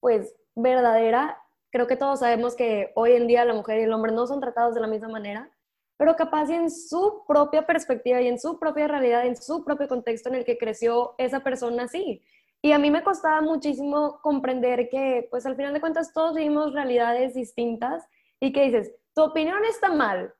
pues 0.00 0.34
verdadera, 0.54 1.42
creo 1.70 1.86
que 1.86 1.96
todos 1.96 2.20
sabemos 2.20 2.54
que 2.54 2.92
hoy 2.94 3.12
en 3.12 3.26
día 3.26 3.44
la 3.44 3.54
mujer 3.54 3.78
y 3.78 3.82
el 3.82 3.92
hombre 3.92 4.12
no 4.12 4.26
son 4.26 4.40
tratados 4.40 4.74
de 4.74 4.80
la 4.80 4.86
misma 4.86 5.08
manera, 5.08 5.50
pero 5.98 6.16
capaz 6.16 6.48
en 6.48 6.70
su 6.70 7.24
propia 7.26 7.66
perspectiva 7.66 8.22
y 8.22 8.28
en 8.28 8.38
su 8.38 8.58
propia 8.58 8.88
realidad, 8.88 9.26
en 9.26 9.36
su 9.36 9.64
propio 9.64 9.88
contexto 9.88 10.30
en 10.30 10.36
el 10.36 10.44
que 10.44 10.56
creció 10.56 11.14
esa 11.18 11.40
persona 11.40 11.88
sí. 11.88 12.22
Y 12.62 12.72
a 12.72 12.78
mí 12.78 12.90
me 12.90 13.02
costaba 13.02 13.40
muchísimo 13.40 14.20
comprender 14.22 14.88
que, 14.88 15.26
pues 15.30 15.44
al 15.44 15.56
final 15.56 15.74
de 15.74 15.80
cuentas, 15.80 16.12
todos 16.12 16.34
vivimos 16.34 16.72
realidades 16.72 17.34
distintas 17.34 18.04
y 18.40 18.52
que 18.52 18.62
dices, 18.62 18.92
tu 19.14 19.22
opinión 19.22 19.64
está 19.64 19.90
mal. 19.90 20.32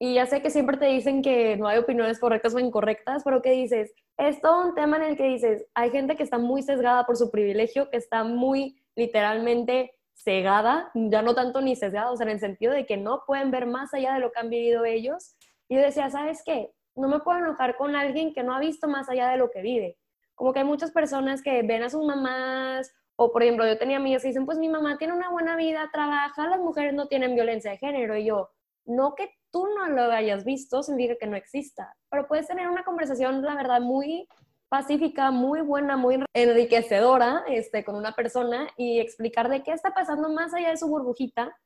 Y 0.00 0.14
ya 0.14 0.26
sé 0.26 0.42
que 0.42 0.50
siempre 0.50 0.76
te 0.76 0.86
dicen 0.86 1.22
que 1.22 1.56
no 1.56 1.68
hay 1.68 1.78
opiniones 1.78 2.18
correctas 2.18 2.54
o 2.54 2.58
incorrectas, 2.58 3.22
pero 3.24 3.40
que 3.40 3.52
dices, 3.52 3.94
es 4.18 4.40
todo 4.40 4.66
un 4.66 4.74
tema 4.74 4.96
en 4.96 5.04
el 5.04 5.16
que 5.16 5.24
dices, 5.24 5.66
hay 5.74 5.90
gente 5.90 6.16
que 6.16 6.24
está 6.24 6.38
muy 6.38 6.62
sesgada 6.62 7.06
por 7.06 7.16
su 7.16 7.30
privilegio, 7.30 7.88
que 7.90 7.96
está 7.96 8.24
muy 8.24 8.76
literalmente 8.96 9.93
cegada, 10.14 10.90
ya 10.94 11.22
no 11.22 11.34
tanto 11.34 11.60
ni 11.60 11.76
sesgada, 11.76 12.10
o 12.10 12.16
sea, 12.16 12.24
en 12.24 12.32
el 12.32 12.40
sentido 12.40 12.72
de 12.72 12.86
que 12.86 12.96
no 12.96 13.24
pueden 13.26 13.50
ver 13.50 13.66
más 13.66 13.92
allá 13.94 14.14
de 14.14 14.20
lo 14.20 14.32
que 14.32 14.40
han 14.40 14.50
vivido 14.50 14.84
ellos. 14.84 15.36
Y 15.68 15.76
yo 15.76 15.82
decía, 15.82 16.10
¿sabes 16.10 16.42
qué? 16.44 16.72
No 16.94 17.08
me 17.08 17.20
puedo 17.20 17.38
enojar 17.38 17.76
con 17.76 17.96
alguien 17.96 18.32
que 18.32 18.42
no 18.42 18.54
ha 18.54 18.60
visto 18.60 18.88
más 18.88 19.08
allá 19.08 19.28
de 19.28 19.36
lo 19.36 19.50
que 19.50 19.62
vive. 19.62 19.98
Como 20.34 20.52
que 20.52 20.60
hay 20.60 20.64
muchas 20.64 20.90
personas 20.90 21.42
que 21.42 21.62
ven 21.62 21.82
a 21.82 21.90
sus 21.90 22.04
mamás, 22.04 22.92
o 23.16 23.30
por 23.32 23.42
ejemplo, 23.42 23.66
yo 23.66 23.78
tenía 23.78 23.98
amigas 23.98 24.22
que 24.22 24.28
dicen, 24.28 24.46
pues 24.46 24.58
mi 24.58 24.68
mamá 24.68 24.98
tiene 24.98 25.12
una 25.12 25.30
buena 25.30 25.56
vida, 25.56 25.88
trabaja, 25.92 26.48
las 26.48 26.60
mujeres 26.60 26.94
no 26.94 27.06
tienen 27.06 27.34
violencia 27.34 27.70
de 27.70 27.78
género. 27.78 28.16
Y 28.16 28.24
yo, 28.26 28.50
no 28.84 29.14
que 29.14 29.30
tú 29.50 29.66
no 29.68 29.88
lo 29.88 30.10
hayas 30.12 30.44
visto 30.44 30.82
significa 30.82 31.16
que 31.18 31.26
no 31.26 31.36
exista, 31.36 31.96
pero 32.10 32.26
puedes 32.26 32.48
tener 32.48 32.68
una 32.68 32.84
conversación, 32.84 33.42
la 33.42 33.54
verdad, 33.54 33.80
muy 33.80 34.28
pacífica, 34.74 35.30
muy 35.30 35.60
buena, 35.60 35.96
muy 35.96 36.18
enriquecedora 36.34 37.44
este, 37.46 37.84
con 37.84 37.94
una 37.94 38.10
persona 38.10 38.66
y 38.76 38.98
explicar 38.98 39.48
de 39.48 39.62
qué 39.62 39.70
está 39.70 39.94
pasando 39.94 40.28
más 40.30 40.52
allá 40.52 40.70
de 40.70 40.76
su 40.76 40.88
burbujita. 40.88 41.56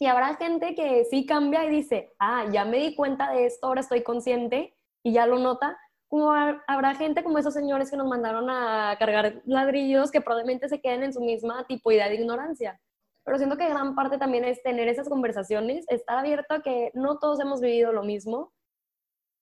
Y 0.00 0.06
habrá 0.06 0.34
gente 0.34 0.74
que 0.74 1.04
sí 1.04 1.24
cambia 1.24 1.64
y 1.64 1.70
dice, 1.70 2.16
ah, 2.18 2.46
ya 2.50 2.64
me 2.64 2.78
di 2.78 2.96
cuenta 2.96 3.30
de 3.30 3.46
esto, 3.46 3.68
ahora 3.68 3.80
estoy 3.80 4.02
consciente 4.02 4.74
y 5.04 5.12
ya 5.12 5.24
lo 5.24 5.38
nota. 5.38 5.78
Como 6.08 6.32
habrá 6.66 6.96
gente 6.96 7.22
como 7.22 7.38
esos 7.38 7.54
señores 7.54 7.92
que 7.92 7.96
nos 7.96 8.08
mandaron 8.08 8.50
a 8.50 8.96
cargar 8.98 9.40
ladrillos 9.44 10.10
que 10.10 10.20
probablemente 10.20 10.68
se 10.68 10.80
queden 10.80 11.04
en 11.04 11.12
su 11.12 11.20
misma 11.20 11.64
tipo 11.68 11.92
idea 11.92 12.08
de 12.08 12.16
ignorancia 12.16 12.80
pero 13.24 13.38
siento 13.38 13.56
que 13.56 13.68
gran 13.68 13.96
parte 13.96 14.18
también 14.18 14.44
es 14.44 14.62
tener 14.62 14.86
esas 14.86 15.08
conversaciones, 15.08 15.84
estar 15.88 16.16
abierto 16.16 16.54
a 16.54 16.62
que 16.62 16.92
no 16.94 17.18
todos 17.18 17.40
hemos 17.40 17.60
vivido 17.60 17.92
lo 17.92 18.04
mismo 18.04 18.52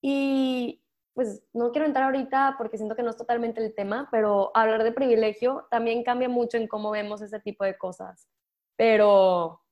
y 0.03 0.84
pues 1.15 1.43
no 1.53 1.71
quiero 1.71 1.87
entrar 1.87 2.07
ahorita 2.07 2.57
porque 2.59 2.77
siento 2.77 2.97
que 2.97 3.03
no 3.03 3.11
es 3.11 3.17
totalmente 3.17 3.65
el 3.65 3.75
tema, 3.75 4.09
pero 4.11 4.51
hablar 4.55 4.83
de 4.83 4.93
privilegio 4.93 5.67
también 5.71 6.03
cambia 6.03 6.29
mucho 6.29 6.57
en 6.57 6.67
cómo 6.69 6.91
vemos 6.91 7.23
ese 7.23 7.41
tipo 7.41 7.65
de 7.65 7.79
cosas, 7.79 8.29
pero 8.77 9.62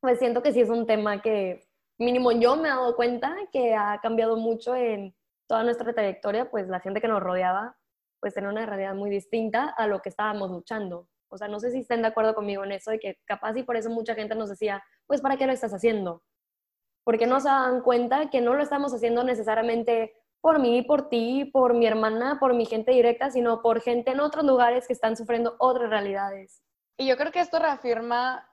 pues 0.00 0.18
siento 0.18 0.42
que 0.42 0.52
sí 0.52 0.60
es 0.60 0.68
un 0.68 0.86
tema 0.86 1.22
que 1.22 1.66
mínimo 1.98 2.32
yo 2.32 2.56
me 2.56 2.68
he 2.68 2.72
dado 2.72 2.96
cuenta 2.96 3.36
que 3.52 3.74
ha 3.74 4.00
cambiado 4.02 4.36
mucho 4.36 4.74
en 4.74 5.14
toda 5.46 5.62
nuestra 5.62 5.94
trayectoria, 5.94 6.50
pues 6.50 6.68
la 6.68 6.80
gente 6.80 7.00
que 7.00 7.08
nos 7.08 7.22
rodeaba 7.22 7.76
pues 8.20 8.34
tenía 8.34 8.50
una 8.50 8.66
realidad 8.66 8.94
muy 8.94 9.10
distinta 9.10 9.68
a 9.68 9.86
lo 9.86 10.00
que 10.00 10.08
estábamos 10.08 10.50
luchando. 10.50 11.08
O 11.28 11.36
sea, 11.36 11.46
no 11.46 11.60
sé 11.60 11.70
si 11.72 11.80
estén 11.80 12.00
de 12.00 12.08
acuerdo 12.08 12.34
conmigo 12.34 12.64
en 12.64 12.72
eso, 12.72 12.90
de 12.90 12.98
que 12.98 13.18
capaz 13.26 13.54
y 13.56 13.62
por 13.62 13.76
eso 13.76 13.90
mucha 13.90 14.14
gente 14.14 14.34
nos 14.34 14.48
decía, 14.48 14.82
pues 15.06 15.20
¿para 15.20 15.36
qué 15.36 15.46
lo 15.46 15.52
estás 15.52 15.74
haciendo? 15.74 16.22
Porque 17.04 17.26
no 17.26 17.38
se 17.40 17.48
dan 17.48 17.82
cuenta 17.82 18.30
que 18.30 18.40
no 18.40 18.54
lo 18.54 18.62
estamos 18.62 18.94
haciendo 18.94 19.24
necesariamente 19.24 20.14
por 20.44 20.58
mí, 20.58 20.82
por 20.82 21.08
ti, 21.08 21.46
por 21.46 21.72
mi 21.72 21.86
hermana, 21.86 22.36
por 22.38 22.52
mi 22.52 22.66
gente 22.66 22.92
directa, 22.92 23.30
sino 23.30 23.62
por 23.62 23.80
gente 23.80 24.10
en 24.10 24.20
otros 24.20 24.44
lugares 24.44 24.86
que 24.86 24.92
están 24.92 25.16
sufriendo 25.16 25.56
otras 25.58 25.88
realidades. 25.88 26.60
Y 26.98 27.06
yo 27.06 27.16
creo 27.16 27.32
que 27.32 27.40
esto 27.40 27.58
reafirma 27.58 28.46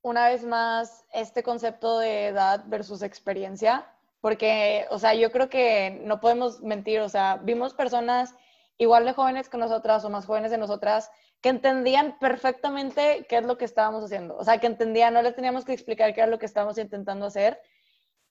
una 0.00 0.28
vez 0.28 0.44
más 0.44 1.04
este 1.12 1.42
concepto 1.42 1.98
de 1.98 2.28
edad 2.28 2.62
versus 2.68 3.02
experiencia, 3.02 3.84
porque, 4.20 4.86
o 4.90 5.00
sea, 5.00 5.14
yo 5.14 5.32
creo 5.32 5.50
que 5.50 6.00
no 6.04 6.20
podemos 6.20 6.60
mentir, 6.60 7.00
o 7.00 7.08
sea, 7.08 7.40
vimos 7.42 7.74
personas 7.74 8.32
igual 8.78 9.04
de 9.04 9.14
jóvenes 9.14 9.48
que 9.48 9.58
nosotras 9.58 10.04
o 10.04 10.10
más 10.10 10.26
jóvenes 10.26 10.52
de 10.52 10.58
nosotras 10.58 11.10
que 11.40 11.48
entendían 11.48 12.16
perfectamente 12.20 13.26
qué 13.28 13.38
es 13.38 13.44
lo 13.44 13.58
que 13.58 13.64
estábamos 13.64 14.04
haciendo, 14.04 14.36
o 14.36 14.44
sea, 14.44 14.58
que 14.58 14.68
entendían, 14.68 15.12
no 15.12 15.20
les 15.20 15.34
teníamos 15.34 15.64
que 15.64 15.72
explicar 15.72 16.14
qué 16.14 16.20
era 16.20 16.30
lo 16.30 16.38
que 16.38 16.46
estábamos 16.46 16.78
intentando 16.78 17.26
hacer 17.26 17.60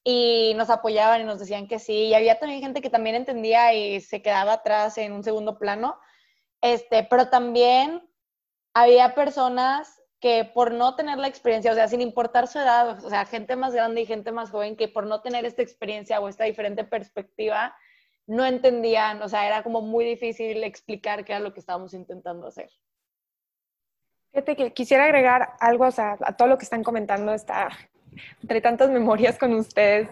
y 0.03 0.53
nos 0.55 0.69
apoyaban 0.69 1.21
y 1.21 1.23
nos 1.23 1.39
decían 1.39 1.67
que 1.67 1.79
sí, 1.79 1.93
y 1.93 2.13
había 2.13 2.39
también 2.39 2.61
gente 2.61 2.81
que 2.81 2.89
también 2.89 3.15
entendía 3.15 3.73
y 3.73 4.01
se 4.01 4.21
quedaba 4.21 4.53
atrás 4.53 4.97
en 4.97 5.13
un 5.13 5.23
segundo 5.23 5.57
plano, 5.57 5.97
este, 6.61 7.03
pero 7.03 7.29
también 7.29 8.07
había 8.73 9.15
personas 9.15 10.01
que 10.19 10.45
por 10.45 10.71
no 10.73 10.95
tener 10.95 11.17
la 11.17 11.27
experiencia, 11.27 11.71
o 11.71 11.75
sea, 11.75 11.87
sin 11.87 12.01
importar 12.01 12.47
su 12.47 12.59
edad, 12.59 13.03
o 13.03 13.09
sea, 13.09 13.25
gente 13.25 13.55
más 13.55 13.73
grande 13.73 14.01
y 14.01 14.05
gente 14.05 14.31
más 14.31 14.51
joven, 14.51 14.75
que 14.75 14.87
por 14.87 15.05
no 15.05 15.21
tener 15.21 15.45
esta 15.45 15.61
experiencia 15.61 16.19
o 16.19 16.29
esta 16.29 16.45
diferente 16.45 16.83
perspectiva, 16.83 17.75
no 18.25 18.45
entendían, 18.45 19.21
o 19.21 19.27
sea, 19.27 19.45
era 19.45 19.63
como 19.63 19.81
muy 19.81 20.05
difícil 20.05 20.63
explicar 20.63 21.25
qué 21.25 21.33
era 21.33 21.41
lo 21.41 21.53
que 21.53 21.59
estábamos 21.59 21.93
intentando 21.93 22.47
hacer. 22.47 22.69
Fíjate 24.31 24.55
que 24.55 24.73
quisiera 24.73 25.05
agregar 25.05 25.55
algo, 25.59 25.85
o 25.85 25.91
sea, 25.91 26.17
a 26.21 26.35
todo 26.35 26.47
lo 26.47 26.57
que 26.57 26.63
están 26.63 26.83
comentando, 26.83 27.33
está 27.33 27.69
entre 28.41 28.61
tantas 28.61 28.89
memorias 28.89 29.37
con 29.37 29.53
ustedes, 29.53 30.09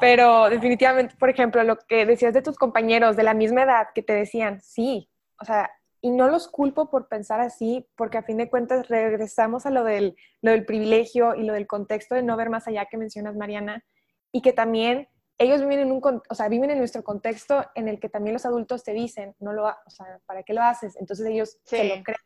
pero 0.00 0.48
definitivamente, 0.50 1.14
por 1.18 1.30
ejemplo, 1.30 1.62
lo 1.64 1.78
que 1.78 2.06
decías 2.06 2.34
de 2.34 2.42
tus 2.42 2.56
compañeros 2.56 3.16
de 3.16 3.22
la 3.22 3.34
misma 3.34 3.62
edad 3.62 3.88
que 3.94 4.02
te 4.02 4.12
decían, 4.12 4.60
sí, 4.60 5.08
o 5.40 5.44
sea, 5.44 5.70
y 6.00 6.10
no 6.10 6.28
los 6.28 6.48
culpo 6.48 6.90
por 6.90 7.08
pensar 7.08 7.40
así, 7.40 7.86
porque 7.96 8.18
a 8.18 8.22
fin 8.22 8.36
de 8.36 8.48
cuentas 8.48 8.88
regresamos 8.88 9.66
a 9.66 9.70
lo 9.70 9.84
del, 9.84 10.16
lo 10.42 10.52
del 10.52 10.64
privilegio 10.64 11.34
y 11.34 11.42
lo 11.42 11.52
del 11.52 11.66
contexto 11.66 12.14
de 12.14 12.22
no 12.22 12.36
ver 12.36 12.50
más 12.50 12.68
allá 12.68 12.86
que 12.86 12.96
mencionas, 12.96 13.36
Mariana, 13.36 13.84
y 14.30 14.42
que 14.42 14.52
también 14.52 15.08
ellos 15.38 15.60
viven 15.60 15.80
en, 15.80 15.92
un, 15.92 16.22
o 16.28 16.34
sea, 16.34 16.48
viven 16.48 16.70
en 16.70 16.78
nuestro 16.78 17.02
contexto 17.02 17.64
en 17.74 17.88
el 17.88 18.00
que 18.00 18.08
también 18.08 18.34
los 18.34 18.44
adultos 18.44 18.82
te 18.84 18.92
dicen, 18.92 19.34
no 19.38 19.52
lo, 19.52 19.66
o 19.66 19.90
sea, 19.90 20.20
¿para 20.26 20.42
qué 20.42 20.52
lo 20.52 20.62
haces? 20.62 20.96
Entonces 20.96 21.26
ellos 21.26 21.58
se 21.64 21.84
lo 21.84 22.02
creen. 22.02 22.18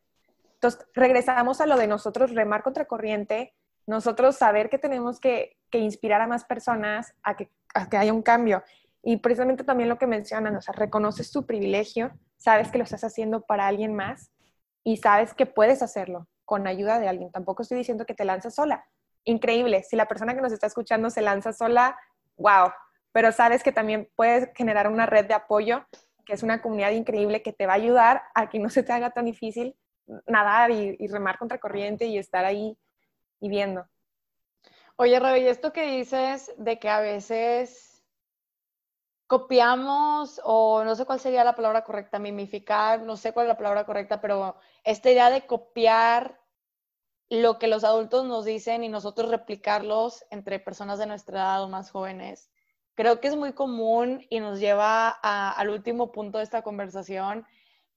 Entonces 0.55 0.87
regresamos 0.95 1.61
a 1.61 1.67
lo 1.67 1.77
de 1.77 1.87
nosotros 1.87 2.35
remar 2.35 2.63
contra 2.63 2.87
corriente, 2.87 3.55
nosotros 3.87 4.37
saber 4.37 4.71
que 4.71 4.79
tenemos 4.79 5.21
que, 5.21 5.57
que 5.71 5.79
inspirar 5.79 6.21
a 6.21 6.27
más 6.27 6.45
personas 6.45 7.15
a 7.23 7.37
que, 7.37 7.51
a 7.75 7.89
que 7.89 7.97
haya 7.97 8.13
un 8.13 8.23
cambio. 8.23 8.63
Y 9.03 9.17
precisamente 9.17 9.65
también 9.65 9.89
lo 9.89 9.99
que 9.99 10.07
mencionan, 10.07 10.55
o 10.57 10.63
sea, 10.63 10.75
reconoces 10.75 11.33
tu 11.33 11.45
privilegio, 11.45 12.13
sabes 12.37 12.71
que 12.71 12.79
lo 12.79 12.85
estás 12.85 13.05
haciendo 13.05 13.43
para 13.43 13.67
alguien 13.67 13.95
más 13.95 14.31
y 14.85 14.97
sabes 14.99 15.35
que 15.35 15.47
puedes 15.47 15.83
hacerlo 15.83 16.29
con 16.45 16.67
ayuda 16.67 16.99
de 16.99 17.09
alguien. 17.09 17.33
Tampoco 17.33 17.63
estoy 17.63 17.79
diciendo 17.79 18.05
que 18.07 18.15
te 18.15 18.25
lanzas 18.25 18.55
sola. 18.55 18.85
Increíble, 19.25 19.83
si 19.83 19.97
la 19.97 20.07
persona 20.07 20.35
que 20.35 20.41
nos 20.41 20.53
está 20.53 20.67
escuchando 20.67 21.11
se 21.11 21.23
lanza 21.23 21.53
sola, 21.53 21.97
wow, 22.37 22.71
pero 23.13 23.31
sabes 23.31 23.63
que 23.63 23.73
también 23.73 24.09
puedes 24.17 24.49
generar 24.55 24.89
una 24.89 25.07
red 25.07 25.27
de 25.27 25.35
apoyo, 25.35 25.87
que 26.25 26.33
es 26.33 26.43
una 26.43 26.63
comunidad 26.63 26.91
increíble 26.91 27.43
que 27.43 27.53
te 27.53 27.67
va 27.67 27.75
a 27.75 27.77
ayudar 27.77 28.23
a 28.35 28.49
que 28.49 28.59
no 28.59 28.69
se 28.71 28.83
te 28.83 28.93
haga 28.93 29.11
tan 29.11 29.27
difícil 29.27 29.77
nadar 30.27 30.71
y, 30.71 30.97
remar 31.09 31.39
contra 31.39 31.59
corriente 31.59 32.07
y 32.07 32.19
estar 32.19 32.45
ahí 32.45 32.77
y 33.43 33.49
viendo. 33.49 33.87
Oye, 34.97 35.19
Rebe, 35.19 35.41
y 35.41 35.49
esto 35.49 35.73
que 35.73 35.99
dices 35.99 36.53
de 36.57 36.79
que 36.79 36.89
a 36.89 37.01
veces 37.01 38.05
copiamos, 39.27 40.41
o 40.45 40.85
no 40.85 40.95
sé 40.95 41.05
cuál 41.05 41.19
sería 41.19 41.43
la 41.43 41.57
palabra 41.57 41.83
correcta, 41.83 42.21
mimificar, 42.21 43.03
no 43.03 43.17
sé 43.17 43.33
cuál 43.33 43.47
es 43.47 43.49
la 43.49 43.57
palabra 43.57 43.85
correcta, 43.85 44.21
pero 44.21 44.57
esta 44.85 45.11
idea 45.11 45.29
de 45.29 45.47
copiar 45.47 46.41
lo 47.31 47.59
que 47.59 47.67
los 47.67 47.83
adultos 47.83 48.27
nos 48.27 48.45
dicen 48.45 48.85
y 48.85 48.89
nosotros 48.89 49.29
replicarlos 49.31 50.25
entre 50.31 50.61
personas 50.61 51.01
de 51.01 51.07
nuestra 51.07 51.41
edad 51.41 51.65
o 51.65 51.69
más 51.69 51.91
jóvenes, 51.91 52.51
creo 52.95 53.21
que 53.21 53.29
es 53.29 53.37
muy 53.37 53.55
común 53.55 54.25
y 54.31 54.39
nos 54.39 54.61
lleva 54.61 55.09
al 55.09 55.69
último 55.71 56.13
punto 56.13 56.39
de 56.39 56.45
esta 56.45 56.63
conversación, 56.63 57.45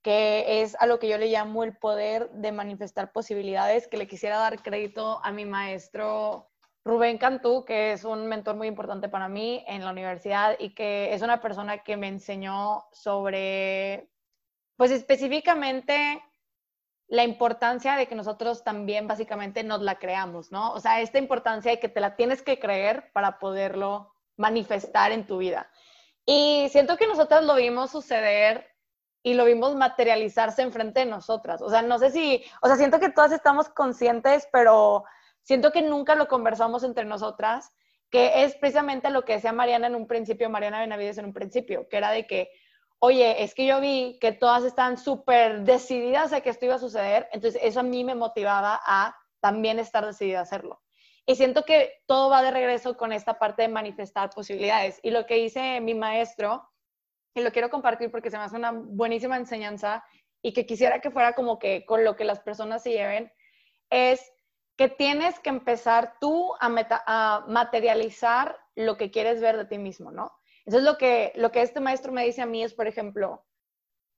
que 0.05 0.61
es 0.61 0.77
a 0.79 0.85
lo 0.85 0.99
que 0.99 1.07
yo 1.07 1.17
le 1.17 1.31
llamo 1.31 1.63
el 1.63 1.75
poder 1.75 2.29
de 2.29 2.51
manifestar 2.51 3.11
posibilidades, 3.11 3.87
que 3.87 3.97
le 3.97 4.05
quisiera 4.05 4.37
dar 4.37 4.61
crédito 4.61 5.19
a 5.23 5.31
mi 5.31 5.45
maestro 5.45 6.47
Rubén 6.83 7.17
Cantú, 7.17 7.65
que 7.65 7.91
es 7.91 8.03
un 8.03 8.27
mentor 8.27 8.55
muy 8.55 8.67
importante 8.67 9.09
para 9.09 9.29
mí 9.29 9.65
en 9.67 9.83
la 9.83 9.89
universidad 9.89 10.57
y 10.59 10.75
que 10.75 11.11
es 11.11 11.23
una 11.23 11.41
persona 11.41 11.79
que 11.79 11.97
me 11.97 12.07
enseñó 12.07 12.85
sobre, 12.91 14.11
pues 14.77 14.91
específicamente 14.91 16.21
la 17.07 17.23
importancia 17.23 17.95
de 17.95 18.05
que 18.05 18.13
nosotros 18.13 18.63
también 18.63 19.07
básicamente 19.07 19.63
nos 19.63 19.81
la 19.81 19.97
creamos, 19.97 20.51
¿no? 20.51 20.71
O 20.73 20.79
sea, 20.79 21.01
esta 21.01 21.17
importancia 21.17 21.71
de 21.71 21.79
que 21.79 21.89
te 21.89 21.99
la 21.99 22.15
tienes 22.15 22.43
que 22.43 22.59
creer 22.59 23.11
para 23.11 23.39
poderlo 23.39 24.13
manifestar 24.37 25.11
en 25.11 25.25
tu 25.25 25.39
vida. 25.39 25.71
Y 26.27 26.67
siento 26.69 26.95
que 26.95 27.07
nosotros 27.07 27.43
lo 27.43 27.55
vimos 27.55 27.89
suceder 27.89 28.74
y 29.25 29.33
lo 29.33 29.45
vimos 29.45 29.75
materializarse 29.75 30.61
enfrente 30.61 30.99
de 30.99 31.07
nosotras. 31.07 31.59
O 31.63 31.69
sea, 31.71 31.81
no 31.81 31.97
sé 31.97 32.11
si, 32.11 32.43
o 32.61 32.67
sea, 32.67 32.75
siento 32.75 32.99
que 32.99 33.09
todas 33.09 33.31
estamos 33.31 33.69
conscientes, 33.69 34.47
pero 34.51 35.03
siento 35.41 35.71
que 35.71 35.81
nunca 35.81 36.13
lo 36.13 36.27
conversamos 36.27 36.83
entre 36.83 37.05
nosotras, 37.05 37.73
que 38.11 38.43
es 38.43 38.55
precisamente 38.55 39.09
lo 39.09 39.25
que 39.25 39.33
decía 39.33 39.51
Mariana 39.51 39.87
en 39.87 39.95
un 39.95 40.05
principio, 40.05 40.47
Mariana 40.51 40.79
Benavides 40.79 41.17
en 41.17 41.25
un 41.25 41.33
principio, 41.33 41.89
que 41.89 41.97
era 41.97 42.11
de 42.11 42.27
que, 42.27 42.51
oye, 42.99 43.43
es 43.43 43.55
que 43.55 43.65
yo 43.65 43.81
vi 43.81 44.19
que 44.21 44.31
todas 44.31 44.63
están 44.63 44.99
súper 44.99 45.61
decididas 45.61 46.31
a 46.31 46.41
que 46.41 46.51
esto 46.51 46.65
iba 46.65 46.75
a 46.75 46.79
suceder, 46.79 47.27
entonces 47.31 47.59
eso 47.63 47.79
a 47.79 47.83
mí 47.83 48.03
me 48.03 48.13
motivaba 48.13 48.79
a 48.85 49.17
también 49.39 49.79
estar 49.79 50.05
decidida 50.05 50.37
a 50.37 50.43
hacerlo. 50.43 50.83
Y 51.25 51.35
siento 51.35 51.63
que 51.63 51.93
todo 52.05 52.29
va 52.29 52.43
de 52.43 52.51
regreso 52.51 52.95
con 52.95 53.11
esta 53.11 53.39
parte 53.39 53.63
de 53.63 53.69
manifestar 53.69 54.29
posibilidades. 54.29 54.99
Y 55.01 55.09
lo 55.09 55.25
que 55.25 55.33
dice 55.33 55.81
mi 55.81 55.95
maestro, 55.95 56.69
y 57.35 57.41
lo 57.41 57.51
quiero 57.51 57.69
compartir 57.69 58.09
porque 58.09 58.31
se 58.31 58.37
me 58.37 58.43
hace 58.43 58.55
una 58.55 58.71
buenísima 58.71 59.37
enseñanza 59.37 60.03
y 60.41 60.53
que 60.53 60.65
quisiera 60.65 61.01
que 61.01 61.11
fuera 61.11 61.33
como 61.33 61.59
que 61.59 61.85
con 61.85 62.03
lo 62.03 62.15
que 62.15 62.23
las 62.23 62.39
personas 62.39 62.81
se 62.81 62.91
lleven, 62.91 63.31
es 63.89 64.31
que 64.77 64.89
tienes 64.89 65.39
que 65.39 65.49
empezar 65.49 66.15
tú 66.19 66.53
a, 66.59 67.43
materializar 67.47 68.57
lo 68.75 68.97
que 68.97 69.11
quieres 69.11 69.41
ver 69.41 69.57
de 69.57 69.65
ti 69.65 69.77
mismo, 69.77 70.11
¿no? 70.11 70.31
Eso 70.65 70.77
es 70.77 70.83
lo 70.83 70.97
que, 70.97 71.31
lo 71.35 71.51
que 71.51 71.61
este 71.61 71.79
maestro 71.79 72.11
me 72.11 72.25
dice 72.25 72.41
a 72.41 72.45
mí 72.45 72.63
es, 72.63 72.73
por 72.73 72.87
ejemplo, 72.87 73.45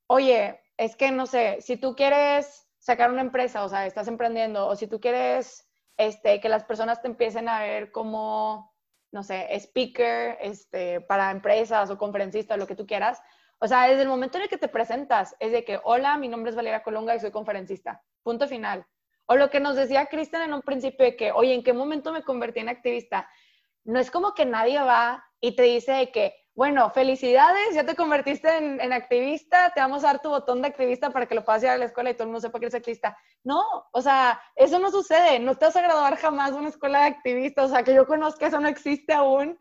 oye, 0.07 0.61
es 0.77 0.95
que 0.95 1.11
no 1.11 1.25
sé, 1.25 1.61
si 1.61 1.77
tú 1.77 1.95
quieres 1.95 2.69
sacar 2.79 3.11
una 3.11 3.21
empresa, 3.21 3.63
o 3.63 3.69
sea, 3.69 3.85
estás 3.85 4.07
emprendiendo, 4.07 4.67
o 4.67 4.75
si 4.75 4.87
tú 4.87 4.99
quieres 4.99 5.67
este, 5.97 6.39
que 6.39 6.49
las 6.49 6.63
personas 6.63 7.01
te 7.01 7.07
empiecen 7.07 7.49
a 7.49 7.59
ver 7.59 7.91
como, 7.91 8.73
no 9.11 9.23
sé, 9.23 9.47
speaker 9.59 10.37
este, 10.41 11.01
para 11.01 11.31
empresas 11.31 11.89
o 11.89 11.97
conferencista, 11.97 12.57
lo 12.57 12.67
que 12.67 12.75
tú 12.75 12.85
quieras, 12.85 13.21
o 13.59 13.67
sea, 13.67 13.87
desde 13.87 14.03
el 14.03 14.07
momento 14.07 14.37
en 14.37 14.43
el 14.43 14.49
que 14.49 14.57
te 14.57 14.67
presentas, 14.67 15.35
es 15.39 15.51
de 15.51 15.63
que, 15.63 15.79
hola, 15.83 16.17
mi 16.17 16.27
nombre 16.27 16.51
es 16.51 16.55
Valeria 16.55 16.83
Colunga 16.83 17.15
y 17.15 17.19
soy 17.19 17.31
conferencista. 17.31 18.03
Punto 18.21 18.47
final. 18.47 18.85
O 19.25 19.35
lo 19.35 19.49
que 19.49 19.59
nos 19.59 19.75
decía 19.75 20.05
Cristian 20.05 20.43
en 20.43 20.53
un 20.53 20.61
principio 20.61 21.05
de 21.05 21.15
que, 21.15 21.31
oye, 21.31 21.53
¿en 21.53 21.63
qué 21.63 21.73
momento 21.73 22.11
me 22.11 22.23
convertí 22.23 22.59
en 22.59 22.69
activista? 22.69 23.27
No 23.83 23.99
es 23.99 24.11
como 24.11 24.33
que 24.33 24.45
nadie 24.45 24.79
va 24.79 25.25
y 25.39 25.55
te 25.55 25.63
dice 25.63 25.93
de 25.93 26.11
que, 26.11 26.35
bueno, 26.57 26.89
felicidades, 26.89 27.75
ya 27.75 27.85
te 27.85 27.95
convertiste 27.95 28.49
en, 28.57 28.91
activista, 28.91 29.71
te 29.73 29.79
vamos 29.79 30.03
a 30.03 30.07
dar 30.07 30.21
tu 30.23 30.29
botón 30.29 30.61
de 30.61 30.67
activista 30.67 31.11
para 31.11 31.27
que 31.27 31.35
lo 31.35 31.45
puedas 31.45 31.61
ir 31.61 31.69
a 31.69 31.77
la 31.77 31.85
escuela 31.85 32.09
y 32.09 32.13
todo 32.15 32.23
el 32.23 32.29
mundo 32.29 32.41
sepa 32.41 32.59
que 32.59 32.65
eres 32.65 32.75
activista. 32.75 33.15
No, 33.43 33.63
o 33.93 34.01
sea, 34.01 34.41
eso 34.55 34.79
no 34.79 34.91
sucede, 34.91 35.39
no 35.39 35.55
te 35.55 35.65
vas 35.65 35.75
a 35.75 35.81
graduar 35.81 36.17
jamás 36.17 36.51
de 36.51 36.57
una 36.57 36.69
escuela 36.69 37.01
de 37.01 37.05
activistas, 37.05 37.69
o 37.69 37.73
sea, 37.73 37.83
que 37.83 37.93
yo 37.93 38.07
conozca, 38.07 38.47
eso 38.47 38.59
no 38.59 38.67
existe 38.67 39.13
aún. 39.13 39.57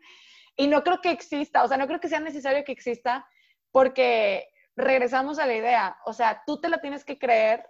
Y 0.55 0.67
no 0.67 0.83
creo 0.83 0.99
que 0.99 1.11
exista, 1.11 1.63
o 1.63 1.67
sea, 1.67 1.77
no 1.77 1.85
creo 1.85 1.99
que 1.99 2.09
sea 2.09 2.19
necesario 2.19 2.63
que 2.63 2.71
exista 2.71 3.27
porque 3.71 4.49
regresamos 4.75 5.37
a 5.37 5.45
la 5.45 5.55
idea, 5.55 5.97
o 6.03 6.13
sea, 6.13 6.41
tú 6.47 6.59
te 6.59 6.67
la 6.67 6.81
tienes 6.81 7.05
que 7.05 7.19
creer 7.19 7.63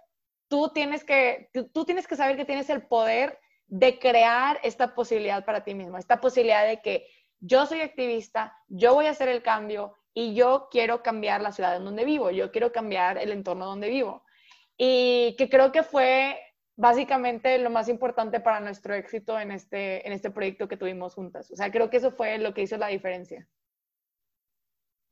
tú 0.48 0.70
tienes 0.74 1.04
que, 1.04 1.50
tú 1.72 1.84
tienes 1.84 2.06
que 2.06 2.16
saber 2.16 2.36
que 2.36 2.44
tienes 2.44 2.68
el 2.70 2.86
poder 2.86 3.38
de 3.66 3.98
crear 3.98 4.58
esta 4.62 4.94
posibilidad 4.94 5.44
para 5.44 5.62
ti 5.62 5.74
mismo, 5.74 5.98
esta 5.98 6.20
posibilidad 6.20 6.66
de 6.66 6.80
que 6.80 7.06
yo 7.40 7.66
soy 7.66 7.80
activista, 7.80 8.56
yo 8.68 8.94
voy 8.94 9.06
a 9.06 9.10
hacer 9.10 9.28
el 9.28 9.42
cambio 9.42 9.94
y 10.14 10.34
yo 10.34 10.68
quiero 10.70 11.02
cambiar 11.02 11.40
la 11.42 11.52
ciudad 11.52 11.76
en 11.76 11.84
donde 11.84 12.04
vivo, 12.04 12.30
yo 12.30 12.50
quiero 12.50 12.72
cambiar 12.72 13.18
el 13.18 13.32
entorno 13.32 13.66
donde 13.66 13.88
vivo. 13.88 14.24
Y 14.76 15.34
que 15.38 15.48
creo 15.48 15.72
que 15.72 15.82
fue 15.82 16.38
básicamente 16.76 17.58
lo 17.58 17.70
más 17.70 17.88
importante 17.88 18.40
para 18.40 18.60
nuestro 18.60 18.94
éxito 18.94 19.38
en 19.38 19.50
este, 19.50 20.06
en 20.06 20.12
este 20.12 20.30
proyecto 20.30 20.68
que 20.68 20.76
tuvimos 20.76 21.14
juntas. 21.14 21.50
O 21.50 21.56
sea, 21.56 21.70
creo 21.72 21.90
que 21.90 21.96
eso 21.96 22.12
fue 22.12 22.38
lo 22.38 22.54
que 22.54 22.62
hizo 22.62 22.76
la 22.76 22.86
diferencia. 22.86 23.48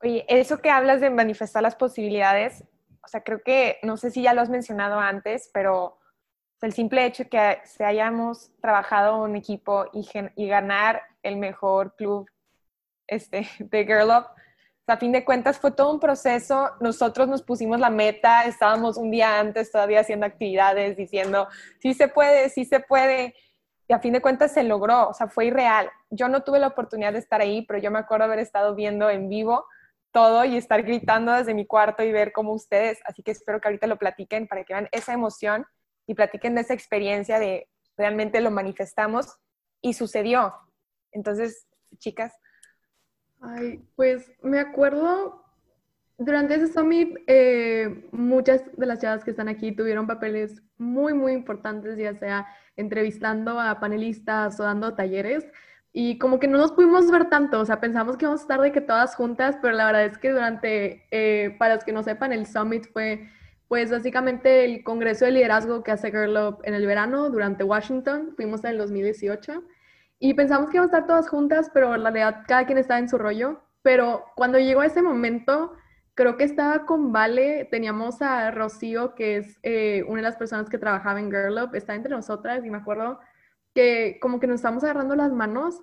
Oye, 0.01 0.24
eso 0.29 0.59
que 0.59 0.70
hablas 0.70 1.01
de 1.01 1.11
manifestar 1.11 1.62
las 1.62 1.74
posibilidades, 1.74 2.64
o 3.03 3.09
sea, 3.09 3.22
creo 3.22 3.41
que, 3.43 3.79
no 3.83 3.97
sé 3.97 4.11
si 4.11 4.22
ya 4.22 4.35
lo 4.35 4.43
has 4.43 4.51
mencionado 4.51 5.01
antes, 5.01 5.51
pero 5.53 5.99
el 6.63 6.73
simple 6.73 7.05
hecho 7.05 7.29
que 7.29 7.59
se 7.65 7.85
hayamos 7.85 8.51
trabajado 8.61 9.23
un 9.23 9.37
equipo 9.37 9.87
y, 9.93 10.07
y 10.37 10.49
ganar 10.49 11.03
el 11.23 11.37
mejor 11.37 11.95
club 11.97 12.29
este, 13.07 13.49
de 13.59 13.85
Girl 13.85 14.11
Up, 14.11 14.27
a 14.89 14.97
fin 14.97 15.11
de 15.11 15.25
cuentas 15.25 15.59
fue 15.59 15.73
todo 15.73 15.93
un 15.93 16.01
proceso. 16.01 16.71
Nosotros 16.81 17.27
nos 17.27 17.43
pusimos 17.43 17.81
la 17.81 17.91
meta, 17.91 18.45
estábamos 18.45 18.97
un 18.97 19.11
día 19.11 19.41
antes 19.41 19.73
todavía 19.73 20.01
haciendo 20.01 20.27
actividades, 20.27 20.97
diciendo, 20.97 21.49
sí 21.81 21.93
se 21.93 22.09
puede, 22.09 22.49
sí 22.51 22.65
se 22.65 22.81
puede. 22.81 23.35
y 23.89 23.93
a 23.93 24.01
fin 24.01 24.13
de 24.13 24.21
cuentas 24.21 24.53
se 24.53 24.65
logró, 24.65 25.09
o 25.09 25.15
sea, 25.15 25.29
fue 25.29 25.47
irreal. 25.47 25.91
Yo 26.11 26.29
no 26.29 26.43
tuve 26.43 26.59
la 26.59 26.69
oportunidad 26.69 27.13
de 27.13 27.21
estar 27.21 27.41
ahí, 27.41 27.63
pero 27.67 27.79
yo 27.81 27.91
me 27.91 27.99
acuerdo 27.99 28.25
haber 28.25 28.41
estado 28.41 28.75
viendo 28.75 29.11
en 29.11 29.29
vivo 29.29 29.65
todo 30.13 30.45
y 30.45 30.57
estar 30.57 30.83
gritando 30.83 31.33
desde 31.33 31.55
mi 31.55 31.67
cuarto 31.67 32.03
y 32.03 32.11
ver 32.11 32.33
cómo 32.33 32.53
ustedes, 32.53 32.99
así 33.05 33.23
que 33.23 33.33
espero 33.33 33.61
que 33.61 33.69
ahorita 33.69 33.87
lo 33.87 33.99
platiquen 33.99 34.49
para 34.49 34.65
que 34.65 34.73
vean 34.73 34.89
esa 34.93 35.13
emoción 35.13 35.67
y 36.07 36.15
platiquen 36.15 36.55
de 36.55 36.63
esa 36.63 36.75
experiencia 36.75 37.39
de 37.39 37.69
realmente 37.97 38.41
lo 38.41 38.51
manifestamos 38.51 39.39
y 39.81 39.95
sucedió. 39.95 40.55
Entonces, 41.13 41.67
chicas. 41.99 42.33
Ay, 43.41 43.85
pues 43.97 44.31
me 44.43 44.61
acuerdo, 44.61 45.45
durante 46.19 46.55
ese 46.55 46.73
summit, 46.73 47.19
eh, 47.27 48.09
muchas 48.13 48.63
de 48.77 48.87
las 48.87 49.01
chavas 49.01 49.25
que 49.25 49.31
están 49.31 49.49
aquí 49.49 49.73
tuvieron 49.73 50.07
papeles 50.07 50.63
muy, 50.79 51.15
muy 51.15 51.33
importantes, 51.33 51.97
ya 51.99 52.15
sea 52.15 52.47
entrevistando 52.77 53.61
a 53.61 53.81
panelistas 53.81 54.59
o 54.61 54.65
dando 54.65 54.95
talleres. 54.95 55.47
Y 55.93 56.19
como 56.19 56.39
que 56.39 56.49
no 56.49 56.59
nos 56.59 56.73
pudimos 56.73 57.11
ver 57.11 57.31
tanto, 57.31 57.61
o 57.61 57.65
sea, 57.65 57.81
pensamos 57.81 58.17
que 58.17 58.27
íbamos 58.27 58.43
a 58.43 58.45
estar 58.45 58.61
de 58.61 58.73
que 58.73 58.83
todas 58.83 59.15
juntas, 59.15 59.57
pero 59.63 59.75
la 59.75 59.87
verdad 59.87 60.05
es 60.05 60.19
que 60.19 60.31
durante, 60.31 61.07
eh, 61.11 61.57
para 61.59 61.77
los 61.77 61.85
que 61.85 61.93
no 61.93 62.03
sepan, 62.03 62.33
el 62.33 62.47
summit 62.47 62.87
fue 62.93 63.31
pues 63.69 63.91
básicamente 63.91 64.64
el 64.64 64.85
Congreso 64.85 65.25
de 65.25 65.33
Liderazgo 65.33 65.83
que 65.83 65.91
hace 65.91 66.11
Girl 66.11 66.37
Up 66.37 66.59
en 66.64 66.75
el 66.75 66.87
verano 66.87 67.31
durante 67.31 67.64
Washington, 67.64 68.35
fuimos 68.37 68.64
en 68.64 68.73
el 68.73 68.79
2018 68.79 69.62
y 70.19 70.35
pensamos 70.35 70.71
que 70.71 70.77
íbamos 70.77 70.93
a 70.93 70.99
estar 70.99 71.07
todas 71.07 71.29
juntas, 71.29 71.71
pero 71.75 71.95
en 71.95 72.03
realidad 72.03 72.45
cada 72.47 72.64
quien 72.67 72.79
estaba 72.79 72.99
en 72.99 73.09
su 73.09 73.19
rollo. 73.19 73.61
Pero 73.83 74.25
cuando 74.35 74.59
llegó 74.59 74.83
ese 74.83 75.03
momento, 75.03 75.73
creo 76.14 76.37
que 76.37 76.45
estaba 76.45 76.87
con 76.87 77.12
Vale, 77.12 77.69
teníamos 77.71 78.23
a 78.23 78.51
Rocío, 78.51 79.14
que 79.14 79.37
es 79.37 79.59
eh, 79.62 80.05
una 80.09 80.17
de 80.17 80.23
las 80.23 80.37
personas 80.37 80.69
que 80.71 80.79
trabajaba 80.79 81.21
en 81.21 81.31
Girl 81.31 81.59
Up, 81.62 81.75
está 81.75 81.95
entre 81.95 82.11
nosotras 82.11 82.64
y 82.64 82.71
me 82.71 82.79
acuerdo 82.79 83.21
que 83.75 84.19
como 84.21 84.41
que 84.41 84.47
nos 84.47 84.57
estábamos 84.57 84.85
agarrando 84.85 85.14
las 85.14 85.33
manos 85.33 85.83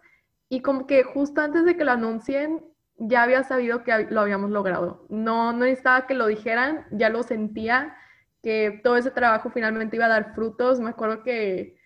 y 0.49 0.61
como 0.61 0.87
que 0.87 1.03
justo 1.03 1.41
antes 1.41 1.65
de 1.65 1.77
que 1.77 1.83
lo 1.83 1.91
anuncien, 1.91 2.65
ya 2.97 3.23
había 3.23 3.43
sabido 3.43 3.83
que 3.83 4.07
lo 4.09 4.21
habíamos 4.21 4.51
logrado. 4.51 5.05
No, 5.09 5.51
no 5.51 5.59
necesitaba 5.65 6.07
que 6.07 6.13
lo 6.13 6.27
dijeran, 6.27 6.85
ya 6.91 7.09
lo 7.09 7.23
sentía, 7.23 7.95
que 8.41 8.81
todo 8.83 8.97
ese 8.97 9.11
trabajo 9.11 9.49
finalmente 9.49 9.95
iba 9.95 10.05
a 10.05 10.09
dar 10.09 10.35
frutos. 10.35 10.79
Me 10.79 10.89
acuerdo 10.89 11.23
que, 11.23 11.77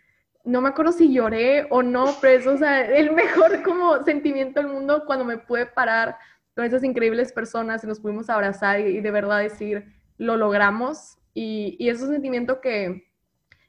no 0.43 0.61
me 0.61 0.69
acuerdo 0.69 0.91
si 0.91 1.13
lloré 1.13 1.67
o 1.69 1.83
no, 1.83 2.15
pero 2.21 2.39
eso, 2.39 2.53
o 2.53 2.57
sea, 2.57 2.85
el 2.85 3.11
mejor 3.11 3.61
como 3.63 4.03
sentimiento 4.03 4.61
del 4.61 4.71
mundo 4.71 5.03
cuando 5.05 5.25
me 5.25 5.37
pude 5.37 5.65
parar 5.65 6.17
con 6.55 6.65
esas 6.65 6.83
increíbles 6.83 7.31
personas 7.31 7.83
y 7.83 7.87
nos 7.87 7.99
pudimos 7.99 8.29
abrazar 8.29 8.79
y, 8.79 8.99
de 9.01 9.11
verdad 9.11 9.39
decir, 9.39 9.85
lo 10.17 10.37
logramos. 10.37 11.17
Y, 11.33 11.75
y 11.79 11.89
ese 11.89 12.07
sentimiento 12.07 12.61
que 12.61 13.07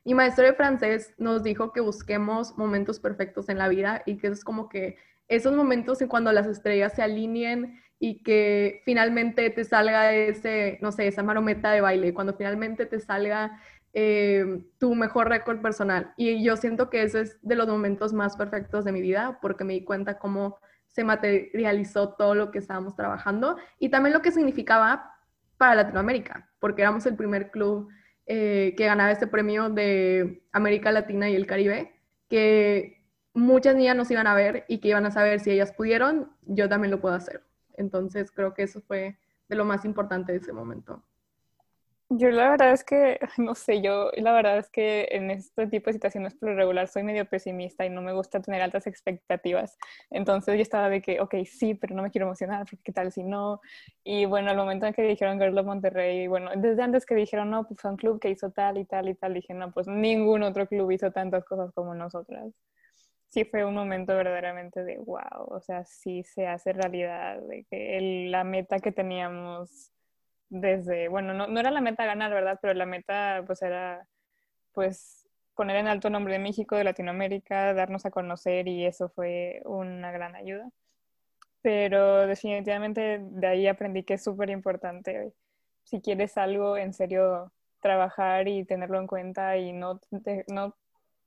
mi 0.05 0.15
maestro 0.15 0.45
de 0.45 0.55
francés 0.55 1.13
nos 1.19 1.43
dijo 1.43 1.73
que 1.73 1.81
busquemos 1.81 2.57
momentos 2.57 2.99
perfectos 2.99 3.51
en 3.51 3.59
la 3.59 3.69
vida 3.69 4.03
y 4.07 4.17
que 4.17 4.29
es 4.29 4.43
como 4.43 4.71
que 4.71 4.97
esos 5.29 5.55
momentos 5.55 6.01
en 6.01 6.09
cuando 6.09 6.33
las 6.33 6.47
estrellas 6.47 6.95
se 6.95 7.03
alineen 7.03 7.81
y 7.99 8.23
que 8.23 8.83
finalmente 8.85 9.51
te 9.51 9.65
salga 9.65 10.15
ese, 10.15 10.79
no 10.81 10.93
sé, 10.93 11.09
esa 11.09 11.23
marometa 11.23 11.71
de 11.71 11.81
baile, 11.81 12.15
cuando 12.15 12.35
finalmente 12.35 12.87
te 12.87 13.01
salga 13.01 13.61
eh, 13.93 14.63
tu 14.79 14.95
mejor 14.95 15.29
récord 15.29 15.61
personal. 15.61 16.13
Y 16.17 16.43
yo 16.45 16.57
siento 16.57 16.91
que 16.91 17.03
ese 17.03 17.23
es 17.23 17.39
de 17.43 17.57
los 17.57 17.67
momentos 17.67 18.13
más 18.13 18.37
perfectos 18.37 18.85
de 18.85 18.93
mi 18.93 19.01
vida 19.01 19.39
porque 19.43 19.65
me 19.65 19.75
di 19.75 19.85
cuenta 19.85 20.19
cómo 20.19 20.59
se 20.87 21.05
materializó 21.05 22.15
todo 22.15 22.35
lo 22.35 22.51
que 22.51 22.59
estábamos 22.59 22.95
trabajando 22.97 23.57
y 23.79 23.89
también 23.89 24.15
lo 24.15 24.23
que 24.23 24.33
significaba 24.33 25.15
para 25.57 25.75
Latinoamérica, 25.75 26.49
porque 26.61 26.83
éramos 26.83 27.05
el 27.07 27.17
primer 27.17 27.51
club 27.51 27.89
eh, 28.27 28.75
que 28.77 28.87
ganaba 28.87 29.11
este 29.11 29.27
premio 29.27 29.71
de 29.71 30.43
América 30.53 30.93
Latina 30.93 31.29
y 31.29 31.35
el 31.35 31.47
Caribe, 31.47 31.95
que 32.29 32.98
muchas 33.35 33.77
niñas 33.77 33.97
nos 33.97 34.11
iban 34.11 34.27
a 34.27 34.35
ver 34.35 34.65
y 34.69 34.79
que 34.79 34.89
iban 34.89 35.07
a 35.07 35.11
saber 35.11 35.41
si 35.41 35.51
ellas 35.51 35.73
pudieron, 35.73 36.31
yo 36.43 36.69
también 36.69 36.91
lo 36.91 37.01
puedo 37.01 37.15
hacer. 37.15 37.43
Entonces 37.77 38.31
creo 38.33 38.55
que 38.55 38.65
eso 38.65 38.81
fue 38.81 39.19
de 39.49 39.57
lo 39.57 39.65
más 39.65 39.85
importante 39.85 40.33
de 40.33 40.39
ese 40.39 40.53
momento. 40.53 41.03
Yo 42.11 42.31
la 42.31 42.49
verdad 42.49 42.73
es 42.73 42.85
que, 42.85 43.21
no 43.37 43.55
sé, 43.55 43.83
yo 43.83 44.11
la 44.17 44.33
verdad 44.33 44.57
es 44.59 44.71
que 44.71 45.09
en 45.11 45.31
este 45.31 45.67
tipo 45.67 45.91
de 45.91 45.93
situaciones 45.93 46.35
por 46.35 46.49
lo 46.49 46.57
regular 46.57 46.89
soy 46.89 47.03
medio 47.03 47.27
pesimista 47.27 47.85
y 47.85 47.91
no 47.91 48.01
me 48.01 48.15
gusta 48.15 48.41
tener 48.41 48.63
altas 48.63 48.87
expectativas. 48.87 49.77
Entonces 50.11 50.55
yo 50.57 50.63
estaba 50.63 50.89
de 50.89 51.03
que, 51.03 51.21
ok, 51.21 51.35
sí, 51.45 51.75
pero 51.75 51.95
no 51.95 52.03
me 52.03 52.11
quiero 52.11 52.27
emocionar, 52.27 52.65
porque 52.65 52.83
qué 52.83 52.93
tal 52.93 53.13
si 53.13 53.25
no. 53.25 53.61
Y 54.05 54.25
bueno, 54.25 54.51
al 54.51 54.57
momento 54.57 54.87
en 54.87 54.95
que 54.95 55.03
dijeron 55.03 55.39
Girl 55.39 55.59
of 55.59 55.67
Monterrey, 55.67 56.29
bueno, 56.29 56.51
desde 56.57 56.83
antes 56.83 57.05
que 57.05 57.15
dijeron, 57.15 57.51
no, 57.51 57.67
pues 57.67 57.79
fue 57.79 57.91
un 57.91 57.99
club 57.99 58.19
que 58.21 58.31
hizo 58.31 58.51
tal 58.53 58.79
y 58.79 58.87
tal 58.87 59.09
y 59.11 59.15
tal, 59.15 59.35
dije, 59.35 59.53
no, 59.53 59.71
pues 59.71 59.87
ningún 59.87 60.43
otro 60.45 60.67
club 60.67 60.91
hizo 60.91 61.13
tantas 61.13 61.45
cosas 61.45 61.73
como 61.75 61.95
nosotras 61.95 62.55
sí 63.29 63.45
fue 63.45 63.65
un 63.65 63.75
momento 63.75 64.15
verdaderamente 64.17 64.85
de 64.85 64.99
wow, 64.99 65.47
o 65.49 65.61
sea, 65.61 65.85
sí 65.85 66.23
se 66.25 66.47
hace 66.47 66.73
realidad, 66.73 67.41
de 67.43 67.65
que 67.71 68.29
la 68.31 68.45
meta 68.45 68.79
que 68.81 68.93
teníamos 68.93 69.93
desde, 70.51 71.09
bueno, 71.09 71.35
no, 71.35 71.47
no, 71.47 71.61
era 71.61 71.71
la 71.71 71.81
meta 71.81 72.07
ganar, 72.07 72.33
¿verdad? 72.33 72.59
Pero 72.61 72.75
la 72.75 72.87
meta 72.87 73.43
pues 73.47 73.63
era 73.63 74.07
pues 74.73 75.29
poner 75.55 75.77
en 75.77 75.89
alto 75.89 76.11
nombre 76.11 76.35
de 76.35 76.39
México, 76.39 76.77
de 76.77 76.85
Latinoamérica, 76.85 77.75
darnos 77.75 78.07
a 78.07 78.11
conocer 78.11 78.69
y 78.69 78.87
eso 78.87 79.09
fue 79.11 79.61
una 79.65 80.13
gran 80.13 80.37
ayuda. 80.37 80.71
Pero 81.63 82.27
definitivamente 82.27 83.19
de 83.21 83.47
ahí 83.47 83.67
aprendí 83.67 84.05
que 84.05 84.15
es 84.15 84.25
súper 84.25 84.51
importante, 84.51 85.33
si 85.85 86.01
quieres 86.01 86.39
algo 86.39 86.77
en 86.77 86.93
serio, 86.95 87.53
trabajar 87.81 88.49
y 88.49 88.65
tenerlo 88.65 88.99
en 89.01 89.07
cuenta 89.07 89.57
y 89.57 89.73
no, 89.73 90.01
no 90.49 90.77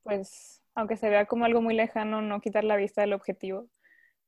pues 0.04 0.61
aunque 0.76 0.98
se 0.98 1.10
vea 1.10 1.26
como 1.26 1.46
algo 1.46 1.62
muy 1.62 1.76
lejano, 1.76 2.22
no 2.22 2.42
quitar 2.42 2.64
la 2.64 2.76
vista 2.76 3.02
del 3.02 3.14
objetivo, 3.14 3.68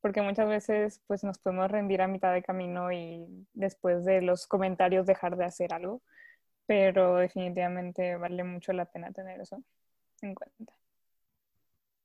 porque 0.02 0.22
muchas 0.22 0.48
veces 0.48 1.02
pues 1.08 1.24
nos 1.24 1.40
podemos 1.40 1.72
rendir 1.72 2.02
a 2.02 2.08
mitad 2.08 2.34
de 2.34 2.44
camino 2.44 2.92
y 2.92 3.26
después 3.54 4.04
de 4.06 4.22
los 4.22 4.48
comentarios 4.48 5.06
dejar 5.06 5.38
de 5.38 5.46
hacer 5.46 5.74
algo, 5.74 6.02
pero 6.66 7.16
definitivamente 7.16 8.18
vale 8.18 8.44
mucho 8.44 8.74
la 8.74 8.86
pena 8.86 9.12
tener 9.12 9.40
eso 9.40 9.64
en 10.22 10.36
cuenta. 10.36 10.74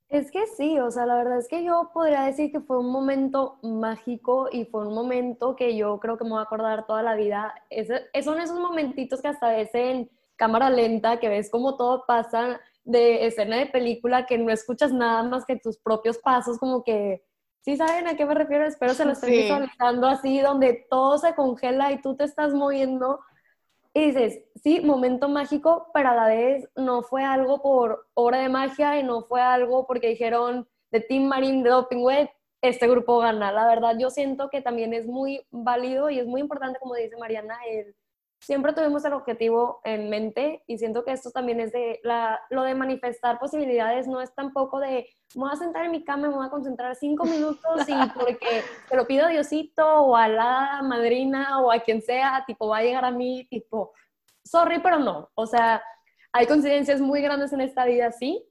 Es 0.09 0.31
que 0.31 0.47
sí, 0.47 0.79
o 0.79 0.91
sea, 0.91 1.05
la 1.05 1.17
verdad 1.17 1.39
es 1.39 1.49
que 1.49 1.63
yo 1.63 1.91
podría 1.93 2.23
decir 2.23 2.51
que 2.51 2.61
fue 2.61 2.79
un 2.79 2.91
momento 2.91 3.59
mágico 3.63 4.49
y 4.51 4.65
fue 4.65 4.87
un 4.87 4.95
momento 4.95 5.55
que 5.55 5.77
yo 5.77 6.01
creo 6.01 6.17
que 6.17 6.25
me 6.25 6.31
voy 6.31 6.39
a 6.39 6.43
acordar 6.43 6.87
toda 6.87 7.03
la 7.03 7.15
vida. 7.15 7.55
Es, 7.69 7.89
son 8.25 8.41
esos 8.41 8.59
momentitos 8.59 9.21
que 9.21 9.29
hasta 9.29 9.51
ves 9.51 9.75
en 9.75 10.11
cámara 10.37 10.71
lenta, 10.71 11.21
que 11.21 11.29
ves 11.29 11.51
cómo 11.51 11.77
todo 11.77 12.07
pasa 12.07 12.59
de 12.89 13.27
escena 13.27 13.59
de 13.59 13.67
película 13.67 14.25
que 14.25 14.39
no 14.39 14.51
escuchas 14.51 14.93
nada 14.93 15.23
más 15.23 15.45
que 15.45 15.57
tus 15.57 15.77
propios 15.77 16.17
pasos, 16.19 16.59
como 16.59 16.83
que, 16.83 17.23
¿sí 17.61 17.77
saben 17.77 18.09
a 18.09 18.17
qué 18.17 18.25
me 18.25 18.35
refiero? 18.35 18.65
Espero 18.65 18.95
se 18.95 19.05
lo 19.05 19.13
estén 19.13 19.31
visualizando 19.31 20.07
así, 20.07 20.41
donde 20.41 20.87
todo 20.89 21.19
se 21.19 21.35
congela 21.35 21.93
y 21.93 22.01
tú 22.01 22.17
te 22.17 22.25
estás 22.25 22.55
moviendo. 22.55 23.21
Y 23.93 24.07
dices, 24.07 24.41
sí, 24.63 24.81
momento 24.81 25.29
mágico, 25.29 25.91
pero 25.93 26.11
a 26.11 26.15
la 26.15 26.27
vez 26.29 26.67
no 26.77 27.03
fue 27.03 27.25
algo 27.25 27.61
por 27.61 28.07
obra 28.15 28.39
de 28.39 28.49
magia 28.49 28.99
y 28.99 29.03
no 29.03 29.23
fue 29.23 29.43
algo 29.43 29.87
porque 29.87 30.09
dijeron 30.09 30.67
de 30.91 31.01
Team 31.01 31.25
Marine 31.25 31.63
de 31.63 31.69
Doping 31.69 32.03
Web, 32.03 32.31
este 32.63 32.89
grupo 32.89 33.19
gana. 33.19 33.53
La 33.53 33.67
verdad, 33.67 33.97
yo 33.99 34.09
siento 34.09 34.49
que 34.49 34.63
también 34.63 34.95
es 34.95 35.07
muy 35.07 35.47
válido 35.51 36.09
y 36.09 36.21
es 36.21 36.27
muy 36.27 36.41
importante, 36.41 36.79
como 36.81 36.95
dice 36.95 37.19
Mariana, 37.19 37.59
el 37.69 37.95
siempre 38.41 38.73
tuvimos 38.73 39.05
el 39.05 39.13
objetivo 39.13 39.81
en 39.85 40.09
mente 40.11 40.63
y 40.67 40.79
siento 40.79 41.05
que 41.05 41.13
esto 41.13 41.31
también 41.31 41.61
es 41.61 41.73
de 41.73 42.01
la, 42.03 42.41
lo 42.51 42.63
de 42.63 42.75
manifestar 42.75 43.39
posibilidades, 43.39 44.07
no 44.07 44.21
es 44.21 44.35
tampoco 44.35 44.79
de 44.79 45.09
me 45.35 45.43
voy 45.43 45.51
a 45.53 45.57
sentar 45.57 45.85
en 45.85 45.91
mi 45.91 46.05
cama, 46.05 46.29
me 46.29 46.35
voy 46.35 46.47
a 46.47 46.51
concentrar 46.51 46.95
cinco 46.97 47.25
minutos 47.25 47.89
y 47.89 47.95
porque 48.19 48.63
te 48.89 48.97
lo 48.97 49.07
pido 49.07 49.27
a 49.27 49.29
Diosito 49.29 49.87
o 49.87 50.17
a 50.17 50.29
la 50.29 50.81
madrina 50.83 51.61
o 51.61 51.71
a 51.71 51.81
quien 51.81 52.01
sea, 52.01 52.45
tipo 52.47 52.69
va 52.69 52.79
a 52.79 52.83
llegar 52.83 53.05
a 53.05 53.11
mí, 53.11 53.47
tipo, 53.51 53.93
sorry, 54.45 54.81
pero 54.81 54.99
no. 54.99 55.31
O 55.35 55.47
sea, 55.47 55.83
hay 56.33 56.47
coincidencias 56.47 57.01
muy 57.01 57.21
grandes 57.21 57.53
en 57.53 57.61
esta 57.61 57.85
vida, 57.85 58.13
sí, 58.13 58.49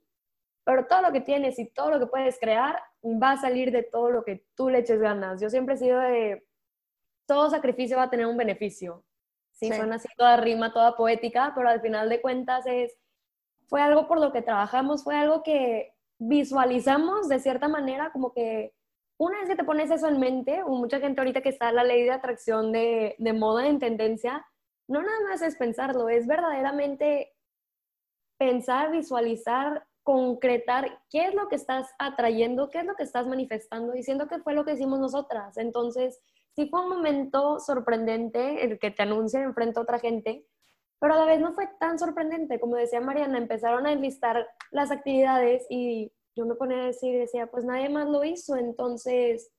pero 0.64 0.86
todo 0.86 1.02
lo 1.02 1.12
que 1.12 1.22
tienes 1.22 1.58
y 1.58 1.70
todo 1.70 1.90
lo 1.90 1.98
que 1.98 2.06
puedes 2.06 2.38
crear 2.38 2.80
va 3.02 3.32
a 3.32 3.40
salir 3.40 3.72
de 3.72 3.82
todo 3.82 4.10
lo 4.10 4.24
que 4.24 4.44
tú 4.54 4.68
le 4.68 4.80
eches 4.80 5.00
ganas. 5.00 5.40
Yo 5.40 5.48
siempre 5.48 5.74
he 5.74 5.78
sido 5.78 5.98
de, 5.98 6.46
todo 7.26 7.50
sacrificio 7.50 7.98
va 7.98 8.04
a 8.04 8.10
tener 8.10 8.26
un 8.26 8.36
beneficio. 8.36 9.04
Sí, 9.58 9.72
suena 9.72 9.96
así 9.96 10.08
toda 10.16 10.36
rima, 10.36 10.72
toda 10.72 10.96
poética, 10.96 11.52
pero 11.54 11.68
al 11.68 11.80
final 11.80 12.08
de 12.08 12.20
cuentas 12.20 12.64
es, 12.66 12.96
fue 13.66 13.82
algo 13.82 14.06
por 14.06 14.20
lo 14.20 14.32
que 14.32 14.42
trabajamos, 14.42 15.02
fue 15.02 15.16
algo 15.16 15.42
que 15.42 15.94
visualizamos 16.18 17.28
de 17.28 17.40
cierta 17.40 17.68
manera, 17.68 18.12
como 18.12 18.32
que 18.32 18.72
una 19.18 19.40
vez 19.40 19.48
que 19.48 19.56
te 19.56 19.64
pones 19.64 19.90
eso 19.90 20.06
en 20.06 20.20
mente, 20.20 20.62
mucha 20.64 21.00
gente 21.00 21.20
ahorita 21.20 21.40
que 21.40 21.48
está 21.48 21.72
la 21.72 21.82
ley 21.82 22.04
de 22.04 22.12
atracción 22.12 22.70
de, 22.70 23.16
de 23.18 23.32
moda 23.32 23.66
en 23.66 23.80
tendencia, 23.80 24.46
no 24.86 25.02
nada 25.02 25.18
más 25.28 25.42
es 25.42 25.56
pensarlo, 25.56 26.08
es 26.08 26.28
verdaderamente 26.28 27.32
pensar, 28.38 28.92
visualizar, 28.92 29.84
concretar 30.04 31.02
qué 31.10 31.26
es 31.26 31.34
lo 31.34 31.48
que 31.48 31.56
estás 31.56 31.90
atrayendo, 31.98 32.70
qué 32.70 32.78
es 32.78 32.84
lo 32.84 32.94
que 32.94 33.02
estás 33.02 33.26
manifestando, 33.26 33.92
diciendo 33.92 34.28
que 34.28 34.38
fue 34.38 34.54
lo 34.54 34.64
que 34.64 34.74
hicimos 34.74 35.00
nosotras. 35.00 35.58
Entonces, 35.58 36.20
sí 36.58 36.66
fue 36.68 36.82
un 36.82 36.88
momento 36.88 37.60
sorprendente 37.60 38.64
el 38.64 38.80
que 38.80 38.90
te 38.90 39.04
anuncien 39.04 39.44
enfrente 39.44 39.78
a 39.78 39.82
otra 39.82 40.00
gente, 40.00 40.44
pero 40.98 41.14
a 41.14 41.18
la 41.18 41.24
vez 41.24 41.38
no 41.38 41.52
fue 41.52 41.68
tan 41.78 42.00
sorprendente. 42.00 42.58
Como 42.58 42.74
decía 42.74 43.00
Mariana, 43.00 43.38
empezaron 43.38 43.86
a 43.86 43.92
enlistar 43.92 44.44
las 44.72 44.90
actividades 44.90 45.64
y 45.70 46.12
yo 46.34 46.46
me 46.46 46.56
ponía 46.56 46.78
a 46.78 46.86
decir, 46.86 47.16
decía, 47.16 47.46
pues 47.46 47.64
nadie 47.64 47.88
más 47.88 48.08
lo 48.08 48.24
hizo, 48.24 48.56
entonces, 48.56 49.52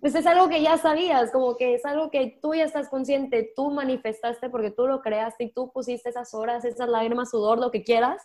pues 0.00 0.16
es 0.16 0.26
algo 0.26 0.48
que 0.48 0.62
ya 0.62 0.78
sabías, 0.78 1.30
como 1.30 1.56
que 1.56 1.74
es 1.74 1.84
algo 1.84 2.10
que 2.10 2.40
tú 2.42 2.54
ya 2.54 2.64
estás 2.64 2.88
consciente, 2.88 3.52
tú 3.54 3.70
manifestaste 3.70 4.50
porque 4.50 4.72
tú 4.72 4.88
lo 4.88 5.00
creaste 5.00 5.44
y 5.44 5.52
tú 5.52 5.70
pusiste 5.70 6.08
esas 6.08 6.34
horas, 6.34 6.64
esas 6.64 6.88
lágrimas, 6.88 7.30
sudor, 7.30 7.60
lo 7.60 7.70
que 7.70 7.84
quieras, 7.84 8.20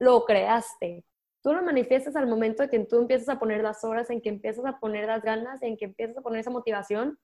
lo 0.00 0.24
creaste. 0.24 1.04
Tú 1.40 1.52
lo 1.52 1.62
manifiestas 1.62 2.16
al 2.16 2.26
momento 2.26 2.64
de 2.64 2.68
que 2.68 2.80
tú 2.80 2.98
empiezas 2.98 3.28
a 3.28 3.38
poner 3.38 3.62
las 3.62 3.84
horas, 3.84 4.10
en 4.10 4.20
que 4.20 4.28
empiezas 4.28 4.64
a 4.66 4.80
poner 4.80 5.06
las 5.06 5.22
ganas, 5.22 5.62
en 5.62 5.76
que 5.76 5.84
empiezas 5.84 6.18
a 6.18 6.20
poner 6.20 6.40
esa 6.40 6.50
motivación. 6.50 7.16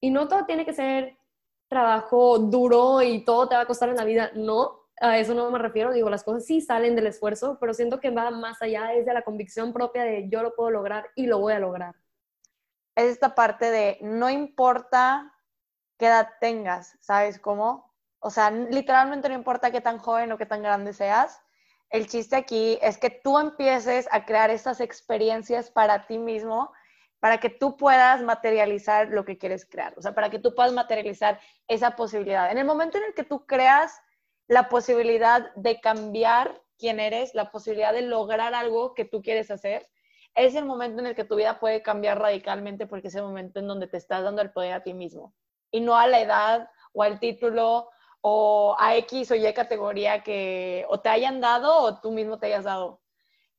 Y 0.00 0.10
no 0.10 0.28
todo 0.28 0.44
tiene 0.46 0.64
que 0.64 0.72
ser 0.72 1.18
trabajo 1.68 2.38
duro 2.38 3.02
y 3.02 3.24
todo 3.24 3.48
te 3.48 3.54
va 3.54 3.62
a 3.62 3.66
costar 3.66 3.88
en 3.88 3.96
la 3.96 4.04
vida. 4.04 4.30
No, 4.34 4.88
a 5.00 5.18
eso 5.18 5.34
no 5.34 5.50
me 5.50 5.58
refiero. 5.58 5.92
Digo, 5.92 6.10
las 6.10 6.24
cosas 6.24 6.44
sí 6.44 6.60
salen 6.60 6.96
del 6.96 7.06
esfuerzo, 7.06 7.58
pero 7.60 7.74
siento 7.74 8.00
que 8.00 8.10
va 8.10 8.30
más 8.30 8.60
allá, 8.62 8.92
es 8.94 9.06
de 9.06 9.14
la 9.14 9.22
convicción 9.22 9.72
propia 9.72 10.04
de 10.04 10.28
yo 10.28 10.42
lo 10.42 10.54
puedo 10.54 10.70
lograr 10.70 11.10
y 11.14 11.26
lo 11.26 11.38
voy 11.38 11.52
a 11.52 11.58
lograr. 11.58 11.94
Es 12.94 13.06
esta 13.06 13.34
parte 13.34 13.70
de 13.70 13.98
no 14.00 14.28
importa 14.30 15.32
qué 15.98 16.06
edad 16.06 16.28
tengas, 16.40 16.96
¿sabes 17.00 17.38
cómo? 17.38 17.94
O 18.20 18.30
sea, 18.30 18.50
literalmente 18.50 19.28
no 19.28 19.34
importa 19.34 19.70
qué 19.70 19.80
tan 19.80 19.98
joven 19.98 20.32
o 20.32 20.38
qué 20.38 20.46
tan 20.46 20.62
grande 20.62 20.92
seas, 20.92 21.40
el 21.90 22.06
chiste 22.06 22.36
aquí 22.36 22.78
es 22.82 22.98
que 22.98 23.10
tú 23.10 23.38
empieces 23.38 24.08
a 24.10 24.26
crear 24.26 24.50
estas 24.50 24.80
experiencias 24.80 25.70
para 25.70 26.06
ti 26.06 26.18
mismo, 26.18 26.72
para 27.20 27.38
que 27.38 27.50
tú 27.50 27.76
puedas 27.76 28.22
materializar 28.22 29.08
lo 29.08 29.24
que 29.24 29.38
quieres 29.38 29.66
crear, 29.66 29.94
o 29.96 30.02
sea, 30.02 30.14
para 30.14 30.30
que 30.30 30.38
tú 30.38 30.54
puedas 30.54 30.72
materializar 30.72 31.40
esa 31.66 31.96
posibilidad. 31.96 32.50
En 32.50 32.58
el 32.58 32.64
momento 32.64 32.98
en 32.98 33.04
el 33.04 33.14
que 33.14 33.24
tú 33.24 33.46
creas 33.46 34.00
la 34.46 34.68
posibilidad 34.68 35.54
de 35.56 35.80
cambiar 35.80 36.62
quién 36.78 37.00
eres, 37.00 37.34
la 37.34 37.50
posibilidad 37.50 37.92
de 37.92 38.02
lograr 38.02 38.54
algo 38.54 38.94
que 38.94 39.04
tú 39.04 39.20
quieres 39.20 39.50
hacer, 39.50 39.88
es 40.34 40.54
el 40.54 40.64
momento 40.64 41.00
en 41.00 41.06
el 41.06 41.14
que 41.16 41.24
tu 41.24 41.36
vida 41.36 41.58
puede 41.58 41.82
cambiar 41.82 42.20
radicalmente 42.20 42.86
porque 42.86 43.08
es 43.08 43.14
el 43.14 43.22
momento 43.22 43.58
en 43.58 43.66
donde 43.66 43.88
te 43.88 43.96
estás 43.96 44.22
dando 44.22 44.40
el 44.42 44.52
poder 44.52 44.72
a 44.72 44.82
ti 44.82 44.94
mismo 44.94 45.34
y 45.70 45.80
no 45.80 45.96
a 45.96 46.06
la 46.06 46.20
edad 46.20 46.70
o 46.92 47.02
al 47.02 47.18
título 47.18 47.88
o 48.20 48.76
a 48.78 48.96
X 48.96 49.30
o 49.30 49.34
Y 49.34 49.52
categoría 49.52 50.22
que 50.22 50.84
o 50.88 51.00
te 51.00 51.08
hayan 51.08 51.40
dado 51.40 51.76
o 51.78 52.00
tú 52.00 52.12
mismo 52.12 52.38
te 52.38 52.46
hayas 52.46 52.64
dado. 52.64 53.00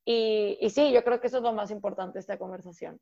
Y, 0.04 0.58
sí, 0.70 0.92
yo 0.92 1.04
creo 1.04 1.20
que 1.20 1.28
eso 1.28 1.36
es 1.36 1.42
lo 1.42 1.52
más 1.52 1.70
importante 1.70 2.14
de 2.14 2.20
esta 2.20 2.38
conversación. 2.38 3.00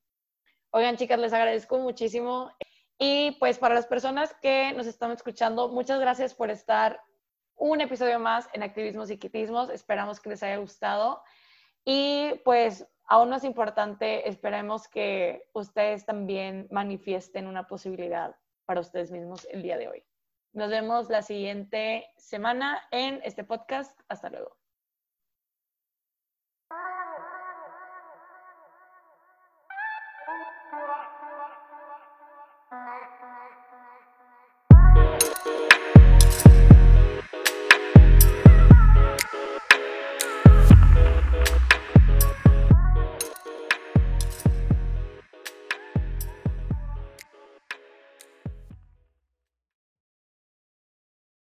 Oigan, 0.70 0.96
chicas, 0.96 1.18
les 1.18 1.32
agradezco 1.32 1.78
muchísimo. 1.78 2.50
Y 2.98 3.32
pues 3.38 3.58
para 3.58 3.74
las 3.74 3.86
personas 3.86 4.34
que 4.42 4.72
nos 4.72 4.86
están 4.86 5.12
escuchando, 5.12 5.68
muchas 5.68 6.00
gracias 6.00 6.34
por 6.34 6.50
estar 6.50 7.00
un 7.54 7.80
episodio 7.80 8.18
más 8.18 8.48
en 8.52 8.62
Activismos 8.62 9.10
y 9.10 9.18
Quitismos. 9.18 9.70
Esperamos 9.70 10.20
que 10.20 10.30
les 10.30 10.42
haya 10.42 10.56
gustado. 10.58 11.22
Y 11.84 12.40
pues 12.44 12.86
aún 13.04 13.30
más 13.30 13.44
importante, 13.44 14.28
esperemos 14.28 14.88
que 14.88 15.48
ustedes 15.54 16.04
también 16.04 16.68
manifiesten 16.70 17.46
una 17.46 17.66
posibilidad 17.66 18.36
para 18.66 18.80
ustedes 18.80 19.10
mismos 19.10 19.46
el 19.50 19.62
día 19.62 19.78
de 19.78 19.88
hoy. 19.88 20.04
Nos 20.52 20.70
vemos 20.70 21.08
la 21.08 21.22
siguiente 21.22 22.10
semana 22.16 22.82
en 22.90 23.20
este 23.24 23.44
podcast. 23.44 23.98
Hasta 24.08 24.28
luego. 24.28 24.57